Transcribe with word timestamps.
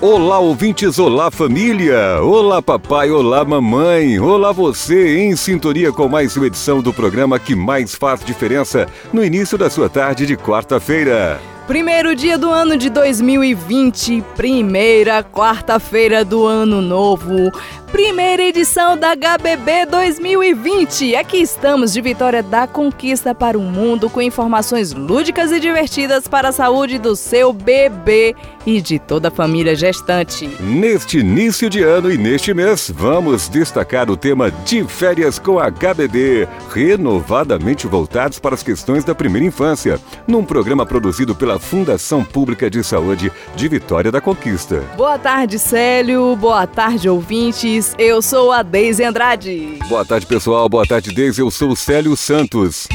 Olá, 0.00 0.38
ouvintes, 0.38 0.96
olá, 0.96 1.28
família! 1.28 2.22
Olá, 2.22 2.62
papai, 2.62 3.10
olá, 3.10 3.44
mamãe! 3.44 4.20
Olá, 4.20 4.52
você, 4.52 5.18
em 5.18 5.34
sintonia 5.34 5.90
com 5.90 6.06
mais 6.06 6.36
uma 6.36 6.46
edição 6.46 6.80
do 6.80 6.94
programa 6.94 7.36
que 7.36 7.56
mais 7.56 7.96
faz 7.96 8.24
diferença 8.24 8.86
no 9.12 9.24
início 9.24 9.58
da 9.58 9.68
sua 9.68 9.88
tarde 9.88 10.24
de 10.24 10.36
quarta-feira. 10.36 11.40
Primeiro 11.66 12.14
dia 12.14 12.38
do 12.38 12.48
ano 12.48 12.78
de 12.78 12.88
2020, 12.88 14.22
primeira 14.34 15.22
quarta-feira 15.22 16.24
do 16.24 16.46
ano 16.46 16.80
novo. 16.80 17.50
Primeira 17.92 18.42
edição 18.42 18.96
da 18.96 19.14
HBB 19.14 19.84
2020. 19.84 21.14
Aqui 21.16 21.38
estamos 21.38 21.92
de 21.92 22.00
Vitória 22.00 22.42
da 22.42 22.66
Conquista 22.66 23.34
para 23.34 23.58
o 23.58 23.60
mundo 23.60 24.08
com 24.08 24.22
informações 24.22 24.94
lúdicas 24.94 25.52
e 25.52 25.60
divertidas 25.60 26.26
para 26.26 26.48
a 26.48 26.52
saúde 26.52 26.98
do 26.98 27.14
seu 27.14 27.52
bebê 27.52 28.34
e 28.68 28.82
de 28.82 28.98
toda 28.98 29.28
a 29.28 29.30
família 29.30 29.74
gestante. 29.74 30.46
Neste 30.60 31.18
início 31.18 31.70
de 31.70 31.82
ano 31.82 32.10
e 32.10 32.18
neste 32.18 32.52
mês, 32.52 32.92
vamos 32.94 33.48
destacar 33.48 34.10
o 34.10 34.16
tema 34.16 34.50
de 34.50 34.84
férias 34.84 35.38
com 35.38 35.58
a 35.58 35.70
HBB, 35.70 36.46
renovadamente 36.70 37.86
voltados 37.86 38.38
para 38.38 38.54
as 38.54 38.62
questões 38.62 39.04
da 39.04 39.14
primeira 39.14 39.46
infância, 39.46 39.98
num 40.26 40.44
programa 40.44 40.84
produzido 40.84 41.34
pela 41.34 41.58
Fundação 41.58 42.22
Pública 42.22 42.68
de 42.68 42.84
Saúde 42.84 43.32
de 43.56 43.68
Vitória 43.68 44.12
da 44.12 44.20
Conquista. 44.20 44.82
Boa 44.96 45.18
tarde, 45.18 45.58
Célio. 45.58 46.36
Boa 46.36 46.66
tarde, 46.66 47.08
ouvintes 47.08 47.94
eu 47.98 48.20
sou 48.20 48.52
a 48.52 48.62
Deise 48.62 49.04
Andrade. 49.04 49.78
Boa 49.88 50.04
tarde, 50.04 50.26
pessoal. 50.26 50.68
Boa 50.68 50.86
tarde, 50.86 51.12
Deise. 51.12 51.40
Eu 51.40 51.50
sou 51.50 51.70
o 51.70 51.76
Célio 51.76 52.16
Santos. 52.16 52.86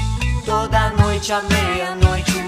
Toda 0.45 0.89
noite 0.91 1.31
à 1.31 1.41
meia-noite 1.41 2.42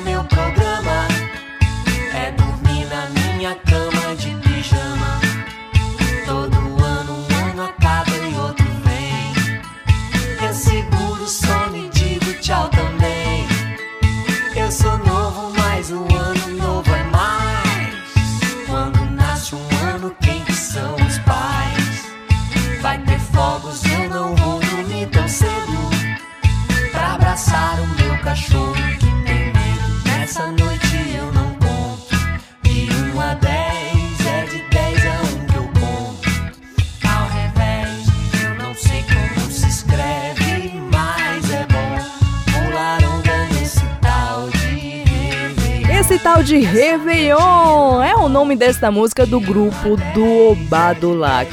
de 46.46 46.60
Réveillon 46.60 48.04
é 48.04 48.16
o 48.16 48.30
nome 48.30 48.56
desta 48.56 48.92
música 48.92 49.26
do 49.26 49.40
grupo 49.40 49.98
do 50.14 50.52
Obadulac 50.52 51.50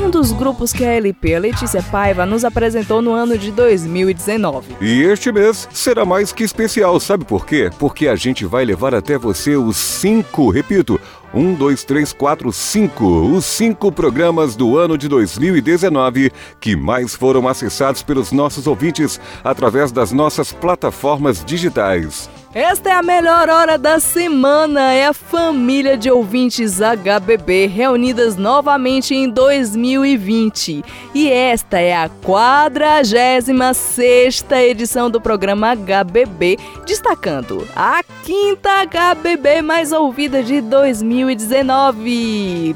um 0.00 0.08
dos 0.08 0.30
grupos 0.30 0.72
que 0.72 0.84
a 0.84 0.92
LP, 0.92 1.40
Letícia 1.40 1.82
Paiva, 1.82 2.24
nos 2.24 2.44
apresentou 2.44 3.02
no 3.02 3.12
ano 3.12 3.36
de 3.36 3.50
2019. 3.50 4.76
E 4.80 5.02
este 5.02 5.32
mês 5.32 5.68
será 5.72 6.04
mais 6.04 6.30
que 6.30 6.44
especial, 6.44 7.00
sabe 7.00 7.24
por 7.24 7.44
quê? 7.44 7.68
Porque 7.80 8.06
a 8.06 8.14
gente 8.14 8.44
vai 8.46 8.64
levar 8.64 8.94
até 8.94 9.18
você 9.18 9.56
os 9.56 9.76
cinco, 9.76 10.50
repito, 10.50 11.00
um, 11.34 11.52
dois, 11.52 11.82
três, 11.82 12.12
quatro, 12.12 12.52
cinco. 12.52 13.04
Os 13.04 13.44
cinco 13.44 13.90
programas 13.90 14.54
do 14.54 14.78
ano 14.78 14.96
de 14.96 15.08
2019 15.08 16.30
que 16.60 16.76
mais 16.76 17.16
foram 17.16 17.48
acessados 17.48 18.00
pelos 18.00 18.30
nossos 18.30 18.68
ouvintes 18.68 19.20
através 19.42 19.90
das 19.90 20.12
nossas 20.12 20.52
plataformas 20.52 21.44
digitais. 21.44 22.30
Esta 22.54 22.88
é 22.88 22.92
a 22.94 23.02
melhor 23.02 23.50
hora 23.50 23.76
da 23.76 24.00
semana, 24.00 24.94
é 24.94 25.06
a 25.06 25.12
família 25.12 25.98
de 25.98 26.10
ouvintes 26.10 26.80
HBB 26.80 27.66
reunidas 27.66 28.38
novamente 28.38 29.14
em 29.14 29.28
2020. 29.28 30.82
E 31.14 31.30
esta 31.30 31.78
é 31.78 31.94
a 31.94 32.08
46 32.08 34.46
edição 34.50 35.10
do 35.10 35.20
programa 35.20 35.76
HBB, 35.76 36.56
destacando 36.86 37.68
a 37.76 38.02
quinta 38.24 38.86
HBB 38.86 39.60
mais 39.60 39.92
ouvida 39.92 40.42
de 40.42 40.62
2019. 40.62 42.74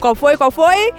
Qual 0.00 0.16
foi? 0.16 0.36
Qual 0.36 0.50
foi? 0.50 0.92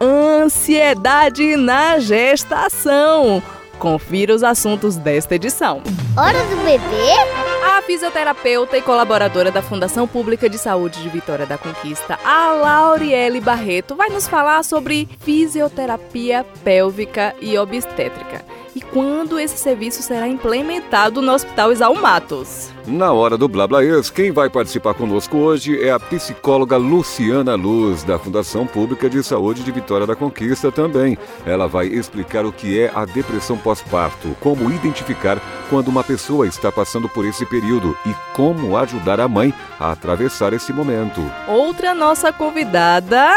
Ansiedade 0.00 1.54
na 1.54 1.98
gestação. 1.98 3.42
Confira 3.78 4.34
os 4.34 4.42
assuntos 4.42 4.96
desta 4.96 5.34
edição. 5.34 5.82
Hora 6.16 6.44
do 6.44 6.56
bebê? 6.64 7.74
A 7.76 7.82
fisioterapeuta 7.82 8.78
e 8.78 8.82
colaboradora 8.82 9.50
da 9.50 9.62
Fundação 9.62 10.06
Pública 10.06 10.48
de 10.48 10.58
Saúde 10.58 11.02
de 11.02 11.08
Vitória 11.08 11.44
da 11.44 11.58
Conquista, 11.58 12.18
a 12.24 12.52
Lauriele 12.52 13.40
Barreto, 13.40 13.94
vai 13.94 14.08
nos 14.10 14.28
falar 14.28 14.62
sobre 14.62 15.08
fisioterapia 15.20 16.44
pélvica 16.62 17.34
e 17.40 17.58
obstétrica 17.58 18.44
e 18.74 18.80
quando 18.80 19.38
esse 19.38 19.56
serviço 19.56 20.02
será 20.02 20.26
implementado 20.26 21.22
no 21.22 21.32
Hospital 21.32 21.72
Isaú 21.72 21.94
Matos. 21.94 22.70
Na 22.86 23.12
hora 23.12 23.38
do 23.38 23.48
Blá 23.48 23.66
Blá 23.66 23.82
Ex, 23.82 24.10
quem 24.10 24.30
vai 24.30 24.50
participar 24.50 24.92
conosco 24.92 25.38
hoje 25.38 25.82
é 25.82 25.90
a 25.90 25.98
psicóloga 25.98 26.76
Luciana 26.76 27.54
Luz, 27.54 28.02
da 28.02 28.18
Fundação 28.18 28.66
Pública 28.66 29.08
de 29.08 29.22
Saúde 29.22 29.62
de 29.62 29.72
Vitória 29.72 30.06
da 30.06 30.14
Conquista 30.14 30.70
também. 30.70 31.16
Ela 31.46 31.66
vai 31.66 31.86
explicar 31.86 32.44
o 32.44 32.52
que 32.52 32.78
é 32.78 32.92
a 32.94 33.06
depressão 33.06 33.56
pós-parto, 33.56 34.36
como 34.38 34.70
identificar 34.70 35.40
quando 35.70 35.88
uma 35.88 36.04
pessoa 36.04 36.46
está 36.46 36.70
passando 36.70 37.08
por 37.08 37.24
esse 37.24 37.46
período 37.46 37.96
e 38.04 38.14
como 38.34 38.76
ajudar 38.76 39.18
a 39.18 39.28
mãe 39.28 39.54
a 39.80 39.92
atravessar 39.92 40.52
esse 40.52 40.72
momento. 40.72 41.22
Outra 41.48 41.94
nossa 41.94 42.32
convidada 42.32 43.30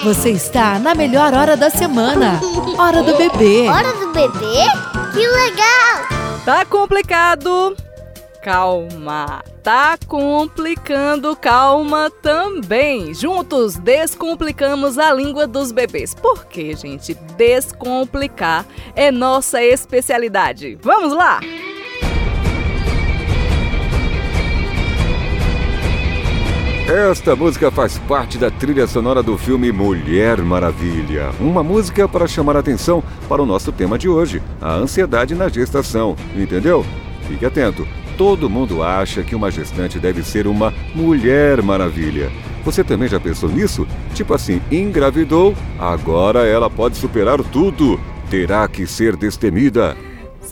Você 0.02 0.30
está 0.30 0.80
na 0.80 0.96
melhor 0.96 1.32
hora 1.32 1.56
da 1.56 1.70
semana. 1.70 2.40
Hora 2.76 3.04
do 3.04 3.16
bebê. 3.16 3.68
Hora 3.68 3.92
do 3.92 4.12
bebê? 4.12 4.91
Que 5.12 5.26
legal! 5.26 6.42
Tá 6.44 6.64
complicado? 6.64 7.76
Calma. 8.42 9.44
Tá 9.62 9.96
complicando, 10.08 11.36
calma 11.36 12.10
também. 12.10 13.14
Juntos 13.14 13.76
descomplicamos 13.76 14.98
a 14.98 15.12
língua 15.12 15.46
dos 15.46 15.70
bebês. 15.70 16.14
Por 16.14 16.46
quê, 16.46 16.74
gente? 16.74 17.14
Descomplicar 17.36 18.66
é 18.96 19.10
nossa 19.12 19.62
especialidade. 19.62 20.76
Vamos 20.82 21.12
lá! 21.12 21.40
Esta 26.88 27.36
música 27.36 27.70
faz 27.70 27.96
parte 27.96 28.36
da 28.36 28.50
trilha 28.50 28.88
sonora 28.88 29.22
do 29.22 29.38
filme 29.38 29.70
Mulher 29.70 30.42
Maravilha. 30.42 31.30
Uma 31.38 31.62
música 31.62 32.08
para 32.08 32.26
chamar 32.26 32.56
a 32.56 32.58
atenção 32.58 33.04
para 33.28 33.40
o 33.40 33.46
nosso 33.46 33.70
tema 33.70 33.96
de 33.96 34.08
hoje, 34.08 34.42
a 34.60 34.74
ansiedade 34.74 35.32
na 35.32 35.48
gestação. 35.48 36.16
Entendeu? 36.34 36.84
Fique 37.28 37.46
atento. 37.46 37.86
Todo 38.18 38.50
mundo 38.50 38.82
acha 38.82 39.22
que 39.22 39.34
uma 39.34 39.50
gestante 39.50 40.00
deve 40.00 40.24
ser 40.24 40.48
uma 40.48 40.74
Mulher 40.92 41.62
Maravilha. 41.62 42.32
Você 42.64 42.82
também 42.82 43.08
já 43.08 43.20
pensou 43.20 43.48
nisso? 43.48 43.86
Tipo 44.12 44.34
assim, 44.34 44.60
engravidou, 44.70 45.54
agora 45.78 46.40
ela 46.40 46.68
pode 46.68 46.96
superar 46.96 47.38
tudo. 47.44 47.98
Terá 48.28 48.66
que 48.66 48.88
ser 48.88 49.16
destemida. 49.16 49.96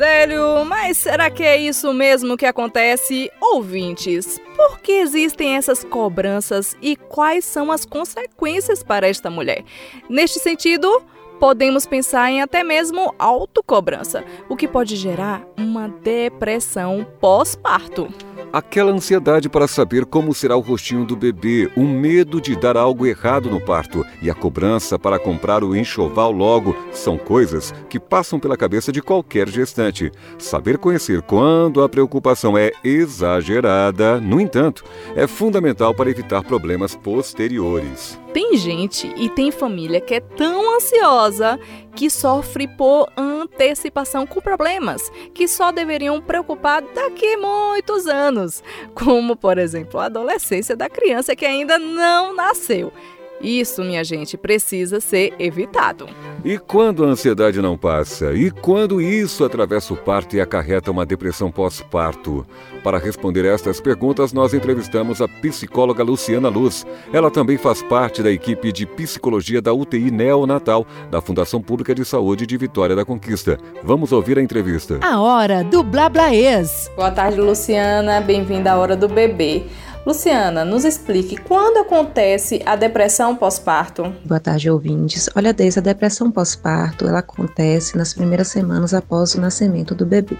Célio, 0.00 0.64
mas 0.64 0.96
será 0.96 1.28
que 1.28 1.42
é 1.42 1.58
isso 1.58 1.92
mesmo 1.92 2.34
que 2.34 2.46
acontece? 2.46 3.30
Ouvintes, 3.38 4.40
por 4.56 4.80
que 4.80 4.92
existem 4.92 5.58
essas 5.58 5.84
cobranças 5.84 6.74
e 6.80 6.96
quais 6.96 7.44
são 7.44 7.70
as 7.70 7.84
consequências 7.84 8.82
para 8.82 9.06
esta 9.06 9.28
mulher? 9.28 9.62
Neste 10.08 10.38
sentido, 10.38 11.02
podemos 11.38 11.84
pensar 11.84 12.30
em 12.30 12.40
até 12.40 12.64
mesmo 12.64 13.14
autocobrança, 13.18 14.24
o 14.48 14.56
que 14.56 14.66
pode 14.66 14.96
gerar 14.96 15.46
uma 15.54 15.86
depressão 15.86 17.06
pós-parto. 17.20 18.08
Aquela 18.52 18.90
ansiedade 18.90 19.48
para 19.48 19.68
saber 19.68 20.04
como 20.04 20.34
será 20.34 20.56
o 20.56 20.60
rostinho 20.60 21.04
do 21.04 21.14
bebê, 21.14 21.70
o 21.76 21.82
medo 21.82 22.40
de 22.40 22.56
dar 22.56 22.76
algo 22.76 23.06
errado 23.06 23.48
no 23.48 23.60
parto 23.60 24.04
e 24.20 24.28
a 24.28 24.34
cobrança 24.34 24.98
para 24.98 25.20
comprar 25.20 25.62
o 25.62 25.76
enxoval 25.76 26.32
logo 26.32 26.74
são 26.90 27.16
coisas 27.16 27.72
que 27.88 28.00
passam 28.00 28.40
pela 28.40 28.56
cabeça 28.56 28.90
de 28.90 29.00
qualquer 29.00 29.48
gestante. 29.48 30.10
Saber 30.36 30.78
conhecer 30.78 31.22
quando 31.22 31.80
a 31.80 31.88
preocupação 31.88 32.58
é 32.58 32.72
exagerada, 32.82 34.20
no 34.20 34.40
entanto, 34.40 34.84
é 35.14 35.28
fundamental 35.28 35.94
para 35.94 36.10
evitar 36.10 36.42
problemas 36.42 36.96
posteriores. 36.96 38.18
Tem 38.32 38.56
gente 38.56 39.12
e 39.16 39.28
tem 39.28 39.50
família 39.50 40.00
que 40.00 40.14
é 40.14 40.20
tão 40.20 40.76
ansiosa 40.76 41.58
que 41.96 42.08
sofre 42.08 42.68
por 42.68 43.10
antecipação 43.16 44.26
com 44.26 44.40
problemas 44.40 45.10
que 45.34 45.48
só 45.48 45.72
deveriam 45.72 46.20
preocupar 46.20 46.80
daqui 46.82 47.36
muitos 47.36 48.06
anos, 48.06 48.62
como 48.94 49.34
por 49.34 49.58
exemplo 49.58 49.98
a 49.98 50.04
adolescência 50.04 50.76
da 50.76 50.88
criança 50.88 51.34
que 51.34 51.44
ainda 51.44 51.78
não 51.78 52.34
nasceu. 52.34 52.92
Isso, 53.40 53.82
minha 53.82 54.04
gente, 54.04 54.36
precisa 54.36 55.00
ser 55.00 55.34
evitado. 55.38 56.06
E 56.42 56.56
quando 56.56 57.04
a 57.04 57.08
ansiedade 57.08 57.60
não 57.60 57.76
passa? 57.76 58.32
E 58.32 58.50
quando 58.50 58.98
isso 58.98 59.44
atravessa 59.44 59.92
o 59.92 59.96
parto 59.96 60.34
e 60.34 60.40
acarreta 60.40 60.90
uma 60.90 61.04
depressão 61.04 61.50
pós-parto? 61.50 62.46
Para 62.82 62.98
responder 62.98 63.44
estas 63.44 63.78
perguntas, 63.78 64.32
nós 64.32 64.54
entrevistamos 64.54 65.20
a 65.20 65.28
psicóloga 65.28 66.02
Luciana 66.02 66.48
Luz. 66.48 66.86
Ela 67.12 67.30
também 67.30 67.58
faz 67.58 67.82
parte 67.82 68.22
da 68.22 68.30
equipe 68.30 68.72
de 68.72 68.86
psicologia 68.86 69.60
da 69.60 69.74
UTI 69.74 70.10
Neonatal 70.10 70.86
da 71.10 71.20
Fundação 71.20 71.60
Pública 71.60 71.94
de 71.94 72.06
Saúde 72.06 72.46
de 72.46 72.56
Vitória 72.56 72.96
da 72.96 73.04
Conquista. 73.04 73.58
Vamos 73.82 74.10
ouvir 74.10 74.38
a 74.38 74.42
entrevista. 74.42 74.98
A 75.02 75.20
hora 75.20 75.62
do 75.62 75.82
Blablaês. 75.82 76.90
Boa 76.96 77.10
tarde, 77.10 77.38
Luciana. 77.38 78.22
Bem-vinda 78.22 78.72
à 78.72 78.78
Hora 78.78 78.96
do 78.96 79.08
Bebê. 79.08 79.66
Luciana, 80.04 80.64
nos 80.64 80.86
explique 80.86 81.36
quando 81.36 81.78
acontece 81.78 82.62
a 82.64 82.74
depressão 82.74 83.36
pós-parto. 83.36 84.14
Boa 84.24 84.40
tarde, 84.40 84.70
ouvintes. 84.70 85.28
Olha, 85.36 85.52
desde 85.52 85.78
a 85.78 85.82
depressão 85.82 86.30
pós-parto, 86.30 87.06
ela 87.06 87.18
acontece 87.18 87.98
nas 87.98 88.14
primeiras 88.14 88.48
semanas 88.48 88.94
após 88.94 89.34
o 89.34 89.40
nascimento 89.40 89.94
do 89.94 90.06
bebê. 90.06 90.38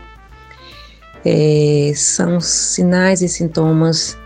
É, 1.25 1.93
são 1.95 2.41
sinais 2.41 3.21
e 3.21 3.29
sintomas 3.29 4.17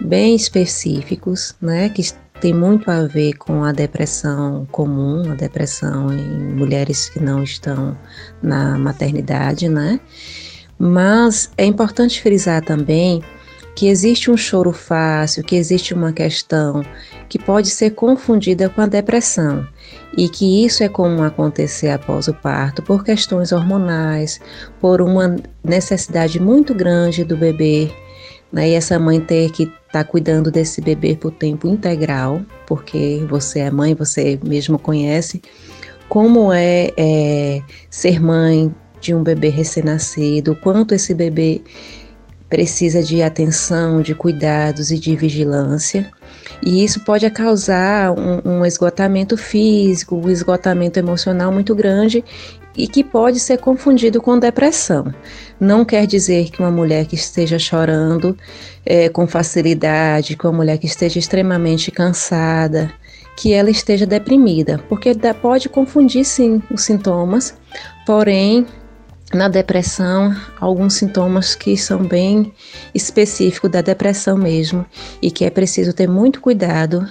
bem 0.00 0.36
específicos, 0.36 1.56
né, 1.60 1.88
que 1.88 2.02
tem 2.40 2.54
muito 2.54 2.88
a 2.88 3.02
ver 3.06 3.32
com 3.34 3.64
a 3.64 3.72
depressão 3.72 4.64
comum, 4.70 5.32
a 5.32 5.34
depressão 5.34 6.12
em 6.12 6.54
mulheres 6.54 7.08
que 7.08 7.18
não 7.18 7.42
estão 7.42 7.98
na 8.40 8.78
maternidade, 8.78 9.68
né? 9.68 9.98
Mas 10.78 11.50
é 11.56 11.64
importante 11.64 12.20
frisar 12.20 12.62
também 12.64 13.22
que 13.74 13.88
existe 13.88 14.30
um 14.30 14.36
choro 14.36 14.72
fácil, 14.72 15.42
que 15.42 15.56
existe 15.56 15.92
uma 15.92 16.12
questão 16.12 16.84
que 17.28 17.38
pode 17.38 17.70
ser 17.70 17.90
confundida 17.90 18.68
com 18.68 18.80
a 18.80 18.86
depressão 18.86 19.66
e 20.16 20.28
que 20.28 20.64
isso 20.64 20.84
é 20.84 20.88
comum 20.88 21.22
acontecer 21.22 21.90
após 21.90 22.28
o 22.28 22.34
parto 22.34 22.82
por 22.82 23.02
questões 23.02 23.50
hormonais, 23.50 24.40
por 24.80 25.00
uma 25.00 25.36
necessidade 25.62 26.38
muito 26.40 26.72
grande 26.72 27.24
do 27.24 27.36
bebê, 27.36 27.90
né? 28.52 28.70
E 28.70 28.74
essa 28.74 28.98
mãe 28.98 29.20
ter 29.20 29.50
que 29.50 29.64
estar 29.64 29.74
tá 29.92 30.04
cuidando 30.04 30.50
desse 30.50 30.80
bebê 30.80 31.16
por 31.16 31.32
tempo 31.32 31.66
integral, 31.66 32.42
porque 32.66 33.24
você 33.28 33.60
é 33.60 33.70
mãe, 33.70 33.94
você 33.94 34.38
mesmo 34.44 34.78
conhece 34.78 35.42
como 36.08 36.52
é, 36.52 36.92
é 36.96 37.62
ser 37.90 38.20
mãe 38.22 38.72
de 39.00 39.14
um 39.14 39.22
bebê 39.22 39.48
recém-nascido, 39.48 40.56
quanto 40.56 40.94
esse 40.94 41.12
bebê 41.12 41.60
precisa 42.54 43.02
de 43.02 43.20
atenção, 43.20 44.00
de 44.00 44.14
cuidados 44.14 44.92
e 44.92 44.96
de 44.96 45.16
vigilância. 45.16 46.08
E 46.62 46.84
isso 46.84 47.00
pode 47.00 47.28
causar 47.30 48.12
um, 48.12 48.58
um, 48.60 48.64
esgotamento 48.64 49.36
físico, 49.36 50.14
um 50.14 50.30
esgotamento 50.30 50.96
emocional 50.96 51.50
muito 51.50 51.74
grande 51.74 52.24
e 52.76 52.86
que 52.86 53.02
pode 53.02 53.40
ser 53.40 53.58
confundido 53.58 54.22
com 54.22 54.38
depressão. 54.38 55.12
Não 55.58 55.84
quer 55.84 56.06
dizer 56.06 56.48
que 56.50 56.60
uma 56.60 56.70
mulher 56.70 57.06
que 57.06 57.16
esteja 57.16 57.58
chorando 57.58 58.38
é, 58.86 59.08
com 59.08 59.26
facilidade, 59.26 60.36
que 60.36 60.46
uma 60.46 60.52
mulher 60.52 60.78
que 60.78 60.86
esteja 60.86 61.18
extremamente 61.18 61.90
cansada, 61.90 62.88
que 63.36 63.52
ela 63.52 63.68
esteja 63.68 64.06
deprimida, 64.06 64.80
porque 64.88 65.12
pode 65.42 65.68
confundir 65.68 66.24
sim 66.24 66.62
os 66.70 66.82
sintomas, 66.82 67.52
porém 68.06 68.64
na 69.32 69.48
depressão 69.48 70.34
alguns 70.60 70.94
sintomas 70.94 71.54
que 71.54 71.76
são 71.76 72.04
bem 72.04 72.52
específicos 72.94 73.70
da 73.70 73.80
depressão 73.80 74.36
mesmo 74.36 74.84
e 75.20 75.30
que 75.30 75.44
é 75.44 75.50
preciso 75.50 75.92
ter 75.92 76.08
muito 76.08 76.40
cuidado 76.40 77.08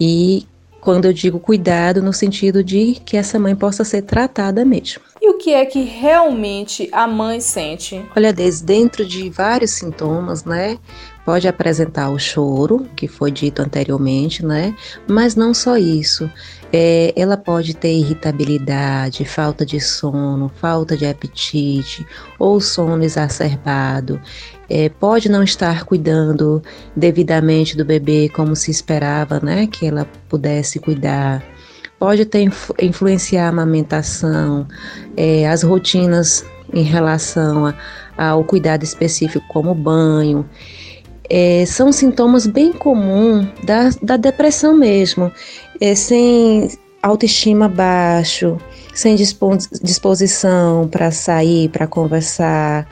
e 0.00 0.46
quando 0.82 1.04
eu 1.04 1.12
digo 1.12 1.38
cuidado 1.38 2.02
no 2.02 2.12
sentido 2.12 2.64
de 2.64 2.94
que 3.06 3.16
essa 3.16 3.38
mãe 3.38 3.54
possa 3.54 3.84
ser 3.84 4.02
tratada 4.02 4.64
mesmo. 4.64 5.00
E 5.20 5.30
o 5.30 5.38
que 5.38 5.54
é 5.54 5.64
que 5.64 5.84
realmente 5.84 6.88
a 6.90 7.06
mãe 7.06 7.40
sente? 7.40 8.04
Olha, 8.16 8.32
desde 8.32 8.64
dentro 8.64 9.06
de 9.06 9.30
vários 9.30 9.70
sintomas, 9.70 10.44
né? 10.44 10.76
Pode 11.24 11.46
apresentar 11.46 12.10
o 12.10 12.18
choro, 12.18 12.88
que 12.96 13.06
foi 13.06 13.30
dito 13.30 13.62
anteriormente, 13.62 14.44
né? 14.44 14.74
Mas 15.06 15.36
não 15.36 15.54
só 15.54 15.76
isso. 15.76 16.28
É, 16.72 17.12
ela 17.14 17.36
pode 17.36 17.74
ter 17.74 17.92
irritabilidade, 17.92 19.24
falta 19.24 19.64
de 19.64 19.80
sono, 19.80 20.50
falta 20.56 20.96
de 20.96 21.06
apetite 21.06 22.04
ou 22.38 22.60
sono 22.60 23.04
exacerbado. 23.04 24.20
É, 24.68 24.88
pode 24.88 25.28
não 25.28 25.42
estar 25.42 25.84
cuidando 25.84 26.62
devidamente 26.96 27.76
do 27.76 27.84
bebê 27.84 28.28
como 28.28 28.56
se 28.56 28.70
esperava, 28.70 29.38
né? 29.40 29.68
Que 29.68 29.86
ela 29.86 30.08
pudesse 30.28 30.80
cuidar 30.80 31.42
pode 32.02 32.24
ter 32.24 32.50
influenciar 32.80 33.46
a 33.46 33.48
amamentação, 33.50 34.66
é, 35.16 35.48
as 35.48 35.62
rotinas 35.62 36.44
em 36.72 36.82
relação 36.82 37.66
a, 37.66 37.74
ao 38.18 38.42
cuidado 38.42 38.82
específico, 38.82 39.46
como 39.46 39.72
banho 39.72 40.44
é, 41.28 41.64
são 41.66 41.92
sintomas 41.92 42.46
bem 42.46 42.72
comuns 42.72 43.46
da, 43.64 43.90
da 44.02 44.16
depressão 44.16 44.76
mesmo, 44.76 45.30
é, 45.80 45.94
sem 45.94 46.68
autoestima 47.02 47.68
baixo, 47.68 48.58
sem 48.94 49.16
disposição 49.16 50.88
para 50.88 51.10
sair, 51.10 51.68
para 51.68 51.86
conversar, 51.86 52.86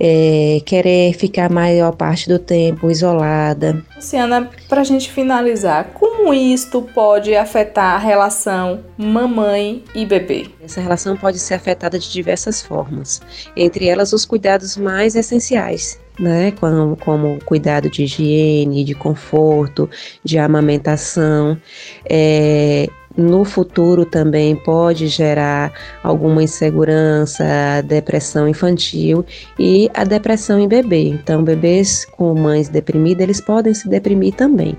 é, 0.00 0.62
querer 0.64 1.12
ficar 1.14 1.46
a 1.46 1.52
maior 1.52 1.92
parte 1.92 2.28
do 2.28 2.38
tempo 2.38 2.90
isolada. 2.90 3.84
Luciana, 3.96 4.48
para 4.68 4.80
a 4.80 4.84
gente 4.84 5.10
finalizar, 5.10 5.90
como 5.94 6.32
isto 6.32 6.80
pode 6.82 7.34
afetar 7.34 7.96
a 7.96 7.98
relação 7.98 8.80
mamãe 8.96 9.84
e 9.94 10.06
bebê? 10.06 10.46
Essa 10.62 10.80
relação 10.80 11.16
pode 11.16 11.38
ser 11.38 11.54
afetada 11.54 11.98
de 11.98 12.10
diversas 12.10 12.62
formas, 12.62 13.20
entre 13.56 13.88
elas 13.88 14.12
os 14.12 14.24
cuidados 14.24 14.76
mais 14.76 15.14
essenciais, 15.16 16.00
né, 16.20 16.52
como, 16.52 16.96
como 16.96 17.38
cuidado 17.44 17.88
de 17.88 18.04
higiene, 18.04 18.84
de 18.84 18.94
conforto, 18.94 19.88
de 20.22 20.38
amamentação, 20.38 21.58
é, 22.04 22.88
no 23.16 23.44
futuro 23.44 24.04
também 24.04 24.54
pode 24.54 25.08
gerar 25.08 25.72
alguma 26.02 26.42
insegurança, 26.42 27.44
depressão 27.84 28.48
infantil 28.48 29.24
e 29.58 29.90
a 29.94 30.04
depressão 30.04 30.60
em 30.60 30.68
bebê. 30.68 31.08
Então, 31.08 31.42
bebês 31.42 32.04
com 32.04 32.34
mães 32.34 32.68
deprimidas, 32.68 33.22
eles 33.22 33.40
podem 33.40 33.74
se 33.74 33.88
deprimir 33.88 34.34
também. 34.34 34.76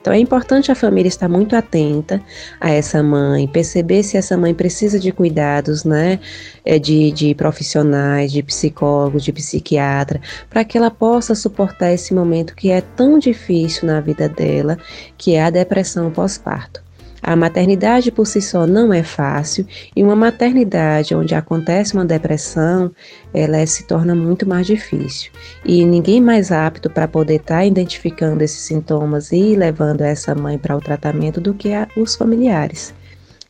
Então 0.00 0.14
é 0.14 0.18
importante 0.18 0.72
a 0.72 0.74
família 0.74 1.08
estar 1.08 1.28
muito 1.28 1.54
atenta 1.54 2.22
a 2.58 2.70
essa 2.70 3.02
mãe, 3.02 3.46
perceber 3.46 4.02
se 4.02 4.16
essa 4.16 4.36
mãe 4.36 4.54
precisa 4.54 4.98
de 4.98 5.12
cuidados, 5.12 5.84
né, 5.84 6.18
é, 6.64 6.78
de, 6.78 7.10
de 7.12 7.34
profissionais, 7.34 8.32
de 8.32 8.42
psicólogos, 8.42 9.22
de 9.22 9.32
psiquiatra, 9.32 10.20
para 10.48 10.64
que 10.64 10.78
ela 10.78 10.90
possa 10.90 11.34
suportar 11.34 11.92
esse 11.92 12.14
momento 12.14 12.56
que 12.56 12.70
é 12.70 12.80
tão 12.80 13.18
difícil 13.18 13.86
na 13.86 14.00
vida 14.00 14.26
dela, 14.26 14.78
que 15.18 15.34
é 15.34 15.42
a 15.42 15.50
depressão 15.50 16.10
pós-parto. 16.10 16.82
A 17.22 17.36
maternidade 17.36 18.10
por 18.10 18.26
si 18.26 18.40
só 18.40 18.66
não 18.66 18.92
é 18.92 19.02
fácil 19.02 19.66
e 19.94 20.02
uma 20.02 20.16
maternidade 20.16 21.14
onde 21.14 21.34
acontece 21.34 21.94
uma 21.94 22.04
depressão, 22.04 22.90
ela 23.32 23.64
se 23.66 23.86
torna 23.86 24.14
muito 24.14 24.48
mais 24.48 24.66
difícil. 24.66 25.30
E 25.64 25.84
ninguém 25.84 26.20
mais 26.20 26.50
apto 26.50 26.88
para 26.88 27.06
poder 27.06 27.36
estar 27.36 27.58
tá 27.58 27.64
identificando 27.64 28.42
esses 28.42 28.60
sintomas 28.60 29.32
e 29.32 29.54
levando 29.54 30.00
essa 30.00 30.34
mãe 30.34 30.58
para 30.58 30.76
o 30.76 30.80
tratamento 30.80 31.40
do 31.40 31.52
que 31.52 31.72
a, 31.72 31.86
os 31.96 32.16
familiares. 32.16 32.94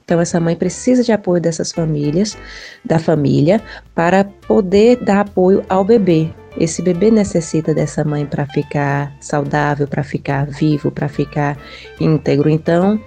Então, 0.04 0.20
essa 0.20 0.40
mãe 0.40 0.56
precisa 0.56 1.04
de 1.04 1.12
apoio 1.12 1.40
dessas 1.40 1.70
famílias, 1.70 2.36
da 2.84 2.98
família, 2.98 3.62
para 3.94 4.24
poder 4.24 4.96
dar 4.96 5.20
apoio 5.20 5.64
ao 5.68 5.84
bebê. 5.84 6.28
Esse 6.58 6.82
bebê 6.82 7.12
necessita 7.12 7.72
dessa 7.72 8.02
mãe 8.04 8.26
para 8.26 8.44
ficar 8.46 9.16
saudável, 9.20 9.86
para 9.86 10.02
ficar 10.02 10.46
vivo, 10.46 10.90
para 10.90 11.08
ficar 11.08 11.56
íntegro. 12.00 12.50
Então, 12.50 13.00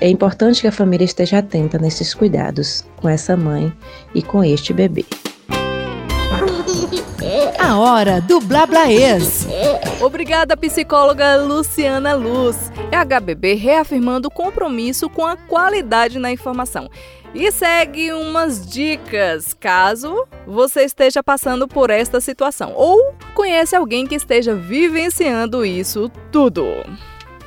é 0.00 0.08
importante 0.08 0.62
que 0.62 0.66
a 0.66 0.72
família 0.72 1.04
esteja 1.04 1.38
atenta 1.38 1.78
nesses 1.78 2.14
cuidados 2.14 2.84
com 2.96 3.08
essa 3.08 3.36
mãe 3.36 3.72
e 4.14 4.22
com 4.22 4.42
este 4.42 4.72
bebê. 4.72 5.04
A 7.58 7.78
hora 7.78 8.20
do 8.20 8.40
Blablaês. 8.40 9.46
Obrigada, 10.00 10.56
psicóloga 10.56 11.36
Luciana 11.36 12.14
Luz. 12.14 12.72
É 12.90 12.96
a 12.96 13.04
HBB 13.04 13.54
reafirmando 13.54 14.28
o 14.28 14.30
compromisso 14.30 15.08
com 15.08 15.26
a 15.26 15.36
qualidade 15.36 16.18
na 16.18 16.32
informação. 16.32 16.88
E 17.32 17.52
segue 17.52 18.12
umas 18.12 18.66
dicas 18.66 19.54
caso 19.54 20.26
você 20.46 20.82
esteja 20.82 21.22
passando 21.22 21.68
por 21.68 21.90
esta 21.90 22.20
situação 22.20 22.72
ou 22.74 23.14
conhece 23.34 23.76
alguém 23.76 24.04
que 24.04 24.16
esteja 24.16 24.54
vivenciando 24.54 25.64
isso 25.64 26.10
tudo. 26.32 26.64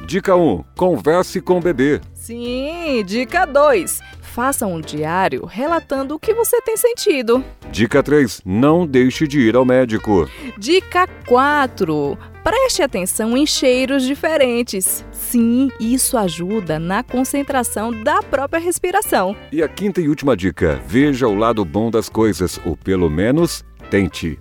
Dica 0.05 0.35
1: 0.35 0.63
Converse 0.77 1.41
com 1.41 1.57
o 1.57 1.61
bebê. 1.61 1.99
Sim, 2.23 3.03
dica 3.05 3.45
2. 3.45 3.99
Faça 4.21 4.65
um 4.65 4.79
diário 4.79 5.45
relatando 5.45 6.15
o 6.15 6.19
que 6.19 6.33
você 6.33 6.61
tem 6.61 6.77
sentido. 6.77 7.43
Dica 7.69 8.01
3. 8.01 8.41
Não 8.45 8.87
deixe 8.87 9.27
de 9.27 9.41
ir 9.41 9.57
ao 9.57 9.65
médico. 9.65 10.29
Dica 10.57 11.05
4. 11.27 12.17
Preste 12.41 12.81
atenção 12.81 13.35
em 13.35 13.45
cheiros 13.45 14.03
diferentes. 14.03 15.03
Sim, 15.11 15.69
isso 15.77 16.17
ajuda 16.17 16.79
na 16.79 17.03
concentração 17.03 17.91
da 17.91 18.23
própria 18.23 18.61
respiração. 18.61 19.35
E 19.51 19.61
a 19.61 19.67
quinta 19.67 19.99
e 19.99 20.07
última 20.07 20.37
dica: 20.37 20.81
veja 20.87 21.27
o 21.27 21.35
lado 21.35 21.65
bom 21.65 21.91
das 21.91 22.07
coisas, 22.07 22.57
ou 22.63 22.77
pelo 22.77 23.09
menos 23.09 23.65
tente. 23.89 24.39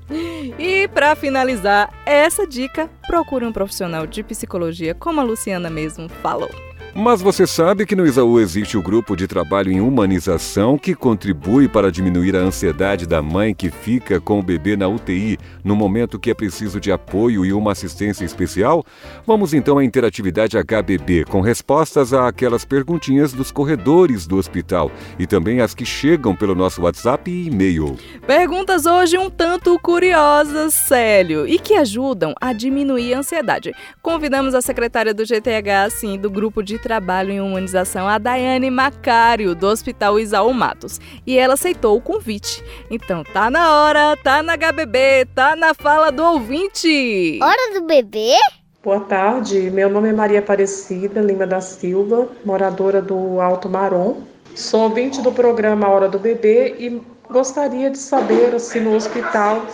E 0.56 0.86
para 0.86 1.16
finalizar 1.16 1.92
essa 2.06 2.46
dica, 2.46 2.88
procure 3.08 3.44
um 3.44 3.52
profissional 3.52 4.06
de 4.06 4.22
psicologia, 4.22 4.94
como 4.94 5.20
a 5.20 5.24
Luciana 5.24 5.68
mesmo 5.68 6.08
falou. 6.08 6.71
Mas 6.94 7.22
você 7.22 7.46
sabe 7.46 7.86
que 7.86 7.96
no 7.96 8.06
Isaú 8.06 8.38
existe 8.38 8.76
o 8.76 8.82
grupo 8.82 9.16
de 9.16 9.26
trabalho 9.26 9.72
em 9.72 9.80
humanização 9.80 10.76
que 10.76 10.94
contribui 10.94 11.66
para 11.66 11.90
diminuir 11.90 12.36
a 12.36 12.40
ansiedade 12.40 13.06
da 13.06 13.22
mãe 13.22 13.54
que 13.54 13.70
fica 13.70 14.20
com 14.20 14.38
o 14.38 14.42
bebê 14.42 14.76
na 14.76 14.88
UTI 14.88 15.38
no 15.64 15.74
momento 15.74 16.18
que 16.18 16.30
é 16.30 16.34
preciso 16.34 16.78
de 16.78 16.92
apoio 16.92 17.46
e 17.46 17.52
uma 17.52 17.72
assistência 17.72 18.26
especial? 18.26 18.84
Vamos 19.26 19.54
então 19.54 19.78
à 19.78 19.84
interatividade 19.84 20.58
HBB, 20.58 21.24
com 21.24 21.40
respostas 21.40 22.12
a 22.12 22.28
aquelas 22.28 22.62
perguntinhas 22.62 23.32
dos 23.32 23.50
corredores 23.50 24.26
do 24.26 24.36
hospital 24.36 24.90
e 25.18 25.26
também 25.26 25.62
as 25.62 25.74
que 25.74 25.86
chegam 25.86 26.36
pelo 26.36 26.54
nosso 26.54 26.82
WhatsApp 26.82 27.30
e 27.30 27.46
e-mail. 27.46 27.96
Perguntas 28.26 28.84
hoje 28.84 29.16
um 29.16 29.30
tanto 29.30 29.78
curiosas, 29.78 30.74
Célio, 30.74 31.48
e 31.48 31.58
que 31.58 31.72
ajudam 31.72 32.34
a 32.38 32.52
diminuir 32.52 33.14
a 33.14 33.20
ansiedade. 33.20 33.72
Convidamos 34.02 34.54
a 34.54 34.60
secretária 34.60 35.14
do 35.14 35.24
GTH, 35.24 35.86
assim, 35.86 36.18
do 36.18 36.28
grupo 36.28 36.62
de 36.62 36.81
trabalho 36.82 37.30
em 37.30 37.40
humanização 37.40 38.08
a 38.08 38.18
Daiane 38.18 38.70
Macário, 38.70 39.54
do 39.54 39.68
Hospital 39.68 40.18
Isaú 40.18 40.52
Matos, 40.52 41.00
e 41.24 41.38
ela 41.38 41.54
aceitou 41.54 41.96
o 41.96 42.00
convite. 42.00 42.62
Então 42.90 43.22
tá 43.22 43.48
na 43.48 43.72
hora, 43.74 44.16
tá 44.16 44.42
na 44.42 44.56
HBB, 44.56 45.28
tá 45.34 45.54
na 45.56 45.72
fala 45.72 46.10
do 46.10 46.22
ouvinte. 46.24 47.38
Hora 47.40 47.80
do 47.80 47.86
bebê? 47.86 48.34
Boa 48.82 49.00
tarde, 49.00 49.70
meu 49.70 49.88
nome 49.88 50.08
é 50.08 50.12
Maria 50.12 50.40
Aparecida 50.40 51.20
Lima 51.20 51.46
da 51.46 51.60
Silva, 51.60 52.28
moradora 52.44 53.00
do 53.00 53.40
Alto 53.40 53.68
Marom. 53.68 54.22
Sou 54.56 54.82
ouvinte 54.82 55.22
do 55.22 55.30
programa 55.30 55.88
Hora 55.88 56.08
do 56.08 56.18
Bebê 56.18 56.74
e 56.78 57.00
gostaria 57.30 57.90
de 57.90 57.98
saber 57.98 58.58
se 58.58 58.80
no 58.80 58.94
hospital 58.96 59.64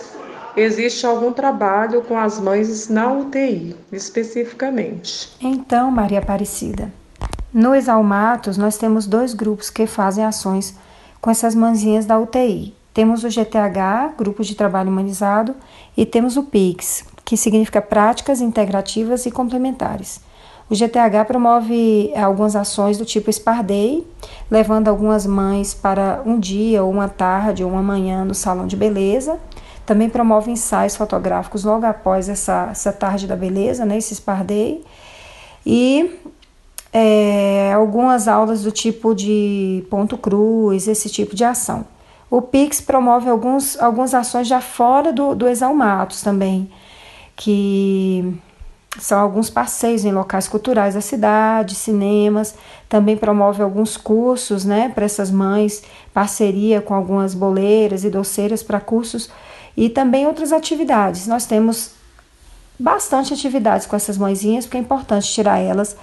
existe 0.59 1.05
algum 1.05 1.31
trabalho 1.31 2.01
com 2.03 2.17
as 2.17 2.39
mães 2.39 2.89
na 2.89 3.11
UTI, 3.11 3.75
especificamente. 3.91 5.35
Então, 5.41 5.89
Maria 5.89 6.19
Aparecida, 6.19 6.91
no 7.53 7.73
Exalmatos, 7.73 8.57
nós 8.57 8.77
temos 8.77 9.07
dois 9.07 9.33
grupos 9.33 9.69
que 9.69 9.87
fazem 9.87 10.23
ações 10.23 10.75
com 11.19 11.31
essas 11.31 11.55
mãezinhas 11.55 12.05
da 12.05 12.19
UTI. 12.19 12.75
Temos 12.93 13.23
o 13.23 13.29
GTH, 13.29 14.13
Grupo 14.17 14.43
de 14.43 14.55
Trabalho 14.55 14.89
Humanizado, 14.89 15.55
e 15.97 16.05
temos 16.05 16.37
o 16.37 16.43
PIX, 16.43 17.05
que 17.25 17.35
significa 17.35 17.81
Práticas 17.81 18.41
Integrativas 18.41 19.25
e 19.25 19.31
Complementares. 19.31 20.21
O 20.69 20.75
GTH 20.75 21.25
promove 21.25 22.13
algumas 22.15 22.55
ações 22.55 22.97
do 22.99 23.05
tipo 23.05 23.31
Spardei, 23.31 24.05
levando 24.51 24.87
algumas 24.87 25.25
mães 25.25 25.73
para 25.73 26.21
um 26.23 26.39
dia, 26.39 26.83
ou 26.83 26.91
uma 26.91 27.09
tarde, 27.09 27.63
ou 27.63 27.71
uma 27.71 27.81
manhã 27.81 28.23
no 28.23 28.35
salão 28.35 28.67
de 28.67 28.75
beleza. 28.75 29.39
Também 29.89 30.07
promove 30.07 30.51
ensaios 30.51 30.95
fotográficos 30.95 31.63
logo 31.63 31.83
após 31.83 32.29
essa, 32.29 32.67
essa 32.69 32.93
tarde 32.93 33.25
da 33.25 33.35
beleza, 33.35 33.85
né, 33.85 33.97
esse 33.97 34.13
Spardei. 34.13 34.85
E 35.65 36.15
é, 36.93 37.73
algumas 37.73 38.27
aulas 38.27 38.61
do 38.61 38.71
tipo 38.71 39.15
de 39.15 39.83
ponto 39.89 40.15
cruz, 40.15 40.87
esse 40.87 41.09
tipo 41.09 41.35
de 41.35 41.43
ação. 41.43 41.87
O 42.29 42.39
Pix 42.39 42.79
promove 42.79 43.31
alguns, 43.31 43.79
algumas 43.81 44.13
ações 44.13 44.47
já 44.47 44.61
fora 44.61 45.11
do, 45.11 45.33
do 45.33 45.47
Exalmatos 45.47 46.21
também, 46.21 46.69
que 47.35 48.39
são 48.99 49.19
alguns 49.19 49.49
passeios 49.49 50.05
em 50.05 50.11
locais 50.11 50.47
culturais 50.47 50.93
da 50.93 51.01
cidade, 51.01 51.73
cinemas, 51.73 52.53
também 52.87 53.17
promove 53.17 53.63
alguns 53.63 53.97
cursos 53.97 54.65
né, 54.65 54.91
para 54.93 55.05
essas 55.05 55.31
mães, 55.31 55.81
parceria 56.13 56.79
com 56.79 56.93
algumas 56.93 57.33
boleiras 57.33 58.03
e 58.03 58.09
doceiras 58.11 58.61
para 58.61 58.79
cursos 58.79 59.31
e 59.79 59.87
também 59.87 60.27
outras 60.27 60.51
atividades. 60.51 61.25
Nós 61.25 61.45
temos 61.45 61.91
bastante 62.77 63.33
atividades 63.33 63.87
com 63.87 63.95
essas 63.95 64.17
mãezinhas, 64.17 64.65
porque 64.65 64.75
é 64.75 64.81
importante 64.81 65.31
tirar 65.31 65.57
elas 65.57 65.95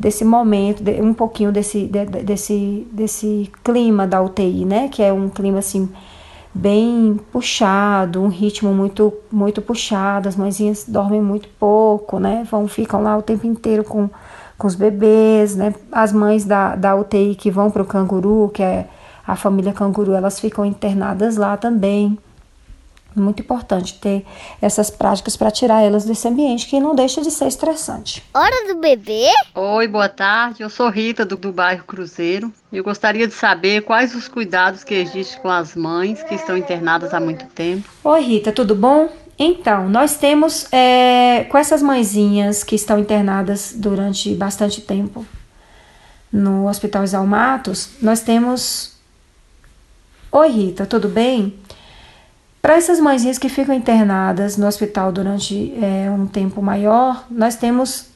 desse 0.00 0.24
momento, 0.24 0.82
de, 0.82 0.92
um 1.02 1.12
pouquinho 1.12 1.52
desse, 1.52 1.84
de, 1.86 2.06
desse, 2.06 2.88
desse 2.90 3.52
clima 3.62 4.06
da 4.06 4.22
UTI, 4.22 4.64
né? 4.64 4.88
Que 4.88 5.02
é 5.02 5.12
um 5.12 5.28
clima 5.28 5.58
assim 5.58 5.90
bem 6.54 7.20
puxado, 7.30 8.22
um 8.22 8.28
ritmo 8.28 8.72
muito 8.72 9.12
muito 9.30 9.60
puxado. 9.60 10.26
As 10.26 10.34
mãezinhas 10.34 10.86
dormem 10.88 11.20
muito 11.20 11.50
pouco, 11.60 12.18
né? 12.18 12.46
Vão 12.50 12.66
ficam 12.66 13.02
lá 13.02 13.14
o 13.14 13.20
tempo 13.20 13.46
inteiro 13.46 13.84
com, 13.84 14.08
com 14.56 14.66
os 14.66 14.74
bebês, 14.74 15.54
né? 15.54 15.74
As 15.92 16.14
mães 16.14 16.46
da, 16.46 16.74
da 16.76 16.96
UTI 16.96 17.34
que 17.34 17.50
vão 17.50 17.70
para 17.70 17.82
o 17.82 17.86
canguru, 17.86 18.50
que 18.54 18.62
é 18.62 18.88
a 19.26 19.36
família 19.36 19.74
canguru, 19.74 20.14
elas 20.14 20.40
ficam 20.40 20.64
internadas 20.64 21.36
lá 21.36 21.58
também. 21.58 22.18
Muito 23.16 23.42
importante 23.42 23.94
ter 23.94 24.24
essas 24.60 24.90
práticas 24.90 25.36
para 25.36 25.50
tirar 25.50 25.82
elas 25.82 26.04
desse 26.04 26.28
ambiente 26.28 26.66
que 26.66 26.78
não 26.78 26.94
deixa 26.94 27.20
de 27.20 27.30
ser 27.30 27.48
estressante. 27.48 28.22
Hora 28.32 28.72
do 28.72 28.80
bebê? 28.80 29.28
Oi, 29.54 29.88
boa 29.88 30.08
tarde. 30.08 30.62
Eu 30.62 30.70
sou 30.70 30.88
Rita 30.88 31.24
do, 31.24 31.36
do 31.36 31.52
bairro 31.52 31.84
Cruzeiro. 31.84 32.52
Eu 32.72 32.84
gostaria 32.84 33.26
de 33.26 33.34
saber 33.34 33.82
quais 33.82 34.14
os 34.14 34.28
cuidados 34.28 34.84
que 34.84 34.94
existem 34.94 35.40
com 35.40 35.48
as 35.48 35.74
mães 35.74 36.22
que 36.22 36.34
estão 36.34 36.56
internadas 36.56 37.12
há 37.12 37.18
muito 37.18 37.46
tempo. 37.46 37.88
Oi, 38.04 38.20
Rita, 38.20 38.52
tudo 38.52 38.74
bom? 38.74 39.08
Então, 39.38 39.88
nós 39.88 40.16
temos 40.16 40.66
é, 40.72 41.44
com 41.48 41.56
essas 41.56 41.80
mãezinhas 41.80 42.62
que 42.64 42.74
estão 42.74 42.98
internadas 42.98 43.72
durante 43.76 44.34
bastante 44.34 44.80
tempo 44.80 45.24
no 46.32 46.68
Hospital 46.68 47.04
Exalmatos, 47.04 47.90
nós 48.02 48.20
temos. 48.20 48.96
Oi, 50.30 50.48
Rita, 50.48 50.84
tudo 50.84 51.08
bem? 51.08 51.58
Para 52.68 52.76
essas 52.76 53.00
mãezinhas 53.00 53.38
que 53.38 53.48
ficam 53.48 53.74
internadas 53.74 54.58
no 54.58 54.66
hospital 54.66 55.10
durante 55.10 55.72
é, 55.82 56.10
um 56.10 56.26
tempo 56.26 56.60
maior, 56.60 57.24
nós 57.30 57.56
temos 57.56 58.08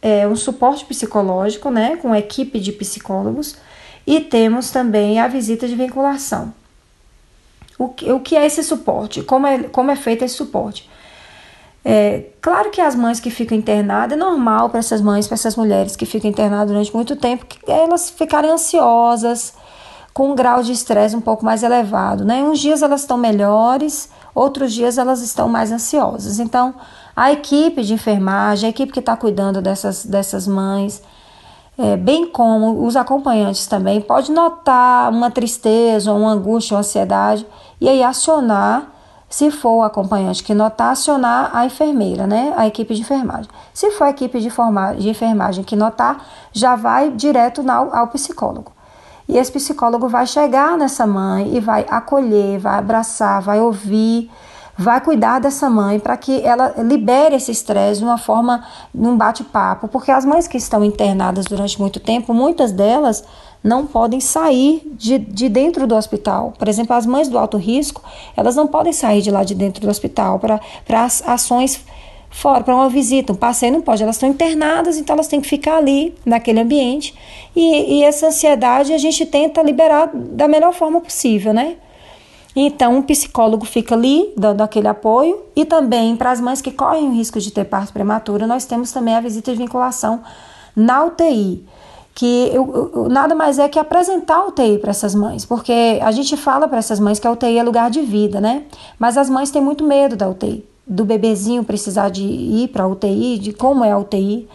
é, 0.00 0.26
um 0.26 0.34
suporte 0.34 0.86
psicológico, 0.86 1.70
né, 1.70 1.96
com 1.96 2.14
equipe 2.14 2.58
de 2.58 2.72
psicólogos, 2.72 3.56
e 4.06 4.20
temos 4.20 4.70
também 4.70 5.20
a 5.20 5.28
visita 5.28 5.68
de 5.68 5.76
vinculação. 5.76 6.54
O 7.78 7.88
que, 7.90 8.10
o 8.10 8.20
que 8.20 8.34
é 8.34 8.46
esse 8.46 8.62
suporte? 8.62 9.22
Como 9.22 9.46
é, 9.46 9.64
como 9.64 9.90
é 9.90 9.94
feito 9.94 10.24
esse 10.24 10.36
suporte? 10.36 10.88
É, 11.84 12.24
claro 12.40 12.70
que 12.70 12.80
as 12.80 12.94
mães 12.94 13.20
que 13.20 13.30
ficam 13.30 13.58
internadas, 13.58 14.16
é 14.16 14.18
normal 14.18 14.70
para 14.70 14.78
essas 14.78 15.02
mães, 15.02 15.26
para 15.26 15.34
essas 15.34 15.56
mulheres 15.56 15.94
que 15.94 16.06
ficam 16.06 16.30
internadas 16.30 16.68
durante 16.68 16.94
muito 16.94 17.16
tempo, 17.16 17.44
que 17.44 17.70
elas 17.70 18.08
ficarem 18.08 18.50
ansiosas, 18.50 19.52
com 20.12 20.32
um 20.32 20.34
grau 20.34 20.62
de 20.62 20.72
estresse 20.72 21.16
um 21.16 21.20
pouco 21.20 21.44
mais 21.44 21.62
elevado, 21.62 22.24
né? 22.24 22.42
Uns 22.42 22.58
dias 22.58 22.82
elas 22.82 23.00
estão 23.00 23.16
melhores, 23.16 24.10
outros 24.34 24.72
dias 24.72 24.98
elas 24.98 25.22
estão 25.22 25.48
mais 25.48 25.72
ansiosas. 25.72 26.38
Então, 26.38 26.74
a 27.16 27.32
equipe 27.32 27.82
de 27.82 27.94
enfermagem, 27.94 28.66
a 28.66 28.70
equipe 28.70 28.92
que 28.92 29.00
está 29.00 29.16
cuidando 29.16 29.62
dessas, 29.62 30.04
dessas 30.04 30.46
mães, 30.46 31.02
é, 31.78 31.96
bem 31.96 32.26
como 32.26 32.86
os 32.86 32.96
acompanhantes 32.96 33.66
também, 33.66 34.00
pode 34.00 34.30
notar 34.30 35.10
uma 35.10 35.30
tristeza, 35.30 36.12
uma 36.12 36.30
angústia, 36.30 36.74
uma 36.74 36.80
ansiedade, 36.80 37.46
e 37.80 37.88
aí 37.88 38.02
acionar, 38.02 38.90
se 39.28 39.50
for 39.50 39.76
o 39.78 39.82
acompanhante 39.82 40.44
que 40.44 40.52
notar, 40.52 40.92
acionar 40.92 41.50
a 41.54 41.64
enfermeira, 41.64 42.26
né? 42.26 42.52
A 42.54 42.66
equipe 42.66 42.94
de 42.94 43.00
enfermagem. 43.00 43.48
Se 43.72 43.90
for 43.92 44.04
a 44.04 44.10
equipe 44.10 44.38
de, 44.38 44.50
de 44.98 45.08
enfermagem 45.08 45.64
que 45.64 45.74
notar, 45.74 46.22
já 46.52 46.76
vai 46.76 47.10
direto 47.10 47.68
ao, 47.70 47.94
ao 47.96 48.08
psicólogo. 48.08 48.72
E 49.28 49.38
esse 49.38 49.52
psicólogo 49.52 50.08
vai 50.08 50.26
chegar 50.26 50.76
nessa 50.76 51.06
mãe 51.06 51.54
e 51.54 51.60
vai 51.60 51.86
acolher, 51.88 52.58
vai 52.58 52.78
abraçar, 52.78 53.40
vai 53.40 53.60
ouvir, 53.60 54.30
vai 54.76 55.00
cuidar 55.00 55.38
dessa 55.38 55.68
mãe 55.70 55.98
para 55.98 56.16
que 56.16 56.40
ela 56.42 56.74
libere 56.78 57.36
esse 57.36 57.50
estresse 57.50 58.00
de 58.00 58.04
uma 58.04 58.18
forma, 58.18 58.64
num 58.94 59.16
bate-papo, 59.16 59.88
porque 59.88 60.10
as 60.10 60.24
mães 60.24 60.46
que 60.46 60.56
estão 60.56 60.84
internadas 60.84 61.46
durante 61.46 61.80
muito 61.80 62.00
tempo, 62.00 62.34
muitas 62.34 62.72
delas 62.72 63.24
não 63.62 63.86
podem 63.86 64.20
sair 64.20 64.82
de, 64.94 65.18
de 65.18 65.48
dentro 65.48 65.86
do 65.86 65.94
hospital. 65.94 66.52
Por 66.58 66.68
exemplo, 66.68 66.96
as 66.96 67.06
mães 67.06 67.28
do 67.28 67.38
alto 67.38 67.56
risco, 67.56 68.02
elas 68.36 68.56
não 68.56 68.66
podem 68.66 68.92
sair 68.92 69.22
de 69.22 69.30
lá 69.30 69.44
de 69.44 69.54
dentro 69.54 69.82
do 69.82 69.90
hospital 69.90 70.40
para 70.40 70.60
ações 71.26 71.84
fora 72.32 72.64
para 72.64 72.74
uma 72.74 72.88
visita, 72.88 73.32
um 73.32 73.36
passeio 73.36 73.74
não 73.74 73.82
pode, 73.82 74.02
elas 74.02 74.16
estão 74.16 74.28
internadas, 74.28 74.96
então 74.96 75.14
elas 75.14 75.28
têm 75.28 75.40
que 75.40 75.46
ficar 75.46 75.76
ali 75.76 76.14
naquele 76.24 76.60
ambiente 76.60 77.14
e, 77.54 77.98
e 77.98 78.02
essa 78.02 78.28
ansiedade 78.28 78.92
a 78.92 78.98
gente 78.98 79.24
tenta 79.26 79.62
liberar 79.62 80.10
da 80.12 80.48
melhor 80.48 80.72
forma 80.72 81.00
possível, 81.00 81.52
né? 81.52 81.76
Então, 82.56 82.96
um 82.96 83.02
psicólogo 83.02 83.64
fica 83.64 83.94
ali 83.94 84.32
dando 84.36 84.62
aquele 84.62 84.88
apoio 84.88 85.42
e 85.54 85.64
também 85.64 86.16
para 86.16 86.30
as 86.30 86.40
mães 86.40 86.60
que 86.60 86.70
correm 86.70 87.08
o 87.08 87.12
risco 87.12 87.38
de 87.38 87.50
ter 87.50 87.64
parto 87.64 87.92
prematuro, 87.92 88.46
nós 88.46 88.64
temos 88.64 88.92
também 88.92 89.14
a 89.14 89.20
visita 89.20 89.52
de 89.52 89.58
vinculação 89.58 90.22
na 90.74 91.04
UTI, 91.04 91.64
que 92.14 92.50
eu, 92.52 92.90
eu, 92.94 93.08
nada 93.08 93.34
mais 93.34 93.58
é 93.58 93.68
que 93.68 93.78
apresentar 93.78 94.36
a 94.36 94.46
UTI 94.46 94.78
para 94.78 94.90
essas 94.90 95.14
mães, 95.14 95.44
porque 95.46 95.98
a 96.02 96.10
gente 96.12 96.36
fala 96.36 96.66
para 96.66 96.78
essas 96.78 96.98
mães 96.98 97.18
que 97.18 97.26
a 97.26 97.30
UTI 97.30 97.58
é 97.58 97.62
lugar 97.62 97.90
de 97.90 98.00
vida, 98.00 98.40
né? 98.40 98.64
Mas 98.98 99.16
as 99.16 99.30
mães 99.30 99.50
têm 99.50 99.62
muito 99.62 99.84
medo 99.84 100.14
da 100.14 100.28
UTI 100.28 100.71
do 100.86 101.04
bebezinho 101.04 101.64
precisar 101.64 102.08
de 102.08 102.22
ir 102.22 102.68
para 102.68 102.84
a 102.84 102.88
UTI, 102.88 103.38
de 103.38 103.52
como 103.52 103.84
é 103.84 103.92
a 103.92 103.98
UTI. 103.98 104.48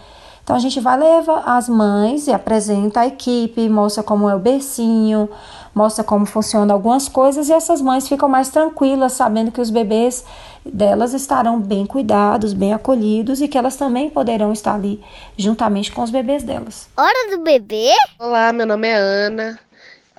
Então 0.44 0.56
a 0.56 0.60
gente 0.60 0.80
vai 0.80 0.98
leva 0.98 1.42
as 1.46 1.68
mães 1.68 2.26
e 2.28 2.32
apresenta 2.32 3.02
a 3.02 3.08
equipe, 3.08 3.68
mostra 3.68 4.02
como 4.02 4.30
é 4.30 4.36
o 4.36 4.40
bercinho, 4.40 5.30
mostra 5.76 6.06
como 6.06 6.26
funcionam 6.26 6.74
algumas 6.74 7.10
coisas 7.10 7.50
e 7.50 7.54
essas 7.54 7.82
mães 7.82 8.08
ficam 8.08 8.30
mais 8.30 8.48
tranquilas, 8.48 9.12
sabendo 9.12 9.52
que 9.52 9.60
os 9.60 9.70
bebês 9.70 10.24
delas 10.66 11.14
estarão 11.14 11.60
bem 11.60 11.86
cuidados, 11.86 12.54
bem 12.54 12.74
acolhidos 12.74 13.42
e 13.42 13.48
que 13.50 13.58
elas 13.58 13.76
também 13.76 14.10
poderão 14.10 14.54
estar 14.54 14.76
ali 14.76 15.04
juntamente 15.38 15.92
com 15.92 16.02
os 16.02 16.12
bebês 16.12 16.44
delas. 16.44 16.88
Hora 16.96 17.36
do 17.36 17.44
bebê? 17.44 17.92
Olá, 18.18 18.54
meu 18.54 18.66
nome 18.66 18.88
é 18.88 18.96
Ana. 18.96 19.67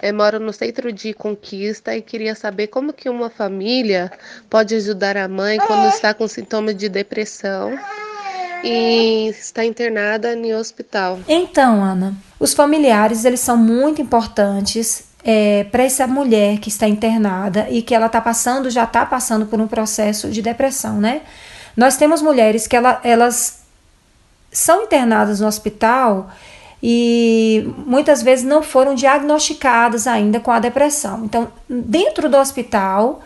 Eu 0.02 0.14
moro 0.14 0.38
no 0.38 0.52
centro 0.52 0.92
de 0.92 1.12
Conquista 1.12 1.96
e 1.96 2.02
queria 2.02 2.34
saber 2.34 2.68
como 2.68 2.92
que 2.92 3.08
uma 3.08 3.30
família 3.30 4.10
pode 4.48 4.74
ajudar 4.74 5.16
a 5.16 5.28
mãe 5.28 5.58
quando 5.58 5.88
está 5.88 6.14
com 6.14 6.26
sintomas 6.28 6.76
de 6.76 6.88
depressão 6.88 7.78
e 8.62 9.28
está 9.28 9.64
internada 9.64 10.34
em 10.34 10.54
hospital. 10.54 11.18
Então, 11.28 11.82
Ana, 11.82 12.14
os 12.38 12.54
familiares 12.54 13.24
eles 13.24 13.40
são 13.40 13.56
muito 13.56 14.00
importantes 14.00 15.04
é, 15.24 15.64
para 15.64 15.82
essa 15.82 16.06
mulher 16.06 16.58
que 16.58 16.68
está 16.68 16.86
internada 16.88 17.66
e 17.70 17.82
que 17.82 17.94
ela 17.94 18.06
está 18.06 18.20
passando, 18.20 18.70
já 18.70 18.84
está 18.84 19.04
passando 19.04 19.46
por 19.46 19.60
um 19.60 19.66
processo 19.66 20.30
de 20.30 20.40
depressão, 20.40 21.00
né? 21.00 21.22
Nós 21.76 21.96
temos 21.96 22.22
mulheres 22.22 22.66
que 22.66 22.76
ela, 22.76 23.00
elas 23.04 23.62
são 24.50 24.84
internadas 24.84 25.40
no 25.40 25.46
hospital 25.46 26.30
e 26.82 27.72
muitas 27.86 28.22
vezes 28.22 28.44
não 28.44 28.62
foram 28.62 28.94
diagnosticadas 28.94 30.06
ainda 30.06 30.38
com 30.38 30.50
a 30.50 30.58
depressão. 30.58 31.24
Então, 31.24 31.48
dentro 31.68 32.28
do 32.28 32.36
hospital, 32.36 33.20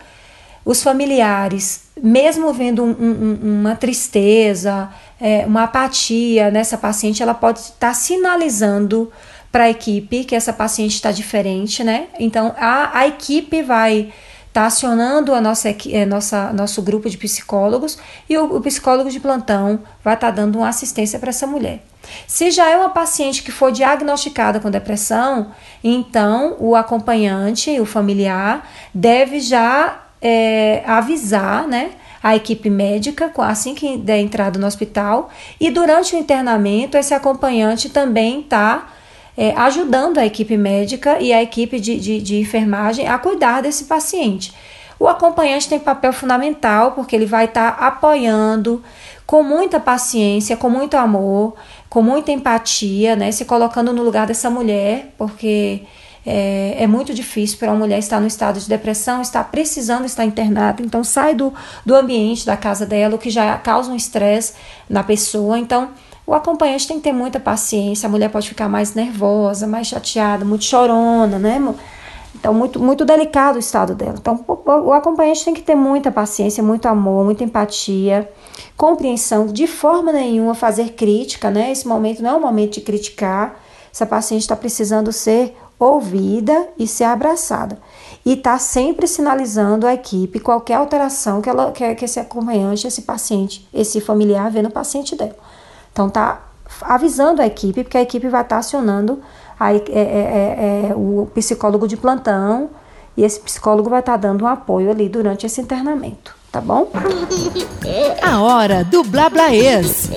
os 0.65 0.81
familiares, 0.81 1.83
mesmo 2.01 2.51
vendo 2.53 2.83
um, 2.83 2.89
um, 2.89 3.59
uma 3.59 3.75
tristeza, 3.75 4.89
é, 5.19 5.45
uma 5.45 5.63
apatia 5.63 6.49
nessa 6.49 6.77
paciente, 6.77 7.21
ela 7.21 7.33
pode 7.33 7.59
estar 7.59 7.93
sinalizando 7.93 9.11
para 9.51 9.65
a 9.65 9.69
equipe 9.69 10.23
que 10.23 10.35
essa 10.35 10.51
paciente 10.51 10.95
está 10.95 11.11
diferente, 11.11 11.83
né? 11.83 12.07
Então, 12.19 12.55
a, 12.57 12.97
a 12.97 13.07
equipe 13.07 13.61
vai 13.61 14.11
está 14.53 14.67
acionando 14.67 15.33
a 15.33 15.41
nossa, 15.41 15.75
é, 15.89 16.05
nossa, 16.05 16.53
nosso 16.53 16.79
grupo 16.83 17.09
de 17.09 17.17
psicólogos 17.17 17.97
e 18.29 18.37
o, 18.37 18.57
o 18.57 18.61
psicólogo 18.61 19.09
de 19.09 19.19
plantão 19.19 19.79
vai 20.03 20.13
estar 20.13 20.27
tá 20.27 20.31
dando 20.31 20.59
uma 20.59 20.69
assistência 20.69 21.17
para 21.17 21.29
essa 21.31 21.47
mulher. 21.47 21.83
Se 22.27 22.51
já 22.51 22.69
é 22.69 22.77
uma 22.77 22.89
paciente 22.89 23.41
que 23.41 23.51
foi 23.51 23.71
diagnosticada 23.71 24.59
com 24.59 24.69
depressão, 24.69 25.51
então 25.83 26.55
o 26.59 26.75
acompanhante, 26.75 27.79
o 27.79 27.85
familiar, 27.85 28.69
deve 28.93 29.39
já 29.39 30.03
é, 30.21 30.83
avisar, 30.85 31.67
né? 31.67 31.89
a 32.21 32.37
equipe 32.37 32.69
médica 32.69 33.29
assim 33.39 33.75
que 33.75 33.97
der 33.97 34.19
entrada 34.19 34.57
no 34.57 34.65
hospital 34.65 35.29
e 35.59 35.69
durante 35.69 36.15
o 36.15 36.17
internamento 36.17 36.95
esse 36.95 37.13
acompanhante 37.13 37.89
também 37.89 38.39
está 38.39 38.87
é, 39.37 39.51
ajudando 39.51 40.17
a 40.17 40.25
equipe 40.25 40.55
médica 40.57 41.19
e 41.19 41.33
a 41.33 41.41
equipe 41.41 41.79
de, 41.79 41.99
de, 41.99 42.21
de 42.21 42.39
enfermagem 42.39 43.07
a 43.07 43.17
cuidar 43.17 43.61
desse 43.61 43.85
paciente. 43.85 44.53
O 44.99 45.07
acompanhante 45.07 45.67
tem 45.67 45.79
papel 45.79 46.13
fundamental 46.13 46.91
porque 46.91 47.15
ele 47.15 47.25
vai 47.25 47.45
estar 47.45 47.71
tá 47.71 47.87
apoiando 47.87 48.83
com 49.25 49.41
muita 49.41 49.79
paciência, 49.79 50.55
com 50.55 50.69
muito 50.69 50.95
amor, 50.95 51.55
com 51.89 52.01
muita 52.01 52.31
empatia, 52.31 53.15
né? 53.15 53.31
Se 53.31 53.45
colocando 53.45 53.91
no 53.91 54.03
lugar 54.03 54.27
dessa 54.27 54.49
mulher, 54.49 55.13
porque 55.17 55.81
é, 56.25 56.75
é 56.79 56.87
muito 56.87 57.13
difícil 57.13 57.57
para 57.57 57.69
uma 57.69 57.79
mulher 57.79 57.99
estar 57.99 58.19
no 58.19 58.27
estado 58.27 58.59
de 58.59 58.67
depressão, 58.67 59.21
estar 59.21 59.43
precisando 59.45 60.05
estar 60.05 60.23
internada. 60.23 60.81
Então, 60.81 61.03
sai 61.03 61.35
do, 61.35 61.53
do 61.85 61.95
ambiente 61.95 62.45
da 62.45 62.55
casa 62.55 62.85
dela, 62.85 63.15
o 63.15 63.17
que 63.17 63.29
já 63.29 63.57
causa 63.57 63.91
um 63.91 63.95
estresse 63.95 64.53
na 64.89 65.03
pessoa. 65.03 65.57
Então, 65.57 65.89
o 66.25 66.33
acompanhante 66.33 66.87
tem 66.87 66.97
que 66.97 67.03
ter 67.03 67.13
muita 67.13 67.39
paciência, 67.39 68.07
a 68.07 68.09
mulher 68.09 68.29
pode 68.29 68.47
ficar 68.47 68.69
mais 68.69 68.93
nervosa, 68.93 69.67
mais 69.67 69.87
chateada, 69.87 70.45
muito 70.45 70.63
chorona, 70.63 71.37
né? 71.37 71.59
Então, 72.35 72.53
muito, 72.53 72.79
muito 72.79 73.05
delicado 73.05 73.57
o 73.57 73.59
estado 73.59 73.93
dela. 73.93 74.15
Então, 74.19 74.43
o 74.47 74.91
acompanhante 74.91 75.45
tem 75.45 75.53
que 75.53 75.61
ter 75.61 75.75
muita 75.75 76.11
paciência, 76.11 76.63
muito 76.63 76.87
amor, 76.87 77.23
muita 77.25 77.43
empatia, 77.43 78.29
compreensão, 78.75 79.45
de 79.47 79.67
forma 79.67 80.11
nenhuma 80.11 80.55
fazer 80.55 80.93
crítica, 80.93 81.49
né? 81.49 81.71
Esse 81.71 81.87
momento 81.87 82.23
não 82.23 82.31
é 82.31 82.35
um 82.35 82.41
momento 82.41 82.73
de 82.73 82.81
criticar. 82.81 83.59
Essa 83.93 84.05
paciente 84.05 84.41
está 84.41 84.55
precisando 84.55 85.11
ser 85.11 85.55
ouvida 85.77 86.69
e 86.77 86.87
ser 86.87 87.03
abraçada. 87.03 87.77
E 88.25 88.33
está 88.33 88.57
sempre 88.57 89.07
sinalizando 89.07 89.85
à 89.85 89.93
equipe 89.93 90.39
qualquer 90.39 90.75
alteração 90.75 91.41
que, 91.41 91.49
ela, 91.49 91.71
que, 91.71 91.95
que 91.95 92.05
esse 92.05 92.19
acompanhante, 92.19 92.87
esse 92.87 93.03
paciente, 93.03 93.67
esse 93.73 94.01
familiar 94.01 94.49
vê 94.49 94.61
no 94.61 94.71
paciente 94.71 95.15
dela. 95.15 95.35
Então 95.93 96.09
tá 96.09 96.41
avisando 96.81 97.41
a 97.41 97.45
equipe, 97.45 97.83
porque 97.83 97.97
a 97.97 98.01
equipe 98.01 98.27
vai 98.27 98.41
estar 98.41 98.55
tá 98.55 98.59
acionando 98.59 99.21
a, 99.59 99.73
é, 99.73 99.77
é, 99.77 99.91
é, 99.91 100.89
é, 100.89 100.95
o 100.95 101.29
psicólogo 101.33 101.87
de 101.87 101.95
plantão 101.95 102.71
e 103.15 103.23
esse 103.23 103.39
psicólogo 103.39 103.89
vai 103.89 103.99
estar 103.99 104.17
dando 104.17 104.43
um 104.43 104.47
apoio 104.47 104.89
ali 104.89 105.07
durante 105.07 105.45
esse 105.45 105.61
internamento 105.61 106.42
tá 106.53 106.61
bom? 106.61 106.89
A 108.21 108.39
hora 108.41 108.83
do 108.83 109.03
Blablaês. 109.03 110.11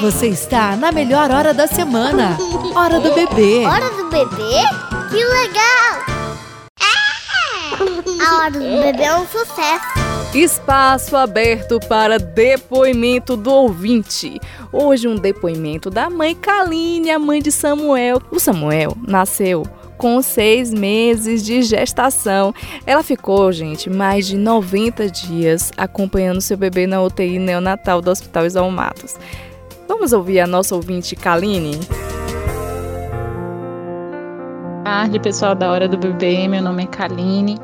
Você 0.00 0.28
está 0.28 0.76
na 0.76 0.92
melhor 0.92 1.30
hora 1.30 1.54
da 1.54 1.66
semana. 1.66 2.36
Hora 2.74 3.00
do 3.00 3.14
bebê. 3.14 3.64
Hora 3.64 3.88
do 3.90 4.10
bebê? 4.10 4.60
Que 5.10 5.24
legal! 5.24 6.04
A 8.20 8.36
hora 8.36 8.50
do 8.50 8.58
bebê 8.58 9.04
é 9.04 9.16
um 9.16 9.26
sucesso. 9.26 9.94
Espaço 10.34 11.16
aberto 11.16 11.78
para 11.88 12.18
depoimento 12.18 13.36
do 13.36 13.52
ouvinte. 13.52 14.40
Hoje 14.72 15.06
um 15.06 15.14
depoimento 15.14 15.90
da 15.90 16.10
mãe 16.10 16.34
Kaline, 16.34 17.10
a 17.10 17.18
mãe 17.18 17.40
de 17.40 17.52
Samuel. 17.52 18.20
O 18.32 18.40
Samuel 18.40 18.96
nasceu 19.06 19.62
com 19.96 20.20
seis 20.22 20.72
meses 20.72 21.44
de 21.44 21.62
gestação. 21.62 22.54
Ela 22.86 23.02
ficou, 23.02 23.50
gente, 23.52 23.88
mais 23.88 24.26
de 24.26 24.36
90 24.36 25.10
dias 25.10 25.72
acompanhando 25.76 26.40
seu 26.40 26.56
bebê 26.56 26.86
na 26.86 27.02
UTI 27.02 27.38
neonatal 27.38 28.00
do 28.00 28.10
Hospital 28.10 28.46
Isal 28.46 28.70
Matos. 28.70 29.16
Vamos 29.88 30.12
ouvir 30.12 30.40
a 30.40 30.46
nossa 30.46 30.74
ouvinte 30.74 31.14
Kaline? 31.14 31.78
Boa 34.62 34.82
tarde, 34.84 35.20
pessoal 35.20 35.54
da 35.54 35.70
Hora 35.70 35.88
do 35.88 35.96
Bebê. 35.96 36.46
Meu 36.48 36.62
nome 36.62 36.84
é 36.84 36.86
Kaline. 36.86 37.58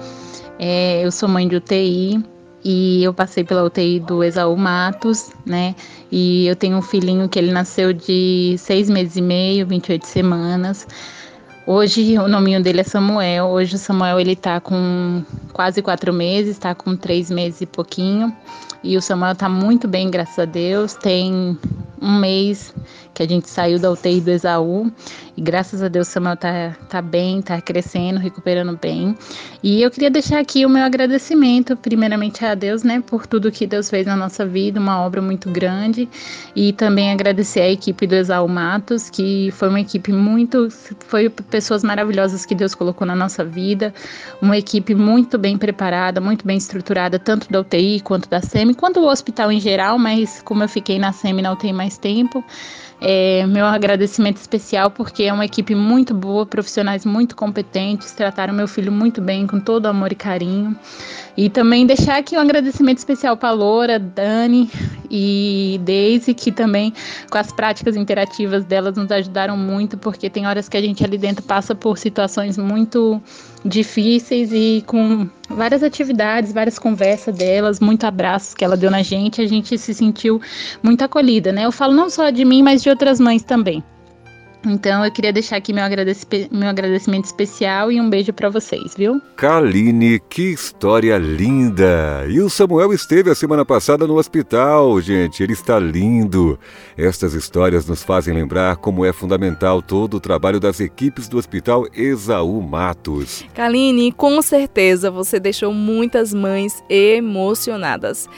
É, 0.59 1.05
eu 1.05 1.11
sou 1.11 1.29
mãe 1.29 1.49
de 1.49 1.57
UTI 1.57 2.23
e 2.63 3.03
eu 3.03 3.15
passei 3.15 3.43
pela 3.43 3.65
UTI 3.65 4.01
do 4.01 4.23
Exaú 4.23 4.57
Matos, 4.57 5.33
né? 5.47 5.75
E 6.13 6.47
eu 6.47 6.55
tenho 6.55 6.77
um 6.77 6.83
filhinho 6.83 7.29
que 7.29 7.39
ele 7.39 7.51
nasceu 7.51 7.93
de 7.93 8.57
seis 8.59 8.91
meses 8.91 9.17
e 9.17 9.23
meio, 9.23 9.67
28 9.67 10.07
semanas. 10.07 10.87
Hoje 11.73 12.19
o 12.19 12.27
nominho 12.27 12.61
dele 12.61 12.81
é 12.81 12.83
Samuel. 12.83 13.47
Hoje 13.47 13.77
o 13.77 13.79
Samuel 13.79 14.19
ele 14.19 14.35
tá 14.35 14.61
com 14.61 15.23
quase 15.53 15.81
quatro 15.81 16.13
meses, 16.13 16.59
tá 16.59 16.75
com 16.75 16.97
três 16.97 17.31
meses 17.31 17.61
e 17.61 17.67
pouquinho. 17.67 18.37
E 18.83 18.97
o 18.97 19.03
Samuel 19.03 19.35
tá 19.35 19.49
muito 19.49 19.87
bem, 19.87 20.11
graças 20.11 20.39
a 20.39 20.45
Deus. 20.45 20.95
Tem 20.95 21.59
um 22.01 22.19
mês 22.19 22.75
que 23.13 23.23
a 23.23 23.29
gente 23.29 23.51
saiu 23.51 23.79
da 23.79 23.91
UTI 23.91 24.21
do 24.21 24.31
Exaú 24.31 24.91
e 25.37 25.43
graças 25.43 25.83
a 25.83 25.89
Deus 25.89 26.09
o 26.09 26.11
Samuel 26.11 26.37
tá, 26.37 26.77
tá 26.89 27.03
bem, 27.03 27.43
tá 27.43 27.61
crescendo, 27.61 28.19
recuperando 28.19 28.79
bem. 28.81 29.17
E 29.63 29.83
eu 29.83 29.91
queria 29.91 30.11
deixar 30.11 30.39
aqui 30.39 30.65
o 30.65 30.69
meu 30.69 30.83
agradecimento, 30.83 31.77
primeiramente 31.77 32.45
a 32.45 32.55
Deus, 32.55 32.83
né, 32.83 33.03
por 33.07 33.27
tudo 33.27 33.51
que 33.51 33.67
Deus 33.67 33.91
fez 33.91 34.07
na 34.07 34.17
nossa 34.17 34.47
vida, 34.47 34.81
uma 34.81 35.01
obra 35.01 35.21
muito 35.21 35.51
grande, 35.51 36.09
e 36.57 36.73
também 36.73 37.13
agradecer 37.13 37.61
a 37.61 37.71
equipe 37.71 38.07
do 38.07 38.15
Exaú 38.15 38.49
Matos, 38.49 39.11
que 39.11 39.51
foi 39.53 39.69
uma 39.69 39.81
equipe 39.81 40.13
muito, 40.13 40.69
foi 41.07 41.29
pessoas 41.29 41.83
maravilhosas 41.83 42.47
que 42.47 42.55
Deus 42.55 42.75
colocou 42.75 43.07
na 43.07 43.15
nossa 43.15 43.45
vida, 43.45 43.93
uma 44.41 44.57
equipe 44.57 44.95
muito 44.95 45.39
bem 45.39 45.59
preparada, 45.59 46.21
muito 46.21 46.47
bem 46.47 46.57
estruturada, 46.57 47.19
tanto 47.19 47.51
da 47.51 47.61
UTI 47.61 48.01
quanto 48.01 48.29
da 48.29 48.41
SEMI, 48.41 48.70
quanto 48.75 49.01
do 49.01 49.07
hospital 49.07 49.51
em 49.51 49.61
geral, 49.61 49.99
mas 49.99 50.43
como 50.43 50.63
eu 50.63 50.69
fiquei 50.69 50.99
na 50.99 51.13
SEMI 51.13 51.43
na 51.43 51.53
UTI 51.53 51.73
mais 51.73 51.99
tempo, 51.99 52.45
é, 53.01 53.47
meu 53.47 53.65
agradecimento 53.65 54.37
especial 54.37 54.91
porque 54.91 55.25
é 55.25 55.33
uma 55.33 55.45
equipe 55.45 55.75
muito 55.75 56.13
boa, 56.13 56.45
profissionais 56.45 57.07
muito 57.07 57.35
competentes, 57.35 58.13
trataram 58.13 58.53
meu 58.53 58.69
filho 58.69 58.93
muito 58.93 59.21
bem, 59.21 59.47
com 59.47 59.59
todo 59.59 59.87
amor 59.87 60.13
e 60.13 60.15
carinho. 60.15 60.77
E 61.37 61.49
também 61.49 61.87
deixar 61.87 62.19
aqui 62.19 62.37
um 62.37 62.41
agradecimento 62.41 62.99
especial 62.99 63.37
para 63.37 63.53
Loura, 63.53 63.99
Dani 63.99 64.71
e 65.11 65.81
Daisy, 65.83 66.35
que 66.35 66.53
também 66.53 66.93
com 67.31 67.39
as 67.39 67.51
práticas 67.51 67.97
interativas 67.97 68.65
delas 68.65 68.97
nos 68.97 69.11
ajudaram 69.11 69.57
muito, 69.57 69.97
porque 69.97 70.29
tem 70.29 70.47
horas 70.47 70.69
que 70.69 70.77
a 70.77 70.83
gente 70.83 71.03
ali 71.03 71.17
dentro 71.17 71.43
passa 71.43 71.75
por 71.75 71.97
situações 71.97 72.59
muito 72.59 73.21
difíceis 73.65 74.51
e 74.53 74.83
com 74.87 75.29
várias 75.49 75.83
atividades, 75.83 76.53
várias 76.53 76.79
conversas 76.79 77.35
delas, 77.35 77.81
muito 77.81 78.05
abraços 78.05 78.55
que 78.55 78.65
ela 78.65 78.77
deu 78.77 78.91
na 78.91 79.03
gente, 79.03 79.41
a 79.41 79.47
gente 79.47 79.77
se 79.77 79.93
sentiu 79.93 80.41
muito 80.83 81.03
acolhida, 81.03 81.53
né? 81.53 81.65
Eu 81.65 81.73
falo 81.73 81.93
não 81.93 82.09
só 82.09 82.31
de 82.31 82.45
mim, 82.45 82.63
mas 82.63 82.83
de 82.83 82.90
outras 82.91 83.19
mães 83.19 83.43
também. 83.43 83.83
Então 84.67 85.03
eu 85.05 85.11
queria 85.11 85.33
deixar 85.33 85.57
aqui 85.57 85.73
meu, 85.73 85.83
agradec 85.83 86.49
meu 86.53 86.69
agradecimento 86.69 87.25
especial 87.25 87.91
e 87.91 88.01
um 88.01 88.11
beijo 88.11 88.33
para 88.33 88.51
vocês, 88.51 88.95
viu? 88.95 89.21
Kaline, 89.35 90.21
que 90.29 90.53
história 90.53 91.17
linda! 91.17 92.27
E 92.29 92.41
o 92.41 92.51
Samuel 92.51 92.93
esteve 92.93 93.31
a 93.31 93.35
semana 93.35 93.65
passada 93.65 94.07
no 94.07 94.17
hospital, 94.17 95.01
gente, 95.01 95.43
ele 95.43 95.55
está 95.55 95.79
lindo. 95.79 96.59
Estas 96.97 97.33
histórias 97.33 97.87
nos 97.87 98.03
fazem 98.03 98.35
lembrar 98.35 98.77
como 98.77 99.05
é 99.05 99.13
fundamental 99.13 99.81
todo 99.81 100.19
o 100.19 100.21
trabalho 100.21 100.61
das 100.61 100.79
equipes 100.79 101.27
do 101.27 101.39
Hospital 101.39 101.87
Exaú 101.95 102.61
Matos. 102.61 103.47
Kaline, 103.55 104.13
com 104.13 104.43
certeza 104.43 105.11
você 105.11 105.41
deixou 105.41 105.73
muitas 105.73 106.35
mães 106.35 106.85
emocionadas. 106.91 108.29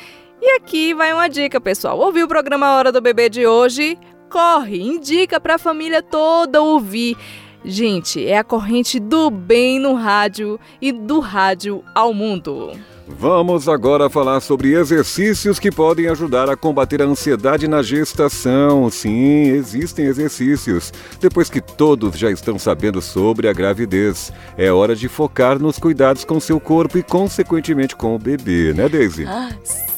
E 0.40 0.56
aqui 0.56 0.94
vai 0.94 1.12
uma 1.12 1.28
dica, 1.28 1.60
pessoal. 1.60 1.98
Ouviu 1.98 2.26
o 2.26 2.28
programa 2.28 2.74
Hora 2.74 2.90
do 2.90 3.00
Bebê 3.00 3.28
de 3.28 3.46
hoje? 3.46 3.96
Corre, 4.33 4.81
indica 4.81 5.38
para 5.38 5.57
a 5.57 5.59
família 5.59 6.03
toda 6.03 6.62
ouvir. 6.62 7.16
Gente, 7.62 8.27
é 8.27 8.38
a 8.38 8.42
corrente 8.42 8.99
do 8.99 9.31
bem 9.31 9.79
no 9.79 9.92
rádio 9.92 10.59
e 10.81 10.90
do 10.90 11.21
rádio 11.21 11.85
ao 11.95 12.14
mundo. 12.14 12.73
Vamos 13.18 13.68
agora 13.68 14.11
falar 14.11 14.40
sobre 14.40 14.75
exercícios 14.75 15.59
que 15.59 15.70
podem 15.70 16.09
ajudar 16.09 16.51
a 16.51 16.57
combater 16.57 17.03
a 17.03 17.05
ansiedade 17.05 17.68
na 17.68 17.83
gestação. 17.83 18.90
Sim, 18.90 19.51
existem 19.51 20.07
exercícios. 20.07 20.92
Depois 21.20 21.48
que 21.48 21.61
todos 21.61 22.18
já 22.18 22.31
estão 22.31 22.59
sabendo 22.59 23.01
sobre 23.01 23.48
a 23.48 23.53
gravidez, 23.53 24.33
é 24.57 24.72
hora 24.72 24.96
de 24.96 25.09
focar 25.09 25.59
nos 25.59 25.79
cuidados 25.79 26.25
com 26.25 26.40
seu 26.40 26.59
corpo 26.59 26.98
e, 26.98 27.03
consequentemente, 27.03 27.94
com 27.94 28.16
o 28.16 28.18
bebê, 28.18 28.72
né, 28.75 28.88
Daisy? 28.88 29.25
Ah, 29.27 29.51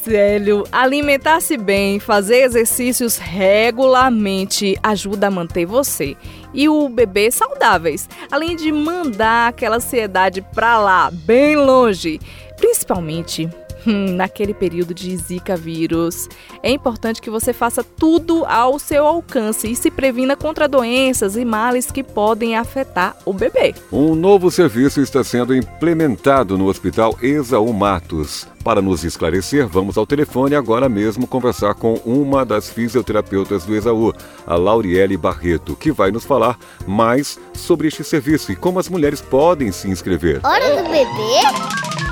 sério, 0.03 0.63
alimentar-se 0.71 1.57
bem, 1.57 1.99
fazer 1.99 2.43
exercícios 2.43 3.17
regularmente 3.17 4.77
ajuda 4.83 5.27
a 5.27 5.31
manter 5.31 5.65
você 5.65 6.15
e 6.53 6.69
o 6.69 6.87
bebê 6.87 7.29
saudáveis, 7.31 8.07
além 8.31 8.55
de 8.55 8.71
mandar 8.71 9.49
aquela 9.49 9.75
ansiedade 9.75 10.41
pra 10.41 10.77
lá, 10.77 11.11
bem 11.11 11.55
longe. 11.57 12.19
Principalmente 12.57 13.49
hum, 13.85 14.15
naquele 14.15 14.53
período 14.53 14.93
de 14.93 15.15
Zika 15.15 15.55
vírus. 15.55 16.27
É 16.61 16.71
importante 16.71 17.21
que 17.21 17.29
você 17.29 17.53
faça 17.53 17.83
tudo 17.83 18.45
ao 18.45 18.79
seu 18.79 19.05
alcance 19.05 19.69
e 19.69 19.75
se 19.75 19.91
previna 19.91 20.35
contra 20.35 20.67
doenças 20.67 21.35
e 21.35 21.45
males 21.45 21.91
que 21.91 22.03
podem 22.03 22.55
afetar 22.55 23.15
o 23.25 23.33
bebê. 23.33 23.75
Um 23.91 24.15
novo 24.15 24.49
serviço 24.49 25.01
está 25.01 25.23
sendo 25.23 25.55
implementado 25.55 26.57
no 26.57 26.67
Hospital 26.67 27.17
Exaú 27.21 27.71
Matos. 27.73 28.47
Para 28.63 28.81
nos 28.81 29.03
esclarecer, 29.03 29.67
vamos 29.67 29.95
ao 29.95 30.07
telefone 30.07 30.55
agora 30.55 30.89
mesmo 30.89 31.27
conversar 31.27 31.75
com 31.75 32.01
uma 32.03 32.43
das 32.43 32.67
fisioterapeutas 32.67 33.63
do 33.63 33.75
Exaú, 33.75 34.11
a 34.47 34.55
Lauriele 34.55 35.15
Barreto, 35.17 35.75
que 35.75 35.91
vai 35.91 36.09
nos 36.09 36.25
falar 36.25 36.57
mais 36.87 37.37
sobre 37.53 37.89
este 37.89 38.03
serviço 38.03 38.51
e 38.51 38.55
como 38.55 38.79
as 38.79 38.89
mulheres 38.89 39.21
podem 39.21 39.71
se 39.71 39.87
inscrever. 39.87 40.41
Hora 40.43 40.81
do 40.81 40.89
bebê? 40.89 42.04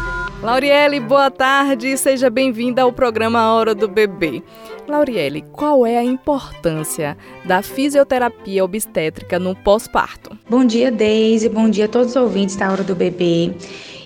Lauriele, 0.43 0.99
boa 0.99 1.31
tarde, 1.31 1.97
seja 1.97 2.29
bem-vinda 2.29 2.81
ao 2.81 2.91
programa 2.91 3.53
Hora 3.53 3.73
do 3.73 3.87
Bebê. 3.87 4.43
Lauriele, 4.85 5.41
qual 5.53 5.87
é 5.87 5.97
a 5.97 6.03
importância 6.03 7.17
da 7.45 7.61
fisioterapia 7.61 8.61
obstétrica 8.61 9.39
no 9.39 9.55
pós-parto? 9.55 10.37
Bom 10.49 10.65
dia, 10.65 10.91
Deise, 10.91 11.47
bom 11.47 11.69
dia 11.69 11.85
a 11.85 11.87
todos 11.87 12.09
os 12.09 12.15
ouvintes 12.17 12.57
da 12.57 12.69
Hora 12.69 12.83
do 12.83 12.93
Bebê. 12.93 13.53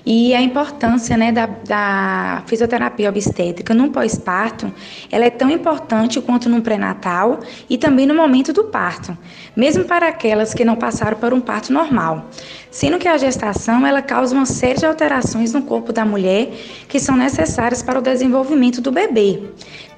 E 0.10 0.34
a 0.34 0.42
importância 0.42 1.18
né, 1.18 1.34
da, 1.34 1.48
da 1.48 2.42
fisioterapia 2.46 3.10
obstétrica 3.10 3.74
no 3.74 3.90
pós-parto, 3.90 4.74
ela 5.12 5.26
é 5.26 5.30
tão 5.30 5.50
importante 5.52 6.22
quanto 6.22 6.48
no 6.48 6.62
pré-natal 6.62 7.42
e 7.70 7.78
também 7.78 8.06
no 8.06 8.16
momento 8.16 8.54
do 8.54 8.64
parto, 8.64 9.18
mesmo 9.54 9.84
para 9.84 10.08
aquelas 10.08 10.54
que 10.54 10.64
não 10.64 10.78
passaram 10.78 11.18
por 11.18 11.34
um 11.34 11.42
parto 11.42 11.74
normal. 11.74 12.30
Sendo 12.72 12.98
que 12.98 13.08
a 13.10 13.18
gestação 13.18 13.86
ela 13.86 14.02
causa 14.02 14.34
uma 14.34 14.46
série 14.46 14.80
de 14.80 14.86
alterações 14.86 15.52
no 15.52 15.64
corpo 15.64 15.92
da 15.92 16.06
mulher 16.06 16.54
que 16.88 17.02
são 17.02 17.18
necessárias 17.18 17.84
para 17.84 18.00
o 18.00 18.02
desenvolvimento 18.02 18.80
do 18.80 18.94
bebê. 18.94 19.42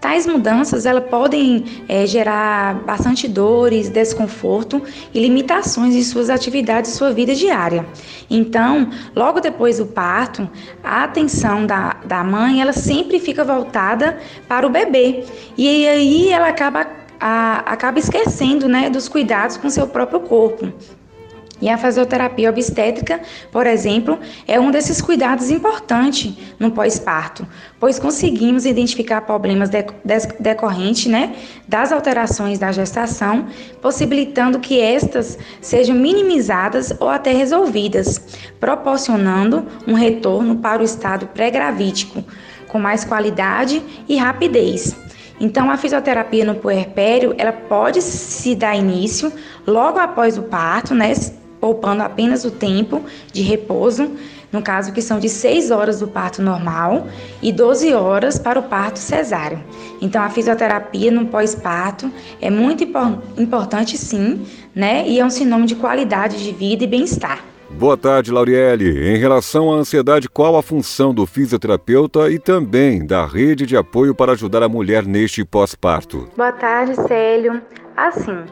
Tais 0.02 0.26
mudanças 0.26 0.86
elas 0.86 1.04
podem 1.10 1.66
é, 1.88 2.06
gerar 2.06 2.76
bastante 2.86 3.28
dores, 3.28 3.90
desconforto 3.90 4.82
e 5.14 5.20
limitações 5.20 5.94
em 5.94 6.04
suas 6.04 6.30
atividades 6.30 6.94
e 6.94 6.96
sua 6.96 7.12
vida 7.12 7.36
diária. 7.36 7.86
Então, 8.30 8.90
logo 9.14 9.42
depois 9.42 9.78
do 9.78 9.86
parto, 9.86 10.50
a 10.82 11.04
atenção 11.04 11.66
da, 11.66 11.98
da 12.06 12.24
mãe 12.24 12.62
ela 12.62 12.74
sempre 12.74 13.20
fica 13.20 13.44
voltada 13.44 14.18
para 14.48 14.66
o 14.66 14.70
bebê. 14.70 15.26
E 15.58 15.88
aí 15.88 16.30
ela 16.30 16.48
acaba, 16.48 16.88
a, 17.20 17.58
acaba 17.66 18.00
esquecendo 18.00 18.70
né, 18.70 18.90
dos 18.90 19.10
cuidados 19.10 19.58
com 19.58 19.70
seu 19.70 19.88
próprio 19.88 20.22
corpo. 20.22 20.72
E 21.62 21.70
a 21.70 21.78
fisioterapia 21.78 22.50
obstétrica, 22.50 23.20
por 23.52 23.68
exemplo, 23.68 24.18
é 24.48 24.60
um 24.60 24.72
desses 24.72 25.02
cuidados 25.02 25.50
importantes 25.52 26.34
no 26.58 26.72
pós-parto, 26.72 27.46
pois 27.80 28.00
conseguimos 28.00 28.66
identificar 28.66 29.22
problemas 29.22 29.70
decorrentes 30.40 31.08
né, 31.08 31.36
das 31.68 31.92
alterações 31.92 32.58
da 32.58 32.72
gestação, 32.72 33.48
possibilitando 33.82 34.60
que 34.60 34.80
estas 34.80 35.38
sejam 35.60 35.96
minimizadas 35.96 36.94
ou 37.00 37.10
até 37.10 37.34
resolvidas, 37.34 38.22
proporcionando 38.60 39.66
um 39.86 39.94
retorno 39.94 40.56
para 40.58 40.82
o 40.82 40.86
estado 40.86 41.28
pré-gravídico, 41.28 42.24
com 42.70 42.80
mais 42.80 43.04
qualidade 43.04 43.82
e 44.08 44.16
rapidez. 44.16 44.96
Então, 45.42 45.72
a 45.72 45.78
fisioterapia 45.78 46.44
no 46.44 46.56
puerpério, 46.56 47.34
ela 47.38 47.54
pode 47.54 48.02
se 48.02 48.54
dar 48.56 48.76
início 48.76 49.32
logo 49.66 49.98
após 49.98 50.38
o 50.38 50.44
parto, 50.44 50.94
né, 50.94 51.14
poupando 51.60 52.04
apenas 52.04 52.46
o 52.46 52.52
tempo 52.52 53.04
de 53.32 53.42
repouso, 53.42 54.12
no 54.52 54.62
caso 54.62 54.92
que 54.92 55.02
são 55.02 55.20
de 55.20 55.30
6 55.30 55.70
horas 55.70 56.00
do 56.00 56.08
parto 56.08 56.42
normal 56.42 57.08
e 57.42 57.52
12 57.52 57.94
horas 57.94 58.40
para 58.40 58.60
o 58.60 58.64
parto 58.64 58.98
cesáreo. 58.98 59.62
Então 60.02 60.22
a 60.24 60.30
fisioterapia 60.30 61.12
no 61.12 61.26
pós-parto 61.28 62.12
é 62.42 62.50
muito 62.50 62.84
importante 63.38 63.98
sim, 63.98 64.46
né? 64.74 65.08
E 65.08 65.20
é 65.20 65.26
um 65.26 65.30
sinônimo 65.30 65.68
de 65.68 65.76
qualidade 65.76 66.44
de 66.44 66.52
vida 66.52 66.84
e 66.84 66.88
bem-estar. 66.88 67.44
Boa 67.70 67.96
tarde, 67.96 68.32
Lauriele. 68.32 69.14
Em 69.14 69.18
relação 69.18 69.72
à 69.72 69.76
ansiedade, 69.76 70.28
qual 70.28 70.58
a 70.58 70.64
função 70.64 71.14
do 71.14 71.28
fisioterapeuta 71.28 72.32
e 72.32 72.40
também 72.40 73.06
da 73.06 73.28
rede 73.28 73.68
de 73.68 73.78
apoio 73.78 74.16
para 74.16 74.32
ajudar 74.32 74.64
a 74.64 74.68
mulher 74.68 75.06
neste 75.06 75.46
pós-parto? 75.46 76.28
Boa 76.36 76.52
tarde, 76.52 76.96
Célio. 77.08 77.62
Assim, 77.96 78.44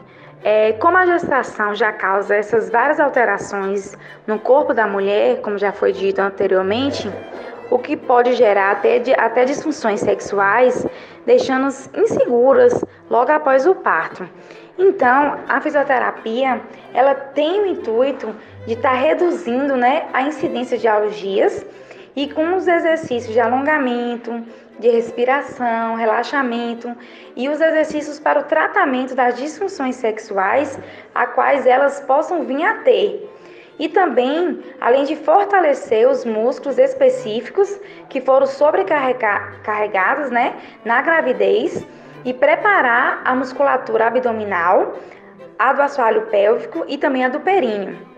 é, 0.50 0.72
como 0.72 0.96
a 0.96 1.04
gestação 1.04 1.74
já 1.74 1.92
causa 1.92 2.34
essas 2.34 2.70
várias 2.70 2.98
alterações 2.98 3.94
no 4.26 4.38
corpo 4.38 4.72
da 4.72 4.86
mulher, 4.86 5.42
como 5.42 5.58
já 5.58 5.72
foi 5.72 5.92
dito 5.92 6.22
anteriormente, 6.22 7.12
o 7.70 7.78
que 7.78 7.94
pode 7.98 8.32
gerar 8.32 8.70
até, 8.70 9.02
até 9.18 9.44
disfunções 9.44 10.00
sexuais, 10.00 10.86
deixando-nos 11.26 11.90
inseguras 11.94 12.82
logo 13.10 13.30
após 13.30 13.66
o 13.66 13.74
parto. 13.74 14.26
Então, 14.78 15.38
a 15.46 15.60
fisioterapia, 15.60 16.62
ela 16.94 17.14
tem 17.14 17.60
o 17.60 17.66
intuito 17.66 18.34
de 18.66 18.72
estar 18.72 18.92
tá 18.92 18.96
reduzindo 18.96 19.76
né, 19.76 20.06
a 20.14 20.22
incidência 20.22 20.78
de 20.78 20.88
alergias 20.88 21.62
e 22.14 22.28
com 22.28 22.56
os 22.56 22.66
exercícios 22.66 23.32
de 23.32 23.40
alongamento, 23.40 24.44
de 24.78 24.88
respiração, 24.88 25.96
relaxamento 25.96 26.94
e 27.36 27.48
os 27.48 27.60
exercícios 27.60 28.20
para 28.20 28.40
o 28.40 28.44
tratamento 28.44 29.14
das 29.14 29.36
disfunções 29.36 29.96
sexuais 29.96 30.78
a 31.14 31.26
quais 31.26 31.66
elas 31.66 32.00
possam 32.00 32.44
vir 32.44 32.64
a 32.64 32.74
ter. 32.74 33.28
E 33.78 33.88
também, 33.88 34.60
além 34.80 35.04
de 35.04 35.14
fortalecer 35.14 36.08
os 36.08 36.24
músculos 36.24 36.78
específicos 36.78 37.78
que 38.08 38.20
foram 38.20 38.46
sobrecarregados 38.46 40.30
né, 40.30 40.56
na 40.84 41.00
gravidez 41.00 41.86
e 42.24 42.34
preparar 42.34 43.20
a 43.24 43.34
musculatura 43.34 44.08
abdominal, 44.08 44.98
a 45.58 45.72
do 45.72 45.82
assoalho 45.82 46.22
pélvico 46.26 46.84
e 46.88 46.98
também 46.98 47.24
a 47.24 47.28
do 47.28 47.40
períneo. 47.40 48.17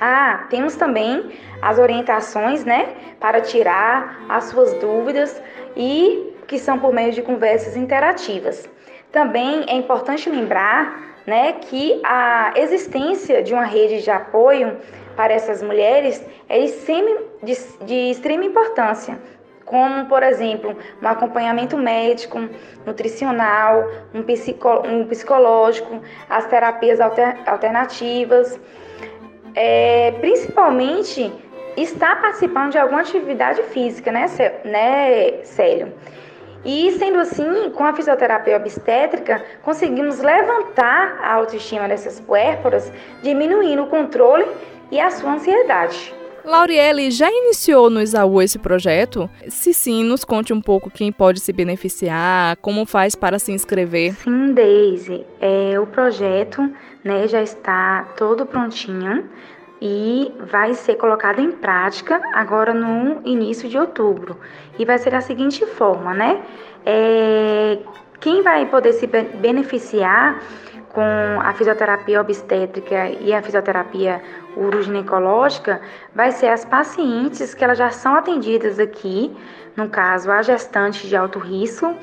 Ah, 0.00 0.46
temos 0.50 0.76
também 0.76 1.32
as 1.60 1.78
orientações, 1.78 2.64
né, 2.64 2.94
para 3.18 3.40
tirar 3.40 4.24
as 4.28 4.44
suas 4.44 4.74
dúvidas 4.74 5.42
e 5.76 6.34
que 6.46 6.58
são 6.58 6.78
por 6.78 6.92
meio 6.92 7.12
de 7.12 7.22
conversas 7.22 7.76
interativas. 7.76 8.68
Também 9.10 9.64
é 9.68 9.74
importante 9.74 10.30
lembrar, 10.30 11.16
né, 11.26 11.54
que 11.54 12.00
a 12.04 12.52
existência 12.56 13.42
de 13.42 13.52
uma 13.52 13.64
rede 13.64 14.02
de 14.02 14.10
apoio 14.10 14.78
para 15.16 15.34
essas 15.34 15.62
mulheres 15.62 16.24
é 16.48 16.60
de, 16.60 18.10
extrema 18.10 18.44
importância, 18.44 19.18
como, 19.64 20.06
por 20.06 20.22
exemplo, 20.22 20.76
um 21.02 21.06
acompanhamento 21.06 21.76
médico, 21.76 22.38
nutricional, 22.86 23.86
um, 24.14 24.22
psico, 24.22 24.82
psicológico, 25.08 26.00
as 26.30 26.46
terapias 26.46 27.00
alter, 27.00 27.36
alternativas, 27.46 28.58
é, 29.54 30.12
principalmente 30.20 31.32
estar 31.76 32.20
participando 32.20 32.72
de 32.72 32.78
alguma 32.78 33.00
atividade 33.00 33.62
física, 33.64 34.10
né, 34.10 34.26
né, 34.64 35.44
Célio? 35.44 35.92
E 36.64 36.90
sendo 36.92 37.18
assim, 37.18 37.70
com 37.70 37.84
a 37.84 37.94
fisioterapia 37.94 38.56
obstétrica, 38.56 39.44
conseguimos 39.62 40.18
levantar 40.18 41.18
a 41.22 41.34
autoestima 41.34 41.86
dessas 41.88 42.18
puérperas, 42.20 42.92
diminuindo 43.22 43.84
o 43.84 43.86
controle 43.86 44.44
e 44.90 44.98
a 44.98 45.10
sua 45.10 45.34
ansiedade. 45.34 46.12
Lauriele, 46.44 47.10
já 47.10 47.30
iniciou 47.30 47.90
no 47.90 48.00
Isaú 48.00 48.40
esse 48.40 48.58
projeto? 48.58 49.28
Se 49.48 49.74
sim, 49.74 50.02
nos 50.02 50.24
conte 50.24 50.52
um 50.52 50.62
pouco 50.62 50.90
quem 50.90 51.12
pode 51.12 51.40
se 51.40 51.52
beneficiar, 51.52 52.56
como 52.56 52.86
faz 52.86 53.14
para 53.14 53.38
se 53.38 53.52
inscrever. 53.52 54.14
Sim, 54.14 54.54
Daisy, 54.54 55.26
é, 55.40 55.78
o 55.78 55.86
projeto 55.86 56.70
né, 57.08 57.26
já 57.26 57.42
está 57.42 58.04
todo 58.16 58.44
prontinho 58.44 59.28
e 59.80 60.30
vai 60.50 60.74
ser 60.74 60.96
colocado 60.96 61.40
em 61.40 61.52
prática 61.52 62.20
agora 62.34 62.74
no 62.74 63.22
início 63.24 63.66
de 63.68 63.78
outubro. 63.78 64.36
E 64.78 64.84
vai 64.84 64.98
ser 64.98 65.10
da 65.10 65.22
seguinte 65.22 65.64
forma, 65.64 66.12
né? 66.12 66.42
É, 66.84 67.78
quem 68.20 68.42
vai 68.42 68.66
poder 68.66 68.92
se 68.92 69.06
beneficiar 69.06 70.42
com 70.92 71.40
a 71.40 71.52
fisioterapia 71.54 72.20
obstétrica 72.20 73.08
e 73.08 73.32
a 73.32 73.40
fisioterapia 73.40 74.20
uroginecológica 74.56 75.80
vai 76.14 76.30
ser 76.32 76.48
as 76.48 76.64
pacientes 76.64 77.54
que 77.54 77.64
elas 77.64 77.78
já 77.78 77.90
são 77.90 78.14
atendidas 78.16 78.78
aqui, 78.78 79.34
no 79.76 79.88
caso, 79.88 80.30
a 80.30 80.42
gestantes 80.42 81.08
de 81.08 81.16
alto 81.16 81.38
risco, 81.38 81.94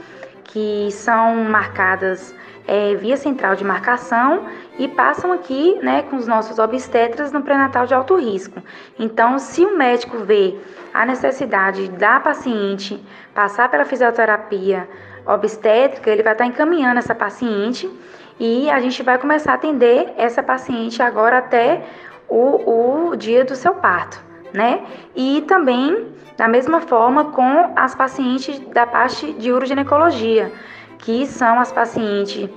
que 0.46 0.90
são 0.92 1.44
marcadas 1.44 2.34
é, 2.68 2.96
via 2.96 3.18
central 3.18 3.56
de 3.56 3.64
marcação 3.64 4.46
e 4.78 4.88
passam 4.88 5.32
aqui 5.32 5.78
né, 5.82 6.04
com 6.04 6.16
os 6.16 6.28
nossos 6.28 6.60
obstetras 6.60 7.32
no 7.32 7.42
pré-natal 7.42 7.86
de 7.86 7.94
alto 7.94 8.16
risco. 8.16 8.62
Então, 8.98 9.38
se 9.40 9.64
o 9.64 9.78
médico 9.78 10.18
vê 10.20 10.56
a 10.94 11.06
necessidade 11.06 11.88
da 11.90 12.20
paciente 12.20 13.04
passar 13.34 13.70
pela 13.70 13.86
fisioterapia 13.86 14.88
obstétrica, 15.26 16.10
ele 16.10 16.24
vai 16.24 16.34
estar 16.34 16.46
encaminhando 16.46 17.00
essa 17.00 17.16
paciente 17.16 17.90
e 18.40 18.70
a 18.70 18.80
gente 18.80 19.02
vai 19.04 19.18
começar 19.18 19.52
a 19.52 19.56
atender 19.56 20.14
essa 20.18 20.44
paciente 20.44 21.02
agora 21.02 21.38
até 21.38 21.84
o, 22.28 23.10
o 23.10 23.16
dia 23.16 23.46
do 23.46 23.56
seu 23.56 23.74
parto, 23.76 24.20
né? 24.54 24.84
E 25.16 25.44
também 25.48 26.14
da 26.38 26.48
mesma 26.48 26.82
forma 26.82 27.26
com 27.26 27.72
as 27.76 27.96
pacientes 27.96 28.60
da 28.74 28.86
parte 28.86 29.32
de 29.34 29.52
uroginecologia 29.52 30.52
que 31.06 31.28
são 31.28 31.60
as 31.60 31.72
pacientes 31.72 32.50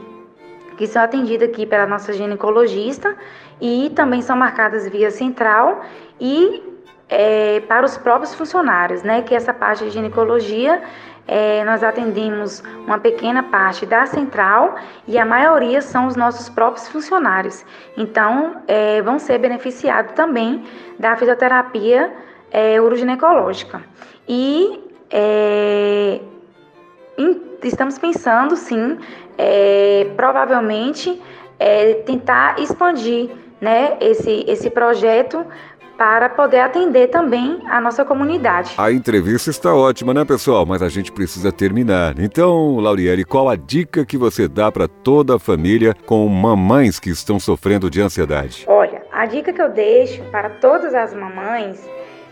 que 0.78 0.86
são 0.86 1.02
atendidas 1.02 1.50
aqui 1.50 1.66
pela 1.66 1.86
nossa 1.86 2.12
ginecologista 2.14 3.14
e 3.60 3.90
também 3.94 4.22
são 4.22 4.36
marcadas 4.36 4.88
via 4.88 5.10
central 5.10 5.82
e 6.18 6.62
é, 7.08 7.60
para 7.60 7.84
os 7.84 7.98
próprios 7.98 8.34
funcionários, 8.34 9.02
né? 9.02 9.22
Que 9.22 9.34
essa 9.34 9.52
parte 9.52 9.84
de 9.84 9.90
ginecologia 9.90 10.80
é, 11.26 11.62
nós 11.64 11.82
atendemos 11.82 12.62
uma 12.86 12.98
pequena 12.98 13.42
parte 13.42 13.84
da 13.84 14.06
central 14.06 14.76
e 15.06 15.18
a 15.18 15.26
maioria 15.26 15.82
são 15.82 16.06
os 16.06 16.16
nossos 16.16 16.48
próprios 16.48 16.88
funcionários. 16.88 17.66
Então, 17.96 18.62
é, 18.66 19.02
vão 19.02 19.18
ser 19.18 19.38
beneficiados 19.38 20.12
também 20.12 20.64
da 20.98 21.16
fisioterapia 21.16 22.10
é, 22.50 22.80
uroginecológica. 22.80 23.82
E 24.26 24.80
é, 25.10 26.20
estamos 27.62 27.98
pensando, 27.98 28.56
sim, 28.56 28.98
é, 29.36 30.06
provavelmente, 30.16 31.20
é, 31.58 31.94
tentar 31.94 32.60
expandir 32.60 33.30
né, 33.60 33.96
esse, 34.00 34.44
esse 34.46 34.70
projeto 34.70 35.44
para 35.98 36.28
poder 36.28 36.60
atender 36.60 37.08
também 37.08 37.60
a 37.68 37.80
nossa 37.80 38.04
comunidade. 38.04 38.72
A 38.78 38.92
entrevista 38.92 39.50
está 39.50 39.74
ótima, 39.74 40.14
né, 40.14 40.24
pessoal? 40.24 40.64
Mas 40.64 40.80
a 40.80 40.88
gente 40.88 41.10
precisa 41.10 41.50
terminar. 41.50 42.20
Então, 42.20 42.78
Lauriele, 42.78 43.24
qual 43.24 43.48
a 43.48 43.56
dica 43.56 44.06
que 44.06 44.16
você 44.16 44.46
dá 44.46 44.70
para 44.70 44.86
toda 44.86 45.34
a 45.34 45.38
família 45.40 45.96
com 46.06 46.24
mamães 46.28 47.00
que 47.00 47.10
estão 47.10 47.40
sofrendo 47.40 47.90
de 47.90 48.00
ansiedade? 48.00 48.64
Olha, 48.68 49.02
a 49.10 49.26
dica 49.26 49.52
que 49.52 49.60
eu 49.60 49.70
deixo 49.70 50.22
para 50.30 50.48
todas 50.48 50.94
as 50.94 51.12
mamães 51.12 51.84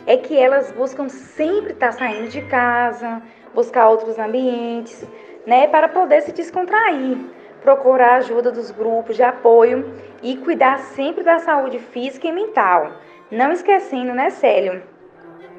é 0.06 0.16
que 0.16 0.38
elas 0.38 0.70
buscam 0.70 1.08
sempre 1.08 1.72
estar 1.72 1.90
saindo 1.90 2.28
de 2.28 2.42
casa, 2.42 3.20
buscar 3.56 3.88
outros 3.88 4.18
ambientes, 4.18 5.02
né, 5.46 5.66
para 5.66 5.88
poder 5.88 6.20
se 6.20 6.30
descontrair, 6.30 7.16
procurar 7.62 8.10
a 8.10 8.16
ajuda 8.16 8.52
dos 8.52 8.70
grupos 8.70 9.16
de 9.16 9.22
apoio 9.22 9.94
e 10.22 10.36
cuidar 10.36 10.78
sempre 10.78 11.24
da 11.24 11.38
saúde 11.38 11.78
física 11.78 12.28
e 12.28 12.32
mental. 12.32 12.92
Não 13.30 13.50
esquecendo, 13.50 14.12
né, 14.12 14.28
Célio, 14.28 14.82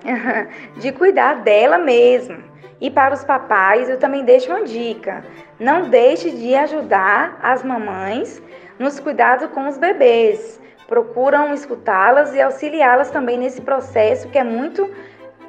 de 0.78 0.92
cuidar 0.92 1.42
dela 1.42 1.80
mesmo. 1.80 2.38
E 2.80 2.92
para 2.92 3.16
os 3.16 3.24
papais, 3.24 3.90
eu 3.90 3.98
também 3.98 4.24
deixo 4.24 4.52
uma 4.52 4.64
dica: 4.64 5.24
não 5.60 5.90
deixe 5.90 6.30
de 6.30 6.54
ajudar 6.54 7.40
as 7.42 7.64
mamães 7.64 8.40
nos 8.78 9.00
cuidados 9.00 9.50
com 9.50 9.68
os 9.68 9.78
bebês. 9.80 10.62
Procuram 10.88 11.54
escutá-las 11.54 12.36
e 12.36 12.42
auxiliá-las 12.42 13.10
também 13.10 13.40
nesse 13.40 13.62
processo 13.62 14.30
que 14.30 14.38
é 14.38 14.44
muito 14.44 14.90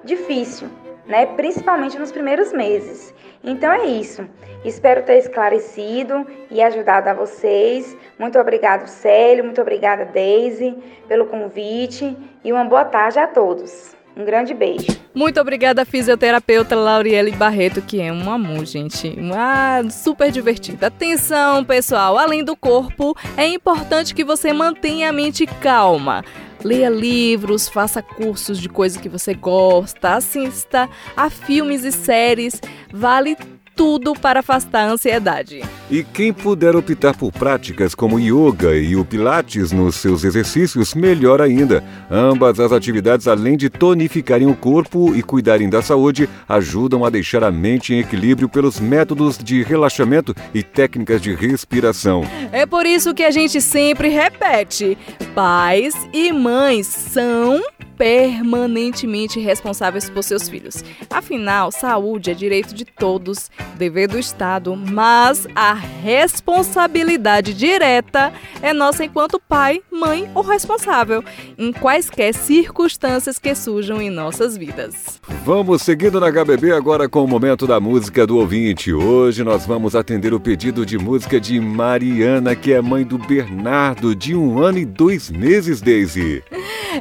difícil, 0.03 0.69
né? 1.09 1.27
Principalmente 1.27 1.99
nos 1.99 2.13
primeiros 2.13 2.53
meses. 2.53 3.13
Então 3.43 3.73
é 3.73 3.87
isso. 3.87 4.29
Espero 4.65 5.03
ter 5.03 5.19
esclarecido 5.19 6.27
e 6.51 6.61
ajudado 6.61 7.09
a 7.09 7.15
vocês. 7.15 7.97
Muito 8.19 8.39
obrigado, 8.39 8.87
Célio. 8.87 9.45
Muito 9.45 9.61
obrigada, 9.61 10.05
Daisy, 10.05 10.77
pelo 11.09 11.27
convite. 11.27 12.17
E 12.45 12.53
uma 12.53 12.65
boa 12.65 12.85
tarde 12.85 13.19
a 13.19 13.27
todos. 13.27 13.97
Um 14.17 14.25
grande 14.25 14.53
beijo. 14.53 14.87
Muito 15.15 15.41
obrigada, 15.41 15.85
fisioterapeuta 15.85 16.75
Lauriele 16.75 17.31
Barreto, 17.31 17.81
que 17.81 18.01
é 18.01 18.13
um 18.13 18.29
amor, 18.29 18.65
gente. 18.65 19.09
Uma 19.11 19.89
super 19.91 20.33
divertida. 20.33 20.89
Atenção, 20.89 21.65
pessoal. 21.65 22.19
Além 22.19 22.43
do 22.43 22.57
corpo, 22.57 23.17
é 23.37 23.47
importante 23.47 24.13
que 24.13 24.25
você 24.25 24.53
mantenha 24.53 25.11
a 25.11 25.13
mente 25.13 25.47
calma. 25.47 26.25
Leia 26.65 26.91
livros, 26.91 27.69
faça 27.69 28.03
cursos 28.03 28.59
de 28.59 28.69
coisas 28.69 29.01
que 29.01 29.09
você 29.09 29.35
gosta, 29.35 30.15
assista 30.15 30.89
a 31.17 31.31
filmes 31.31 31.85
e 31.85 31.93
séries. 31.93 32.61
Vale 32.93 33.37
tudo 33.79 34.13
para 34.13 34.41
afastar 34.41 34.89
a 34.89 34.93
ansiedade. 34.93 35.63
E 35.89 36.03
quem 36.03 36.33
puder 36.33 36.75
optar 36.75 37.17
por 37.17 37.31
práticas 37.31 37.95
como 37.95 38.19
yoga 38.19 38.77
e 38.77 38.97
o 38.97 39.05
pilates 39.05 39.71
nos 39.71 39.95
seus 39.95 40.25
exercícios, 40.25 40.95
melhor 40.95 41.41
ainda. 41.41 41.85
Ambas 42.11 42.59
as 42.59 42.73
atividades, 42.73 43.29
além 43.29 43.57
de 43.57 43.71
tonificarem 43.71 44.49
o 44.49 44.57
corpo 44.57 45.15
e 45.15 45.23
cuidarem 45.23 45.71
da 45.71 45.81
saúde, 45.81 46.29
ajudam 46.49 47.05
a 47.05 47.11
deixar 47.11 47.45
a 47.45 47.53
mente 47.53 47.95
em 47.95 48.01
equilíbrio 48.01 48.49
pelos 48.49 48.81
métodos 48.81 49.39
de 49.39 49.63
relaxamento 49.63 50.35
e 50.53 50.61
técnicas 50.61 51.23
de 51.23 51.33
respiração. 51.33 52.25
É 52.51 52.67
por 52.67 52.85
isso 52.85 53.15
que 53.15 53.23
a 53.23 53.31
gente 53.31 53.61
sempre 53.61 54.09
repete: 54.09 54.99
pais 55.37 55.95
e 56.13 56.33
mães 56.33 56.89
são 56.89 57.63
permanentemente 57.99 59.41
responsáveis 59.41 60.09
por 60.09 60.23
seus 60.23 60.49
filhos. 60.49 60.85
Afinal, 61.11 61.73
saúde 61.73 62.31
é 62.31 62.35
direito 62.35 62.73
de 62.73 62.85
todos, 62.85 63.51
dever 63.77 64.07
do 64.07 64.19
Estado, 64.19 64.77
mas 64.77 65.47
a 65.55 65.75
responsabilidade 65.75 67.53
direta 67.53 68.33
é 68.63 68.73
nossa 68.73 69.05
enquanto 69.05 69.41
pai, 69.41 69.83
mãe 69.91 70.31
ou 70.35 70.43
responsável, 70.43 71.25
em 71.59 71.73
quaisquer 71.73 72.33
circunstâncias 72.33 73.39
que 73.39 73.55
surjam 73.55 74.01
em 74.01 74.11
nossas 74.11 74.57
vidas. 74.57 75.21
Vamos 75.45 75.83
seguindo 75.83 76.21
na 76.21 76.31
HBB 76.31 76.73
agora 76.73 77.09
com 77.09 77.25
o 77.25 77.29
momento 77.29 77.67
da 77.67 77.81
música 77.81 78.27
do 78.27 78.39
ouvinte. 78.39 78.93
Hoje 78.93 79.43
nós 79.43 79.67
vamos 79.67 79.97
atender 79.97 80.33
o 80.33 80.39
pedido 80.39 80.87
de 80.87 80.97
música 80.97 81.41
de 81.41 81.59
Mariana, 81.59 82.55
que 82.55 82.73
é 82.73 82.81
mãe 82.81 83.05
do 83.05 83.19
Bernardo, 83.19 84.15
de 84.15 84.37
um 84.37 84.63
ano 84.63 84.79
e 84.79 84.85
dois 84.85 85.31
meses, 85.31 85.81
Daisy. 85.81 86.45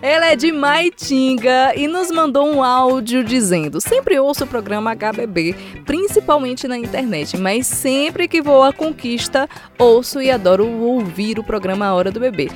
Ela 0.02 0.28
é 0.28 0.36
de 0.36 0.52
Maitinga 0.52 1.74
e 1.76 1.88
nos 1.88 2.12
mandou 2.12 2.48
um 2.48 2.64
áudio 2.64 3.24
dizendo: 3.24 3.82
Sempre 3.82 4.20
ouço 4.20 4.44
o 4.44 4.48
programa 4.48 4.96
HBB, 4.96 5.56
principalmente 5.86 6.68
na 6.68 6.78
internet, 6.78 7.36
mas 7.38 7.66
sempre 7.66 8.28
que 8.28 8.42
vou 8.42 8.64
à 8.64 8.72
conquista, 8.72 9.50
ouço 9.78 10.22
e 10.22 10.30
adoro 10.30 10.68
ouvir 10.68 11.40
o 11.40 11.44
programa 11.44 11.94
Hora 11.94 12.12
do 12.12 12.20
Bebê. 12.20 12.50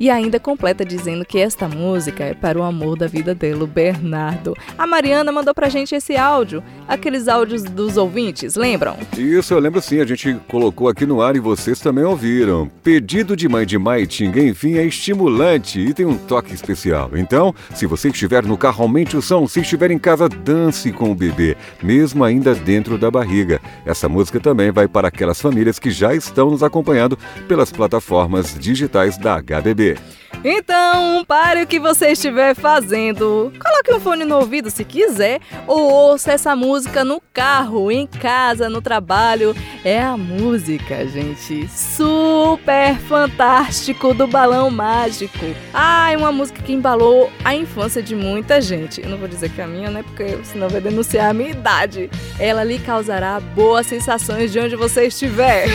E 0.00 0.10
ainda 0.10 0.38
completa 0.38 0.84
dizendo 0.84 1.24
que 1.24 1.38
esta 1.38 1.68
música 1.68 2.24
é 2.24 2.34
para 2.34 2.58
o 2.58 2.62
amor 2.62 2.96
da 2.96 3.06
vida 3.06 3.34
dele, 3.34 3.64
o 3.64 3.66
Bernardo. 3.66 4.56
A 4.76 4.86
Mariana 4.86 5.32
mandou 5.32 5.52
pra 5.52 5.68
gente 5.68 5.94
esse 5.94 6.16
áudio, 6.16 6.62
aqueles 6.86 7.26
áudios 7.26 7.64
dos 7.64 7.96
ouvintes, 7.96 8.54
lembram? 8.54 8.96
Isso, 9.16 9.54
eu 9.54 9.58
lembro 9.58 9.82
sim, 9.82 10.00
a 10.00 10.06
gente 10.06 10.36
colocou 10.46 10.88
aqui 10.88 11.04
no 11.04 11.20
ar 11.20 11.34
e 11.34 11.40
vocês 11.40 11.80
também 11.80 12.04
ouviram. 12.04 12.70
Pedido 12.82 13.36
de 13.36 13.48
mãe 13.48 13.66
de 13.66 13.76
Maitinga, 13.76 14.40
enfim, 14.40 14.78
é 14.78 14.84
estimulante 14.84 15.80
e 15.80 15.92
tem 15.92 16.06
um 16.06 16.16
toque 16.16 16.54
especial. 16.54 16.87
Então, 17.14 17.54
se 17.74 17.86
você 17.86 18.08
estiver 18.08 18.44
no 18.44 18.56
carro, 18.56 18.82
aumente 18.82 19.16
o 19.16 19.22
som. 19.22 19.46
Se 19.46 19.60
estiver 19.60 19.90
em 19.90 19.98
casa, 19.98 20.28
dance 20.28 20.90
com 20.92 21.10
o 21.10 21.14
bebê, 21.14 21.56
mesmo 21.82 22.24
ainda 22.24 22.54
dentro 22.54 22.98
da 22.98 23.10
barriga. 23.10 23.60
Essa 23.84 24.08
música 24.08 24.40
também 24.40 24.70
vai 24.70 24.88
para 24.88 25.08
aquelas 25.08 25.40
famílias 25.40 25.78
que 25.78 25.90
já 25.90 26.14
estão 26.14 26.50
nos 26.50 26.62
acompanhando 26.62 27.18
pelas 27.46 27.70
plataformas 27.70 28.54
digitais 28.58 29.16
da 29.18 29.40
HBB. 29.40 29.96
Então, 30.44 31.24
pare 31.24 31.62
o 31.62 31.66
que 31.66 31.80
você 31.80 32.12
estiver 32.12 32.54
fazendo. 32.54 33.52
Coloque 33.60 33.92
um 33.92 34.00
fone 34.00 34.24
no 34.24 34.36
ouvido 34.36 34.70
se 34.70 34.84
quiser, 34.84 35.40
ou 35.66 35.90
ouça 35.90 36.32
essa 36.32 36.54
música 36.54 37.02
no 37.04 37.20
carro, 37.32 37.90
em 37.90 38.06
casa, 38.06 38.68
no 38.68 38.80
trabalho. 38.80 39.54
É 39.84 40.00
a 40.00 40.16
música, 40.16 41.06
gente, 41.08 41.68
super 41.68 42.96
fantástico 43.00 44.14
do 44.14 44.28
Balão 44.28 44.70
Mágico. 44.70 45.46
Ah, 45.74 46.12
é 46.12 46.16
uma 46.16 46.30
música 46.30 46.62
que 46.62 46.72
embalou 46.78 47.30
a 47.44 47.54
infância 47.54 48.02
de 48.02 48.14
muita 48.14 48.60
gente. 48.60 49.02
Eu 49.02 49.10
não 49.10 49.18
vou 49.18 49.28
dizer 49.28 49.50
que 49.50 49.60
a 49.60 49.66
minha, 49.66 49.90
né? 49.90 50.02
Porque 50.02 50.38
senão 50.44 50.68
vai 50.68 50.80
denunciar 50.80 51.30
a 51.30 51.34
minha 51.34 51.50
idade. 51.50 52.08
Ela 52.38 52.64
lhe 52.64 52.78
causará 52.78 53.38
boas 53.40 53.86
sensações 53.86 54.52
de 54.52 54.58
onde 54.58 54.76
você 54.76 55.06
estiver. 55.06 55.66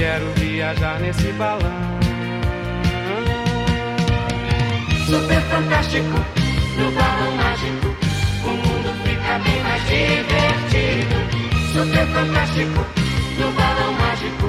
Quero 0.00 0.32
viajar 0.36 0.98
nesse 0.98 1.30
balão. 1.32 2.00
Super 5.04 5.40
fantástico, 5.42 6.16
no 6.78 6.90
balão 6.92 7.36
mágico, 7.36 7.88
o 8.44 8.48
mundo 8.48 8.90
fica 9.04 9.38
bem 9.44 9.62
mais 9.62 9.82
divertido. 9.92 11.16
Super 11.74 12.06
fantástico, 12.14 12.80
no 13.38 13.52
balão 13.52 13.92
mágico, 13.92 14.46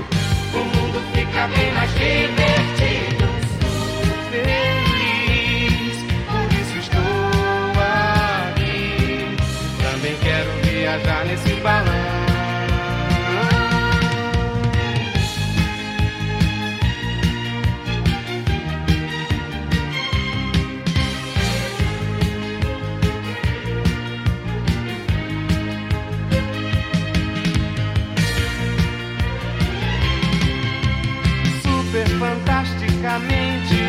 o 0.54 0.58
mundo 0.58 1.02
fica 1.14 1.48
bem 1.48 1.74
mais 1.74 1.92
divertido. 1.96 3.11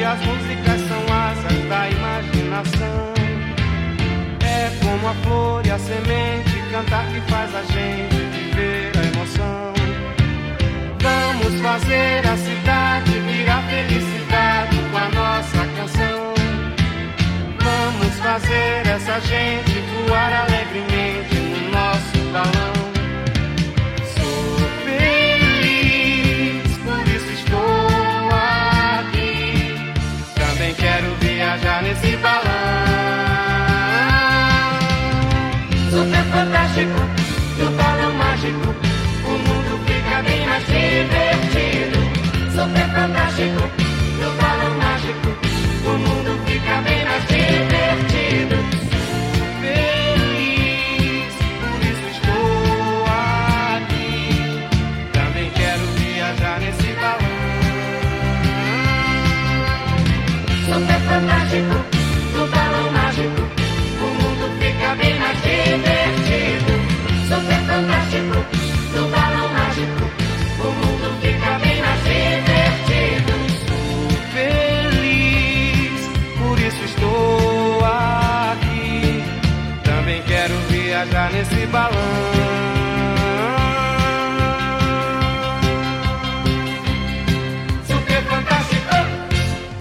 As 0.04 0.18
músicas 0.26 0.80
são 0.88 1.14
asas 1.14 1.68
da 1.68 1.88
imaginação. 1.88 3.12
É 4.40 4.70
como 4.84 5.08
a 5.08 5.14
flor 5.22 5.64
e 5.64 5.70
a 5.70 5.78
semente, 5.78 6.62
cantar 6.70 7.06
que 7.06 7.20
faz 7.30 7.54
a 7.54 7.62
gente 7.62 8.16
viver 8.16 8.92
a 8.98 9.04
emoção. 9.06 9.72
Vamos 11.00 11.60
fazer 11.60 12.26
a 12.26 12.36
cidade 12.36 13.12
virar 13.20 13.62
felicidade 13.70 14.76
com 14.90 14.98
a 14.98 15.08
nossa 15.08 15.66
canção. 15.76 16.34
Vamos 17.60 18.18
fazer 18.18 18.86
essa 18.86 19.20
gente 19.20 19.80
voar 20.08 20.32
alegremente 20.32 21.41
viajar 31.52 31.82
nesse 31.82 32.16
balão. 32.16 32.42
Super 35.90 36.24
fantástico, 36.32 37.00
no 37.58 37.70
balão 37.72 38.12
mágico. 38.14 38.74
O 39.24 39.30
mundo 39.30 39.80
fica 39.86 40.22
bem 40.22 40.46
mais 40.46 40.64
divertido. 40.66 41.98
Super 42.52 42.88
fantástico, 42.94 43.62
no 44.20 44.30
balão 44.40 44.72
mágico. 44.78 45.28
O 45.84 45.98
mundo 45.98 46.21
nesse 81.42 81.66
balão. 81.66 81.91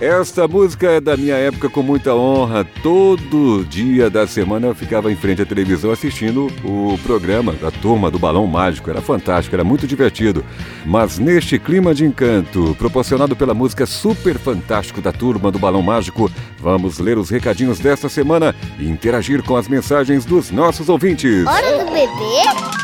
Esta 0.01 0.47
música 0.47 0.93
é 0.93 0.99
da 0.99 1.15
minha 1.15 1.35
época 1.35 1.69
com 1.69 1.83
muita 1.83 2.15
honra. 2.15 2.65
Todo 2.81 3.63
dia 3.69 4.09
da 4.09 4.25
semana 4.25 4.65
eu 4.65 4.73
ficava 4.73 5.11
em 5.11 5.15
frente 5.15 5.43
à 5.43 5.45
televisão 5.45 5.91
assistindo 5.91 6.47
o 6.65 6.97
programa 7.03 7.53
da 7.53 7.69
Turma 7.69 8.09
do 8.09 8.17
Balão 8.17 8.47
Mágico. 8.47 8.89
Era 8.89 8.99
fantástico, 8.99 9.55
era 9.55 9.63
muito 9.63 9.85
divertido. 9.85 10.43
Mas 10.87 11.19
neste 11.19 11.59
clima 11.59 11.93
de 11.93 12.03
encanto, 12.03 12.75
proporcionado 12.79 13.35
pela 13.35 13.53
música 13.53 13.85
Super 13.85 14.39
Fantástico 14.39 15.01
da 15.01 15.11
Turma 15.11 15.51
do 15.51 15.59
Balão 15.59 15.83
Mágico, 15.83 16.31
vamos 16.57 16.97
ler 16.97 17.19
os 17.19 17.29
recadinhos 17.29 17.77
desta 17.77 18.09
semana 18.09 18.55
e 18.79 18.89
interagir 18.89 19.43
com 19.43 19.55
as 19.55 19.67
mensagens 19.67 20.25
dos 20.25 20.49
nossos 20.49 20.89
ouvintes. 20.89 21.45
Hora 21.45 21.77
do 21.77 21.91
bebê? 21.91 22.81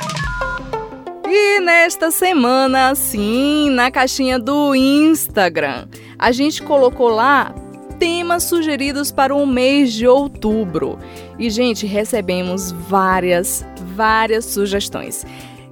E 1.28 1.60
nesta 1.62 2.12
semana, 2.12 2.94
sim, 2.94 3.72
na 3.72 3.90
caixinha 3.90 4.38
do 4.38 4.76
Instagram, 4.76 5.88
a 6.20 6.32
gente 6.32 6.64
colocou 6.64 7.10
lá 7.10 7.54
temas 8.00 8.44
sugeridos 8.44 9.12
para 9.12 9.36
o 9.36 9.46
mês 9.46 9.94
de 9.94 10.08
outubro. 10.08 10.98
E, 11.38 11.50
gente, 11.50 11.86
recebemos 11.86 12.72
várias, 12.72 13.66
várias 13.96 14.46
sugestões. 14.46 15.26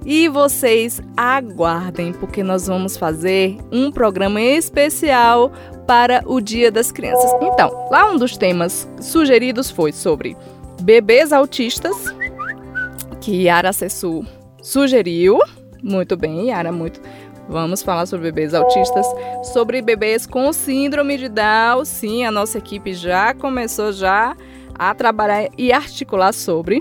E 0.04 0.28
vocês 0.28 1.00
aguardem, 1.16 2.12
porque 2.12 2.42
nós 2.42 2.68
vamos 2.68 2.96
fazer 2.96 3.56
um 3.72 3.90
programa 3.90 4.40
especial 4.40 5.50
para 5.86 6.22
o 6.26 6.40
Dia 6.40 6.70
das 6.70 6.92
Crianças. 6.92 7.32
Então, 7.42 7.88
lá 7.90 8.10
um 8.10 8.16
dos 8.16 8.36
temas 8.36 8.88
sugeridos 9.00 9.70
foi 9.70 9.92
sobre 9.92 10.36
bebês 10.82 11.32
autistas, 11.32 11.96
que 13.20 13.42
Yara 13.42 13.72
Sessu 13.72 14.24
sugeriu. 14.62 15.38
Muito 15.82 16.16
bem, 16.16 16.48
Yara, 16.48 16.70
muito. 16.70 17.00
Vamos 17.48 17.82
falar 17.82 18.06
sobre 18.06 18.30
bebês 18.32 18.54
autistas, 18.54 19.06
sobre 19.52 19.80
bebês 19.80 20.26
com 20.26 20.52
síndrome 20.52 21.16
de 21.16 21.28
Down. 21.28 21.84
Sim, 21.84 22.24
a 22.24 22.30
nossa 22.30 22.58
equipe 22.58 22.92
já 22.92 23.32
começou 23.34 23.92
já 23.92 24.36
a 24.74 24.94
trabalhar 24.94 25.48
e 25.56 25.72
articular 25.72 26.32
sobre 26.32 26.80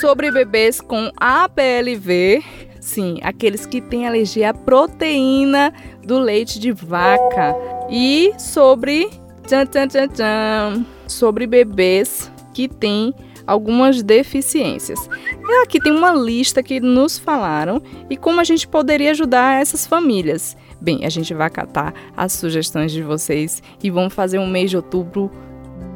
sobre 0.00 0.30
bebês 0.30 0.80
com 0.80 1.10
APLV. 1.16 2.42
Sim, 2.80 3.18
aqueles 3.22 3.66
que 3.66 3.80
têm 3.80 4.06
alergia 4.06 4.50
à 4.50 4.54
proteína 4.54 5.72
do 6.02 6.18
leite 6.18 6.58
de 6.58 6.72
vaca. 6.72 7.54
E 7.90 8.32
sobre 8.38 9.10
tchan, 9.46 9.66
tchan, 9.66 9.88
tchan, 9.88 10.08
tchan, 10.08 10.86
sobre 11.06 11.46
bebês 11.46 12.30
que 12.54 12.68
têm 12.68 13.14
algumas 13.48 14.02
deficiências. 14.02 15.08
E 15.48 15.62
aqui 15.62 15.80
tem 15.80 15.90
uma 15.90 16.12
lista 16.12 16.62
que 16.62 16.78
nos 16.78 17.18
falaram 17.18 17.82
e 18.10 18.16
como 18.16 18.40
a 18.40 18.44
gente 18.44 18.68
poderia 18.68 19.10
ajudar 19.12 19.60
essas 19.60 19.86
famílias. 19.86 20.54
Bem, 20.80 21.06
a 21.06 21.08
gente 21.08 21.32
vai 21.32 21.48
catar 21.48 21.94
as 22.14 22.34
sugestões 22.34 22.92
de 22.92 23.02
vocês 23.02 23.62
e 23.82 23.90
vamos 23.90 24.12
fazer 24.12 24.38
um 24.38 24.46
mês 24.46 24.70
de 24.70 24.76
outubro 24.76 25.30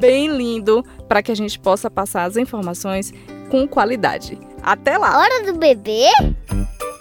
bem 0.01 0.35
lindo 0.35 0.83
para 1.07 1.23
que 1.23 1.31
a 1.31 1.37
gente 1.37 1.59
possa 1.61 1.91
passar 1.91 2.25
as 2.25 2.37
informações 2.37 3.13
com 3.51 3.69
qualidade. 3.69 4.39
Até 4.63 4.97
lá! 4.97 5.19
Hora 5.19 5.45
do 5.45 5.59
bebê? 5.59 6.09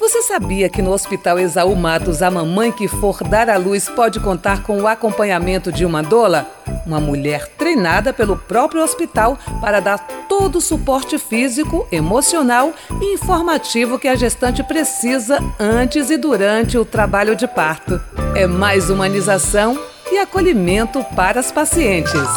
Você 0.02 0.24
sabia 0.24 0.68
que 0.68 0.82
no 0.82 0.92
Hospital 0.92 1.38
Exaú 1.38 1.76
Matos 1.76 2.24
a 2.24 2.32
mamãe 2.32 2.72
que 2.72 2.88
for 2.88 3.24
dar 3.24 3.48
à 3.52 3.56
luz 3.56 3.88
pode 3.88 4.20
contar 4.20 4.64
com 4.64 4.82
o 4.82 4.88
acompanhamento 4.88 5.72
de 5.72 5.86
uma 5.86 6.02
doula? 6.02 6.48
Uma 6.88 7.00
mulher 7.00 7.48
treinada 7.50 8.12
pelo 8.12 8.36
próprio 8.36 8.82
hospital 8.82 9.38
para 9.62 9.80
dar 9.80 10.00
todo 10.28 10.56
o 10.56 10.62
suporte 10.62 11.20
físico, 11.20 11.88
emocional 11.92 12.74
e 13.00 13.14
informativo 13.14 14.00
que 14.00 14.08
a 14.08 14.16
gestante 14.16 14.64
precisa 14.64 15.38
antes 15.60 16.10
e 16.10 16.18
durante 16.18 16.80
o 16.80 16.84
trabalho 16.84 17.36
de 17.36 17.48
parto. 17.48 18.02
É 18.36 18.48
mais 18.48 18.90
humanização 18.90 19.80
e 20.12 20.18
acolhimento 20.18 21.04
para 21.16 21.40
as 21.40 21.52
pacientes. 21.52 22.28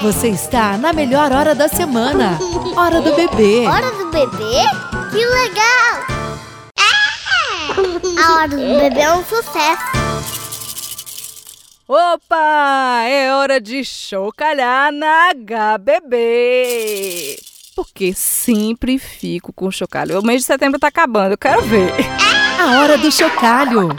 Você 0.00 0.28
está 0.28 0.78
na 0.78 0.94
melhor 0.94 1.30
hora 1.30 1.54
da 1.54 1.68
semana. 1.68 2.38
Hora 2.74 3.02
do 3.02 3.14
bebê. 3.14 3.66
Hora 3.66 3.90
do 3.90 4.06
bebê? 4.10 4.87
Que 5.10 5.24
legal! 5.24 6.04
É! 6.78 8.20
A 8.20 8.32
hora 8.34 8.48
do 8.48 8.56
bebê 8.56 9.00
é 9.00 9.12
um 9.12 9.24
sucesso. 9.24 9.82
Opa! 11.88 13.02
É 13.04 13.32
hora 13.32 13.60
de 13.60 13.84
chocalhar 13.84 14.92
na 14.92 15.30
HBB. 15.32 17.36
Porque 17.78 18.12
sempre 18.12 18.98
fico 18.98 19.52
com 19.52 19.70
chocalho. 19.70 20.18
O 20.18 20.26
mês 20.26 20.40
de 20.40 20.46
setembro 20.48 20.80
tá 20.80 20.88
acabando, 20.88 21.34
eu 21.34 21.38
quero 21.38 21.62
ver. 21.62 21.92
A 22.58 22.80
hora 22.80 22.98
do 22.98 23.08
chocalho. 23.08 23.90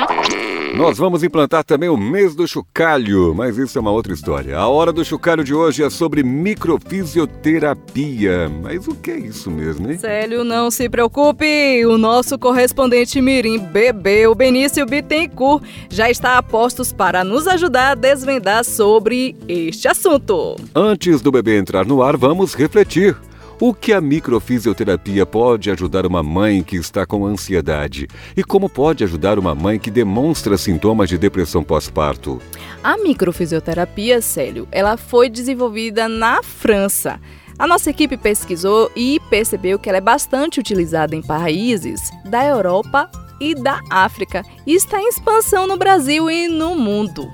Nós 0.75 0.97
vamos 0.97 1.23
implantar 1.23 1.63
também 1.63 1.87
o 1.87 1.95
mês 1.95 2.35
do 2.35 2.45
chocalho, 2.45 3.33
mas 3.33 3.57
isso 3.57 3.77
é 3.77 3.81
uma 3.81 3.91
outra 3.91 4.11
história. 4.11 4.57
A 4.57 4.67
hora 4.67 4.91
do 4.91 5.05
chocalho 5.05 5.45
de 5.45 5.53
hoje 5.53 5.81
é 5.81 5.89
sobre 5.89 6.23
microfisioterapia. 6.23 8.51
Mas 8.61 8.85
o 8.85 8.93
que 8.95 9.11
é 9.11 9.17
isso 9.17 9.49
mesmo, 9.49 9.89
hein? 9.89 9.97
Célio, 9.97 10.43
não 10.43 10.69
se 10.69 10.89
preocupe. 10.89 11.85
O 11.85 11.97
nosso 11.97 12.37
correspondente 12.37 13.21
Mirim 13.21 13.59
Bebê, 13.59 14.27
o 14.27 14.35
Benício 14.35 14.85
Bittencourt, 14.85 15.63
já 15.89 16.09
está 16.09 16.37
a 16.37 16.43
postos 16.43 16.91
para 16.91 17.23
nos 17.23 17.47
ajudar 17.47 17.91
a 17.91 17.95
desvendar 17.95 18.65
sobre 18.65 19.37
este 19.47 19.87
assunto. 19.87 20.57
Antes 20.75 21.21
do 21.21 21.31
bebê 21.31 21.57
entrar 21.57 21.85
no 21.85 22.03
ar, 22.03 22.17
vamos 22.17 22.53
refletir. 22.53 23.15
O 23.61 23.73
que 23.73 23.91
a 23.91 23.99
microfisioterapia 23.99 25.25
pode 25.25 25.69
ajudar 25.69 26.05
uma 26.05 26.23
mãe 26.23 26.63
que 26.63 26.77
está 26.77 27.05
com 27.05 27.25
ansiedade? 27.25 28.07
E 28.37 28.41
como 28.41 28.69
pode 28.69 29.03
ajudar 29.03 29.37
uma 29.37 29.53
mãe 29.53 29.77
que 29.77 29.91
demonstra 29.91 30.57
sintomas 30.57 31.09
de 31.09 31.17
depressão 31.17 31.61
pós-parto? 31.61 32.41
A 32.81 32.97
microfisioterapia, 32.97 34.21
Célio, 34.21 34.65
ela 34.71 34.95
foi 34.95 35.27
desenvolvida 35.27 36.07
na 36.07 36.41
França. 36.41 37.19
A 37.57 37.67
nossa 37.67 37.89
equipe 37.89 38.15
pesquisou 38.15 38.89
e 38.95 39.19
percebeu 39.29 39.77
que 39.77 39.89
ela 39.89 39.97
é 39.97 40.01
bastante 40.01 40.57
utilizada 40.57 41.13
em 41.13 41.21
países 41.21 41.99
da 42.23 42.45
Europa 42.45 43.11
e 43.41 43.53
da 43.53 43.81
África 43.89 44.41
e 44.65 44.73
está 44.73 45.01
em 45.01 45.09
expansão 45.09 45.67
no 45.67 45.75
Brasil 45.75 46.31
e 46.31 46.47
no 46.47 46.75
mundo. 46.75 47.29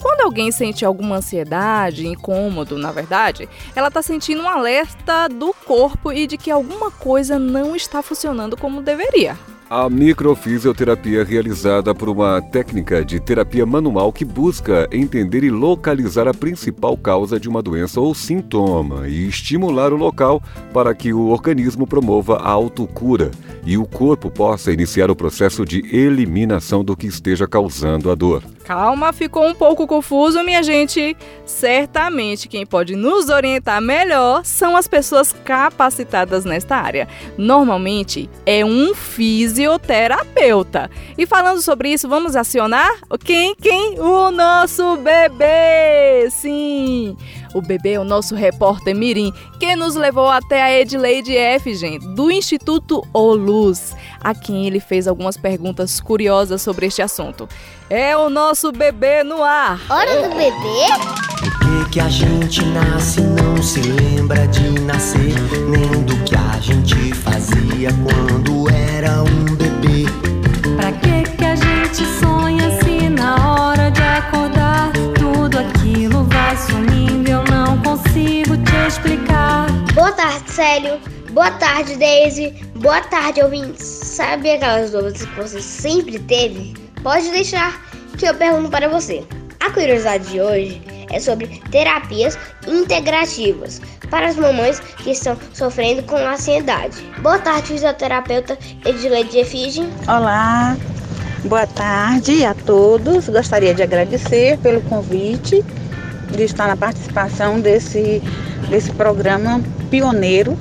Quando 0.00 0.22
alguém 0.22 0.50
sente 0.50 0.84
alguma 0.84 1.16
ansiedade, 1.16 2.06
incômodo, 2.06 2.78
na 2.78 2.90
verdade, 2.90 3.48
ela 3.76 3.88
está 3.88 4.00
sentindo 4.00 4.42
um 4.42 4.48
alerta 4.48 5.28
do 5.28 5.52
corpo 5.52 6.10
e 6.10 6.26
de 6.26 6.38
que 6.38 6.50
alguma 6.50 6.90
coisa 6.90 7.38
não 7.38 7.76
está 7.76 8.02
funcionando 8.02 8.56
como 8.56 8.80
deveria. 8.80 9.36
A 9.72 9.88
microfisioterapia 9.88 11.20
é 11.20 11.22
realizada 11.22 11.94
por 11.94 12.08
uma 12.08 12.42
técnica 12.42 13.04
de 13.04 13.20
terapia 13.20 13.64
manual 13.64 14.12
que 14.12 14.24
busca 14.24 14.88
entender 14.90 15.44
e 15.44 15.48
localizar 15.48 16.26
a 16.26 16.34
principal 16.34 16.96
causa 16.96 17.38
de 17.38 17.48
uma 17.48 17.62
doença 17.62 18.00
ou 18.00 18.12
sintoma 18.12 19.06
e 19.06 19.28
estimular 19.28 19.92
o 19.92 19.96
local 19.96 20.42
para 20.72 20.92
que 20.92 21.12
o 21.12 21.28
organismo 21.28 21.86
promova 21.86 22.38
a 22.38 22.50
autocura 22.50 23.30
e 23.64 23.78
o 23.78 23.86
corpo 23.86 24.28
possa 24.28 24.72
iniciar 24.72 25.08
o 25.08 25.14
processo 25.14 25.64
de 25.64 25.84
eliminação 25.94 26.82
do 26.82 26.96
que 26.96 27.06
esteja 27.06 27.46
causando 27.46 28.10
a 28.10 28.16
dor. 28.16 28.42
Calma, 28.64 29.12
ficou 29.12 29.48
um 29.48 29.54
pouco 29.54 29.86
confuso, 29.86 30.44
minha 30.44 30.62
gente. 30.62 31.16
Certamente 31.44 32.48
quem 32.48 32.64
pode 32.64 32.94
nos 32.94 33.28
orientar 33.28 33.80
melhor 33.80 34.44
são 34.44 34.76
as 34.76 34.86
pessoas 34.86 35.32
capacitadas 35.44 36.44
nesta 36.44 36.76
área. 36.76 37.08
Normalmente 37.36 38.30
é 38.46 38.64
um 38.64 38.94
fisioterapeuta. 39.60 40.90
E 41.18 41.26
falando 41.26 41.60
sobre 41.60 41.92
isso, 41.92 42.08
vamos 42.08 42.34
acionar 42.34 42.90
quem? 43.22 43.54
Quem? 43.54 44.00
O 44.00 44.30
nosso 44.30 44.96
bebê! 44.96 46.30
Sim! 46.30 47.16
O 47.54 47.60
bebê 47.60 47.92
é 47.92 48.00
o 48.00 48.04
nosso 48.04 48.34
repórter 48.34 48.94
Mirim, 48.94 49.32
que 49.58 49.76
nos 49.76 49.96
levou 49.96 50.28
até 50.28 50.62
a 50.62 50.80
Edileide 50.80 51.36
F, 51.36 51.74
gente, 51.74 52.06
do 52.14 52.30
Instituto 52.30 53.06
Oluz, 53.12 53.94
a 54.20 54.34
quem 54.34 54.66
ele 54.66 54.80
fez 54.80 55.06
algumas 55.06 55.36
perguntas 55.36 56.00
curiosas 56.00 56.62
sobre 56.62 56.86
este 56.86 57.02
assunto. 57.02 57.48
É 57.90 58.16
o 58.16 58.30
nosso 58.30 58.72
bebê 58.72 59.22
no 59.24 59.42
ar. 59.42 59.80
Hora 59.90 60.28
do 60.28 60.34
bebê? 60.36 60.86
Por 61.38 61.84
que, 61.84 61.90
que 61.90 62.00
a 62.00 62.08
gente 62.08 62.64
nasce 62.66 63.20
e 63.20 63.24
não 63.24 63.60
se 63.60 63.80
lembra 63.80 64.46
de 64.46 64.80
nascer? 64.80 65.34
Nem 65.68 66.02
do 66.04 66.16
que 66.24 66.36
a 66.36 66.60
gente 66.60 67.12
fazia 67.14 67.90
quando 68.04 68.39
era 69.10 69.22
um 69.22 69.44
bebê. 69.56 70.06
Pra 70.76 70.92
que 70.92 71.36
que 71.36 71.44
a 71.44 71.56
gente 71.56 72.04
sonha 72.20 72.70
se 72.82 73.08
na 73.08 73.34
hora 73.54 73.90
de 73.90 74.02
acordar 74.02 74.92
tudo 75.18 75.58
aquilo 75.58 76.24
vai 76.24 76.56
sumindo? 76.56 77.28
Eu 77.28 77.44
não 77.44 77.78
consigo 77.82 78.56
te 78.58 78.76
explicar. 78.86 79.66
Boa 79.94 80.12
tarde, 80.12 80.50
Célio. 80.50 81.00
Boa 81.32 81.50
tarde, 81.52 81.96
Daisy. 81.96 82.54
Boa 82.76 83.00
tarde, 83.02 83.42
ouvintes. 83.42 83.84
Sabe 83.84 84.52
aquelas 84.52 84.92
dúvidas 84.92 85.24
que 85.24 85.36
você 85.36 85.60
sempre 85.60 86.18
teve? 86.18 86.74
Pode 87.02 87.30
deixar 87.30 87.82
que 88.16 88.26
eu 88.26 88.34
pergunto 88.34 88.70
para 88.70 88.88
você. 88.88 89.24
A 89.60 89.70
curiosidade 89.70 90.30
de 90.30 90.40
hoje 90.40 90.82
é 91.12 91.20
sobre 91.20 91.46
terapias 91.70 92.38
integrativas 92.66 93.80
para 94.10 94.28
as 94.28 94.36
mamães 94.36 94.80
que 94.80 95.10
estão 95.10 95.36
sofrendo 95.52 96.02
com 96.04 96.16
ansiedade. 96.16 96.96
Boa 97.20 97.38
tarde, 97.38 97.68
fisioterapeuta 97.68 98.58
Edileide 98.84 99.38
Efigem. 99.38 99.88
Olá, 100.08 100.76
boa 101.44 101.66
tarde 101.66 102.42
a 102.44 102.54
todos. 102.54 103.28
Gostaria 103.28 103.74
de 103.74 103.82
agradecer 103.82 104.58
pelo 104.58 104.80
convite 104.82 105.62
de 106.30 106.42
estar 106.42 106.66
na 106.66 106.76
participação 106.76 107.60
desse, 107.60 108.22
desse 108.70 108.90
programa 108.92 109.60
pioneiro 109.90 110.56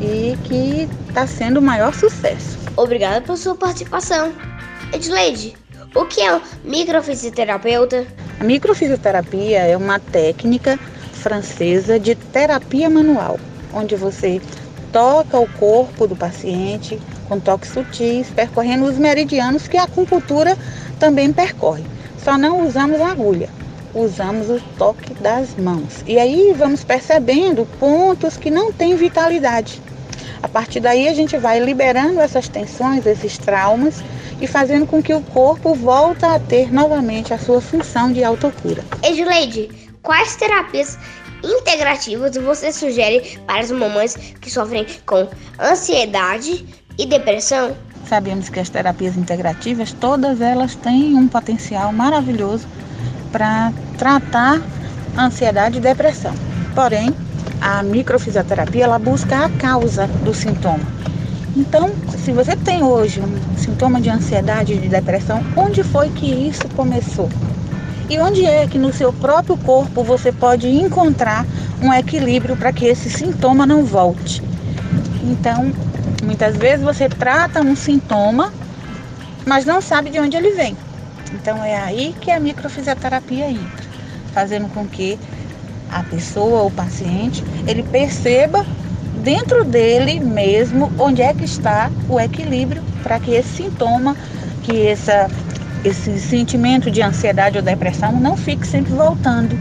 e 0.00 0.36
que 0.44 0.88
está 1.08 1.26
sendo 1.26 1.58
o 1.58 1.62
maior 1.62 1.94
sucesso. 1.94 2.58
Obrigada 2.76 3.20
por 3.20 3.36
sua 3.36 3.54
participação. 3.54 4.32
Edileide, 4.92 5.54
o 5.94 6.04
que 6.04 6.20
é 6.20 6.34
um 6.34 6.40
microfisioterapeuta? 6.64 8.06
A 8.38 8.44
microfisioterapia 8.44 9.60
é 9.60 9.76
uma 9.76 9.98
técnica 9.98 10.78
francesa 11.12 11.98
de 11.98 12.14
terapia 12.14 12.88
manual, 12.88 13.38
onde 13.74 13.96
você 13.96 14.40
toca 14.92 15.38
o 15.38 15.48
corpo 15.58 16.06
do 16.06 16.16
paciente 16.16 17.00
com 17.28 17.40
toques 17.40 17.70
sutis, 17.70 18.28
percorrendo 18.30 18.84
os 18.84 18.98
meridianos 18.98 19.68
que 19.68 19.76
a 19.76 19.84
acupuntura 19.84 20.56
também 20.98 21.32
percorre. 21.32 21.84
Só 22.22 22.38
não 22.38 22.66
usamos 22.66 23.00
agulha, 23.00 23.48
usamos 23.94 24.48
o 24.48 24.60
toque 24.78 25.14
das 25.14 25.56
mãos. 25.56 26.04
E 26.06 26.18
aí 26.18 26.54
vamos 26.56 26.84
percebendo 26.84 27.66
pontos 27.78 28.36
que 28.36 28.50
não 28.50 28.72
têm 28.72 28.96
vitalidade. 28.96 29.82
A 30.42 30.48
partir 30.48 30.80
daí 30.80 31.06
a 31.08 31.14
gente 31.14 31.36
vai 31.36 31.60
liberando 31.60 32.20
essas 32.20 32.48
tensões, 32.48 33.04
esses 33.06 33.36
traumas 33.36 34.02
e 34.40 34.46
fazendo 34.46 34.86
com 34.86 35.02
que 35.02 35.12
o 35.12 35.20
corpo 35.20 35.74
volte 35.74 36.24
a 36.24 36.38
ter 36.38 36.72
novamente 36.72 37.34
a 37.34 37.38
sua 37.38 37.60
função 37.60 38.12
de 38.12 38.24
autocura. 38.24 38.82
Edileide, 39.02 39.68
quais 40.02 40.36
terapias 40.36 40.98
integrativas 41.44 42.36
você 42.36 42.72
sugere 42.72 43.38
para 43.46 43.60
as 43.60 43.70
mamães 43.70 44.16
que 44.40 44.50
sofrem 44.50 44.86
com 45.04 45.28
ansiedade 45.60 46.66
e 46.98 47.06
depressão? 47.06 47.76
Sabemos 48.08 48.48
que 48.48 48.58
as 48.58 48.68
terapias 48.68 49.16
integrativas, 49.16 49.92
todas 49.92 50.40
elas 50.40 50.74
têm 50.74 51.14
um 51.14 51.28
potencial 51.28 51.92
maravilhoso 51.92 52.66
para 53.30 53.72
tratar 53.98 54.60
ansiedade 55.16 55.78
e 55.78 55.80
depressão. 55.80 56.34
Porém, 56.74 57.14
a 57.60 57.82
microfisioterapia 57.82 58.84
ela 58.84 58.98
busca 58.98 59.44
a 59.44 59.48
causa 59.50 60.06
do 60.06 60.32
sintoma. 60.32 60.84
Então, 61.56 61.90
se 62.16 62.32
você 62.32 62.56
tem 62.56 62.82
hoje 62.82 63.20
um 63.20 63.56
sintoma 63.58 64.00
de 64.00 64.08
ansiedade 64.08 64.78
de 64.78 64.88
depressão, 64.88 65.42
onde 65.56 65.82
foi 65.82 66.08
que 66.08 66.26
isso 66.26 66.68
começou? 66.76 67.28
E 68.08 68.18
onde 68.18 68.44
é 68.44 68.66
que 68.66 68.78
no 68.78 68.92
seu 68.92 69.12
próprio 69.12 69.56
corpo 69.56 70.02
você 70.02 70.32
pode 70.32 70.68
encontrar 70.68 71.44
um 71.82 71.92
equilíbrio 71.92 72.56
para 72.56 72.72
que 72.72 72.86
esse 72.86 73.10
sintoma 73.10 73.66
não 73.66 73.84
volte? 73.84 74.42
Então, 75.22 75.72
muitas 76.24 76.56
vezes 76.56 76.84
você 76.84 77.08
trata 77.08 77.60
um 77.60 77.76
sintoma, 77.76 78.52
mas 79.46 79.64
não 79.64 79.80
sabe 79.80 80.10
de 80.10 80.18
onde 80.18 80.36
ele 80.36 80.52
vem. 80.52 80.76
Então 81.32 81.62
é 81.62 81.76
aí 81.76 82.14
que 82.20 82.30
a 82.30 82.40
microfisioterapia 82.40 83.50
entra, 83.50 83.86
fazendo 84.32 84.68
com 84.72 84.86
que 84.86 85.18
a 85.92 86.02
pessoa, 86.02 86.62
o 86.62 86.70
paciente, 86.70 87.44
ele 87.66 87.82
perceba 87.82 88.64
dentro 89.22 89.64
dele 89.64 90.20
mesmo 90.20 90.90
onde 90.98 91.22
é 91.22 91.34
que 91.34 91.44
está 91.44 91.90
o 92.08 92.18
equilíbrio 92.18 92.82
para 93.02 93.18
que 93.18 93.32
esse 93.32 93.64
sintoma, 93.64 94.16
que 94.62 94.86
essa, 94.86 95.28
esse 95.84 96.18
sentimento 96.18 96.90
de 96.90 97.02
ansiedade 97.02 97.58
ou 97.58 97.62
depressão 97.62 98.12
não 98.12 98.36
fique 98.36 98.66
sempre 98.66 98.92
voltando, 98.92 99.58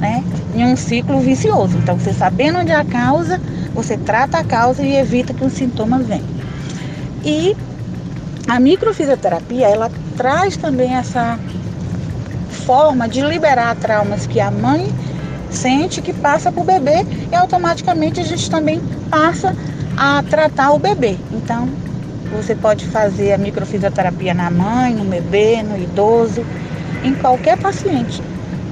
né? 0.00 0.22
Em 0.54 0.64
um 0.64 0.76
ciclo 0.76 1.20
vicioso. 1.20 1.76
Então, 1.78 1.96
você 1.96 2.12
sabendo 2.12 2.58
onde 2.58 2.72
é 2.72 2.76
a 2.76 2.84
causa, 2.84 3.40
você 3.74 3.96
trata 3.96 4.38
a 4.38 4.44
causa 4.44 4.82
e 4.82 4.96
evita 4.96 5.32
que 5.32 5.44
o 5.44 5.50
sintoma 5.50 5.98
venha. 5.98 6.40
E 7.24 7.56
a 8.48 8.58
microfisioterapia, 8.58 9.68
ela 9.68 9.90
traz 10.16 10.56
também 10.56 10.94
essa 10.94 11.38
forma 12.66 13.08
de 13.08 13.22
liberar 13.22 13.76
traumas 13.76 14.26
que 14.26 14.40
a 14.40 14.50
mãe 14.50 14.88
sente 15.50 16.00
que 16.00 16.12
passa 16.12 16.50
para 16.50 16.62
o 16.62 16.64
bebê 16.64 17.04
e 17.30 17.34
automaticamente 17.34 18.20
a 18.20 18.24
gente 18.24 18.50
também 18.50 18.80
passa 19.10 19.54
a 19.96 20.22
tratar 20.22 20.72
o 20.72 20.78
bebê. 20.78 21.16
Então, 21.32 21.68
você 22.30 22.54
pode 22.54 22.86
fazer 22.86 23.32
a 23.32 23.38
microfisioterapia 23.38 24.32
na 24.32 24.50
mãe, 24.50 24.94
no 24.94 25.04
bebê, 25.04 25.62
no 25.62 25.76
idoso, 25.76 26.44
em 27.02 27.14
qualquer 27.14 27.58
paciente, 27.58 28.22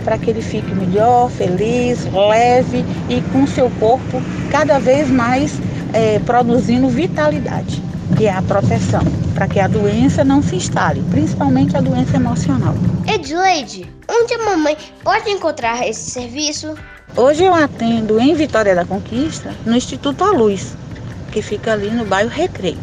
para 0.05 0.17
que 0.17 0.31
ele 0.31 0.43
fique 0.43 0.73
melhor, 0.75 1.31
feliz, 1.31 2.07
leve 2.13 2.85
e 3.09 3.21
com 3.33 3.47
seu 3.47 3.71
corpo 3.79 4.23
cada 4.51 4.79
vez 4.79 5.11
mais 5.11 5.61
é, 5.93 6.19
produzindo 6.21 6.89
vitalidade, 6.89 7.83
que 8.19 8.27
é 8.27 8.33
a 8.33 8.43
proteção, 8.43 9.05
para 9.33 9.47
que 9.47 9.61
a 9.61 9.69
doença 9.69 10.25
não 10.25 10.43
se 10.43 10.57
instale, 10.57 11.01
principalmente 11.09 11.77
a 11.77 11.81
doença 11.81 12.17
emocional. 12.17 12.75
Edileide, 13.07 13.89
onde 14.11 14.35
a 14.35 14.45
mamãe 14.45 14.77
pode 15.05 15.31
encontrar 15.31 15.87
esse 15.87 16.11
serviço? 16.11 16.77
Hoje 17.17 17.45
eu 17.45 17.55
atendo 17.55 18.19
em 18.19 18.35
Vitória 18.35 18.75
da 18.75 18.85
Conquista, 18.85 19.55
no 19.65 19.77
Instituto 19.77 20.25
A 20.25 20.33
Luz, 20.33 20.75
que 21.31 21.41
fica 21.41 21.73
ali 21.73 21.91
no 21.91 22.05
bairro 22.05 22.29
Recreio. 22.29 22.77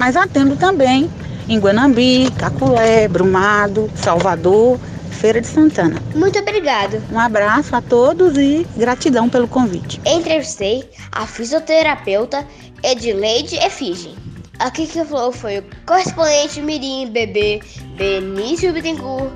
Mas 0.00 0.16
atendo 0.16 0.56
também 0.56 1.08
em 1.48 1.60
Guanambi, 1.60 2.28
Caculé, 2.36 3.06
Brumado, 3.06 3.88
Salvador, 3.94 4.80
Feira 5.12 5.40
de 5.40 5.46
Santana. 5.46 6.02
Muito 6.12 6.40
obrigado. 6.40 7.00
Um 7.12 7.20
abraço 7.20 7.76
a 7.76 7.80
todos 7.80 8.36
e 8.36 8.66
gratidão 8.76 9.28
pelo 9.28 9.46
convite. 9.46 10.00
Entrevistei 10.04 10.90
a 11.12 11.24
fisioterapeuta 11.24 12.44
Edileide 12.82 13.54
Efigem. 13.64 14.26
Aqui 14.58 14.86
que 14.86 15.04
falou 15.04 15.32
foi 15.32 15.58
o 15.58 15.64
correspondente 15.84 16.62
Mirim 16.62 17.10
Bebê 17.10 17.60
Benício 17.96 18.72
Bittencourt 18.72 19.30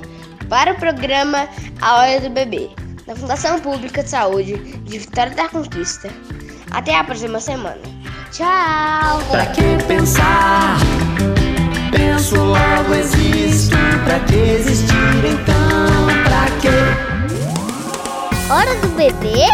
para 0.49 0.73
o 0.73 0.77
programa 0.77 1.47
A 1.83 1.97
Hora 1.97 2.21
do 2.21 2.31
Bebê, 2.31 2.71
da 3.07 3.15
Fundação 3.15 3.61
Pública 3.61 4.03
de 4.03 4.11
Saúde 4.11 4.57
de 4.57 4.99
Vitória 4.99 5.35
da 5.35 5.49
Conquista. 5.49 6.11
Até 6.71 6.97
a 6.97 7.05
próxima 7.05 7.39
semana. 7.39 7.81
Tchau! 8.33 9.21
Pra 9.31 9.47
que 9.47 9.63
pensar? 9.87 10.79
Penso 11.91 12.37
logo 12.37 12.95
existo. 12.95 13.77
Pra 14.05 14.21
que 14.21 14.35
existir 14.35 14.95
então? 15.25 16.07
Pra 16.25 16.47
que? 16.61 16.69
Hora 18.53 18.75
do 18.81 18.89
Bebê? 18.89 19.47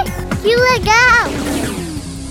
Que 0.43 0.55
legal! 0.57 1.66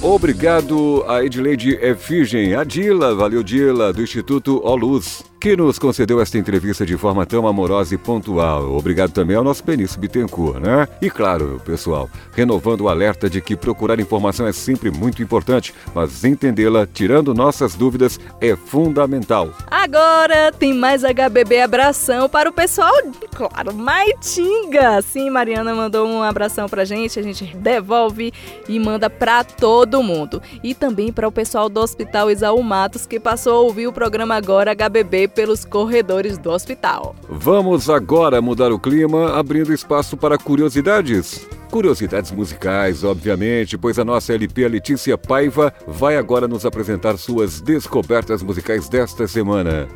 Obrigado 0.05 1.03
a 1.07 1.25
Edileide 1.25 1.79
Efigem, 1.81 2.53
a 2.53 2.63
Dila, 2.63 3.15
valeu 3.15 3.41
Dila, 3.41 3.91
do 3.91 4.03
Instituto 4.03 4.63
Oluz, 4.63 5.23
que 5.45 5.55
nos 5.55 5.77
concedeu 5.77 6.19
esta 6.19 6.39
entrevista 6.39 6.83
de 6.83 6.97
forma 6.97 7.23
tão 7.23 7.47
amorosa 7.47 7.93
e 7.93 7.99
pontual. 7.99 8.75
Obrigado 8.75 9.11
também 9.11 9.35
ao 9.35 9.43
nosso 9.43 9.63
Benício 9.63 9.99
Bittencourt, 9.99 10.59
né? 10.59 10.87
E 10.99 11.07
claro, 11.07 11.61
pessoal, 11.63 12.09
renovando 12.33 12.81
o 12.81 12.89
alerta 12.89 13.29
de 13.29 13.39
que 13.41 13.55
procurar 13.55 13.99
informação 13.99 14.47
é 14.47 14.51
sempre 14.51 14.89
muito 14.89 15.21
importante, 15.21 15.71
mas 15.93 16.23
entendê-la, 16.23 16.87
tirando 16.91 17.31
nossas 17.31 17.75
dúvidas, 17.75 18.19
é 18.41 18.55
fundamental. 18.55 19.51
Agora 19.69 20.51
tem 20.51 20.73
mais 20.73 21.03
HBB 21.03 21.61
abração 21.61 22.27
para 22.27 22.49
o 22.49 22.51
pessoal, 22.51 22.91
claro, 23.29 23.71
Maitinga. 23.71 24.99
Sim, 25.03 25.29
Mariana 25.29 25.75
mandou 25.75 26.07
um 26.07 26.23
abração 26.23 26.67
pra 26.67 26.85
gente, 26.85 27.19
a 27.19 27.21
gente 27.21 27.55
devolve 27.55 28.33
e 28.67 28.79
manda 28.79 29.11
pra 29.11 29.43
todo 29.43 30.01
mundo. 30.01 30.41
E 30.63 30.73
também 30.73 31.13
para 31.13 31.27
o 31.27 31.31
pessoal 31.31 31.69
do 31.69 31.81
Hospital 31.81 32.31
Isaú 32.31 32.63
Matos 32.63 33.05
que 33.05 33.19
passou 33.19 33.57
a 33.57 33.59
ouvir 33.59 33.85
o 33.85 33.93
programa 33.93 34.33
agora 34.33 34.73
HBB 34.73 35.34
pelos 35.35 35.65
corredores 35.65 36.37
do 36.37 36.49
hospital. 36.49 37.15
Vamos 37.29 37.89
agora 37.89 38.41
mudar 38.41 38.71
o 38.71 38.79
clima, 38.79 39.37
abrindo 39.37 39.73
espaço 39.73 40.15
para 40.15 40.37
curiosidades. 40.37 41.45
Curiosidades 41.69 42.31
musicais, 42.31 43.03
obviamente, 43.03 43.77
pois 43.77 43.99
a 43.99 44.05
nossa 44.05 44.33
LP, 44.33 44.65
a 44.65 44.69
Letícia 44.69 45.17
Paiva, 45.17 45.73
vai 45.85 46.15
agora 46.15 46.47
nos 46.47 46.65
apresentar 46.65 47.17
suas 47.17 47.59
descobertas 47.59 48.41
musicais 48.41 48.87
desta 48.87 49.27
semana. 49.27 49.87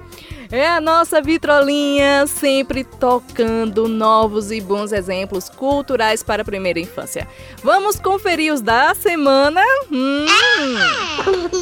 É 0.51 0.67
a 0.67 0.81
nossa 0.81 1.21
vitrolinha, 1.21 2.25
sempre 2.25 2.83
tocando 2.83 3.87
novos 3.87 4.51
e 4.51 4.59
bons 4.59 4.91
exemplos 4.91 5.47
culturais 5.47 6.23
para 6.23 6.41
a 6.41 6.45
primeira 6.45 6.79
infância. 6.79 7.27
Vamos 7.63 7.99
conferir 7.99 8.51
os 8.51 8.59
da 8.59 8.95
semana? 8.95 9.61
Hum. 9.91 10.25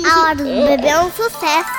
A 0.09 0.21
hora 0.21 0.35
do 0.38 0.45
bebê 0.45 0.88
é 0.88 1.01
um 1.01 1.11
sucesso. 1.11 1.69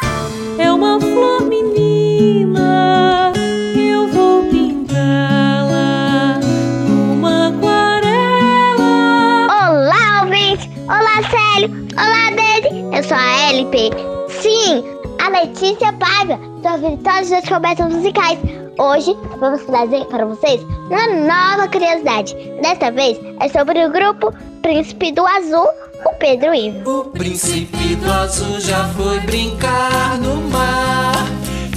É 0.58 0.70
uma 0.70 1.00
flor 1.00 1.46
menina, 1.46 3.32
eu 3.74 4.06
vou 4.08 4.42
pintá-la 4.50 6.38
numa 6.86 7.48
aquarela. 7.48 9.46
Olá, 9.46 10.24
ouvinte! 10.24 10.70
Olá, 10.84 11.22
Célio! 11.30 11.70
Olá, 11.94 12.30
Dede! 12.36 12.68
Eu 12.94 13.02
sou 13.02 13.16
a 13.16 13.48
LP. 13.48 13.92
Sim, 14.28 14.97
a 15.28 15.40
Letícia 15.42 15.92
Paiva, 15.92 16.40
sua 16.62 16.78
vitória 16.78 17.22
de 17.22 17.30
descobertas 17.30 17.92
musicais. 17.92 18.38
Hoje 18.78 19.14
vamos 19.38 19.62
trazer 19.64 20.06
para 20.06 20.24
vocês 20.24 20.62
uma 20.62 21.06
nova 21.06 21.68
curiosidade. 21.68 22.34
Desta 22.62 22.90
vez 22.90 23.20
é 23.38 23.48
sobre 23.48 23.84
o 23.84 23.92
grupo 23.92 24.32
Príncipe 24.62 25.12
do 25.12 25.26
Azul, 25.26 25.68
o 26.06 26.14
Pedro 26.18 26.54
Ivo. 26.54 27.00
O 27.00 27.04
príncipe 27.10 27.96
do 27.96 28.10
azul 28.10 28.58
já 28.58 28.88
foi 28.94 29.20
brincar 29.20 30.18
no 30.18 30.36
mar. 30.48 31.26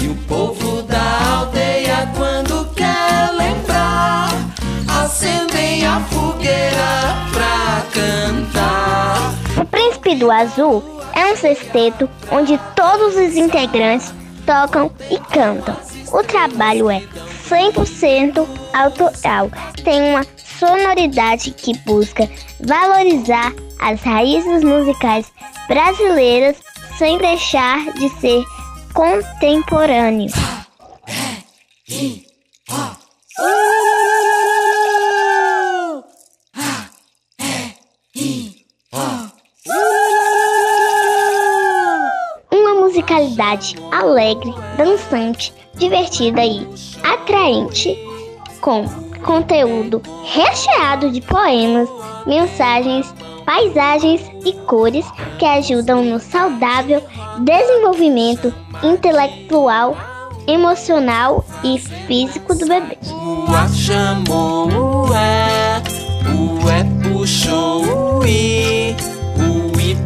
E 0.02 0.08
o 0.08 0.16
povo 0.30 0.84
da 0.84 1.40
aldeia, 1.40 2.10
quando 2.16 2.74
quer 2.74 3.32
lembrar, 3.34 4.30
acendem 5.04 5.86
a 5.86 6.00
fogueira 6.00 7.18
pra 7.34 7.84
cantar. 7.92 9.34
O 9.62 9.66
Príncipe 9.66 10.16
do 10.16 10.32
Azul 10.32 11.01
é 11.14 11.32
um 11.32 11.36
sexteto 11.36 12.10
onde 12.32 12.60
todos 12.76 13.16
os 13.16 13.36
integrantes 13.36 14.14
tocam 14.46 14.92
e 15.10 15.18
cantam. 15.18 15.76
O 16.12 16.24
trabalho 16.24 16.90
é 16.90 17.02
100% 17.48 18.48
autoral, 18.74 19.50
tem 19.84 20.02
uma 20.02 20.26
sonoridade 20.60 21.52
que 21.52 21.78
busca 21.80 22.30
valorizar 22.60 23.54
as 23.80 24.02
raízes 24.02 24.64
musicais 24.64 25.32
brasileiras 25.68 26.58
sem 26.98 27.18
deixar 27.18 27.92
de 27.94 28.10
ser 28.20 28.44
contemporâneo. 28.94 30.32
Uma 33.40 33.81
musicalidade 43.02 43.76
alegre, 43.92 44.54
dançante, 44.78 45.54
divertida 45.76 46.46
e 46.46 46.68
atraente, 47.04 47.98
com 48.62 48.86
conteúdo 49.24 50.02
recheado 50.24 51.12
de 51.12 51.22
poemas, 51.22 51.90
mensagens, 52.26 53.14
paisagens 53.46 54.22
e 54.46 54.54
cores 54.66 55.06
que 55.40 55.46
ajudam 55.46 56.04
no 56.04 56.20
saudável 56.20 57.04
desenvolvimento 57.40 58.54
intelectual, 58.84 59.98
emocional 60.48 61.44
e 61.64 61.80
físico 61.80 62.56
do 62.56 62.68
bebê. 62.68 62.98
Puxou 67.04 68.22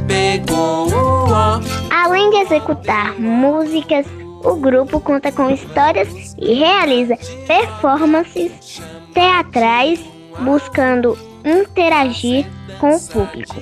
Pegou 0.08 0.88
o 0.90 1.32
Ó. 1.32 1.60
Além 1.90 2.30
de 2.30 2.38
executar 2.38 3.20
músicas, 3.20 4.06
o 4.44 4.56
grupo 4.56 5.00
conta 5.00 5.32
com 5.32 5.50
histórias 5.50 6.36
e 6.38 6.54
realiza 6.54 7.18
performances 7.48 8.82
teatrais 9.14 10.00
buscando 10.40 11.18
interagir 11.44 12.46
com 12.80 12.96
o 12.96 13.08
público. 13.08 13.56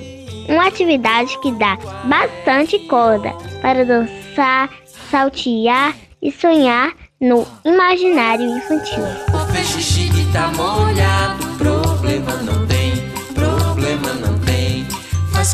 Uma 0.48 0.68
atividade 0.68 1.38
que 1.40 1.52
dá 1.52 1.78
bastante 2.04 2.78
corda 2.80 3.32
para 3.62 3.84
dançar, 3.84 4.68
saltear 5.10 5.94
e 6.20 6.30
sonhar 6.30 6.92
no 7.20 7.46
imaginário 7.64 8.56
infantil. 8.56 9.04
O 9.32 9.52
peixe 9.52 9.80
chique 9.80 10.30
tá 10.32 10.48
molhado, 10.48 11.43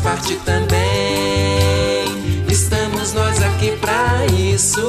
faz 0.01 0.19
parte 0.19 0.35
também. 0.37 2.05
Estamos 2.49 3.13
nós 3.13 3.41
aqui 3.41 3.71
pra 3.77 4.25
isso. 4.27 4.81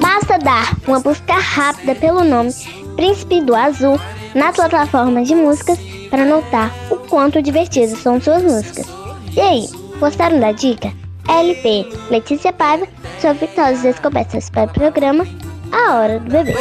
Basta 0.00 0.38
dar 0.38 0.76
uma 0.86 1.00
busca 1.00 1.34
rápida 1.34 1.94
pelo 1.94 2.24
nome 2.24 2.52
Príncipe 2.96 3.40
do 3.40 3.54
Azul 3.54 3.98
na 4.34 4.52
plataforma 4.52 5.22
de 5.22 5.34
músicas 5.34 5.78
para 6.10 6.24
notar 6.24 6.70
o 6.90 6.96
quanto 6.96 7.40
divertidas 7.40 7.98
são 7.98 8.20
suas 8.20 8.42
músicas. 8.42 8.86
E 9.34 9.40
aí, 9.40 9.68
gostaram 9.98 10.38
da 10.38 10.52
dica? 10.52 10.92
LP 11.28 11.88
Letícia 12.10 12.52
Paiva, 12.52 12.86
sua 13.20 13.32
vitória 13.32 13.76
de 13.76 13.82
descobertas 13.82 14.50
para 14.50 14.64
o 14.64 14.74
programa 14.74 15.26
A 15.70 15.94
Hora 15.94 16.18
do 16.18 16.30
Bebê. 16.30 16.54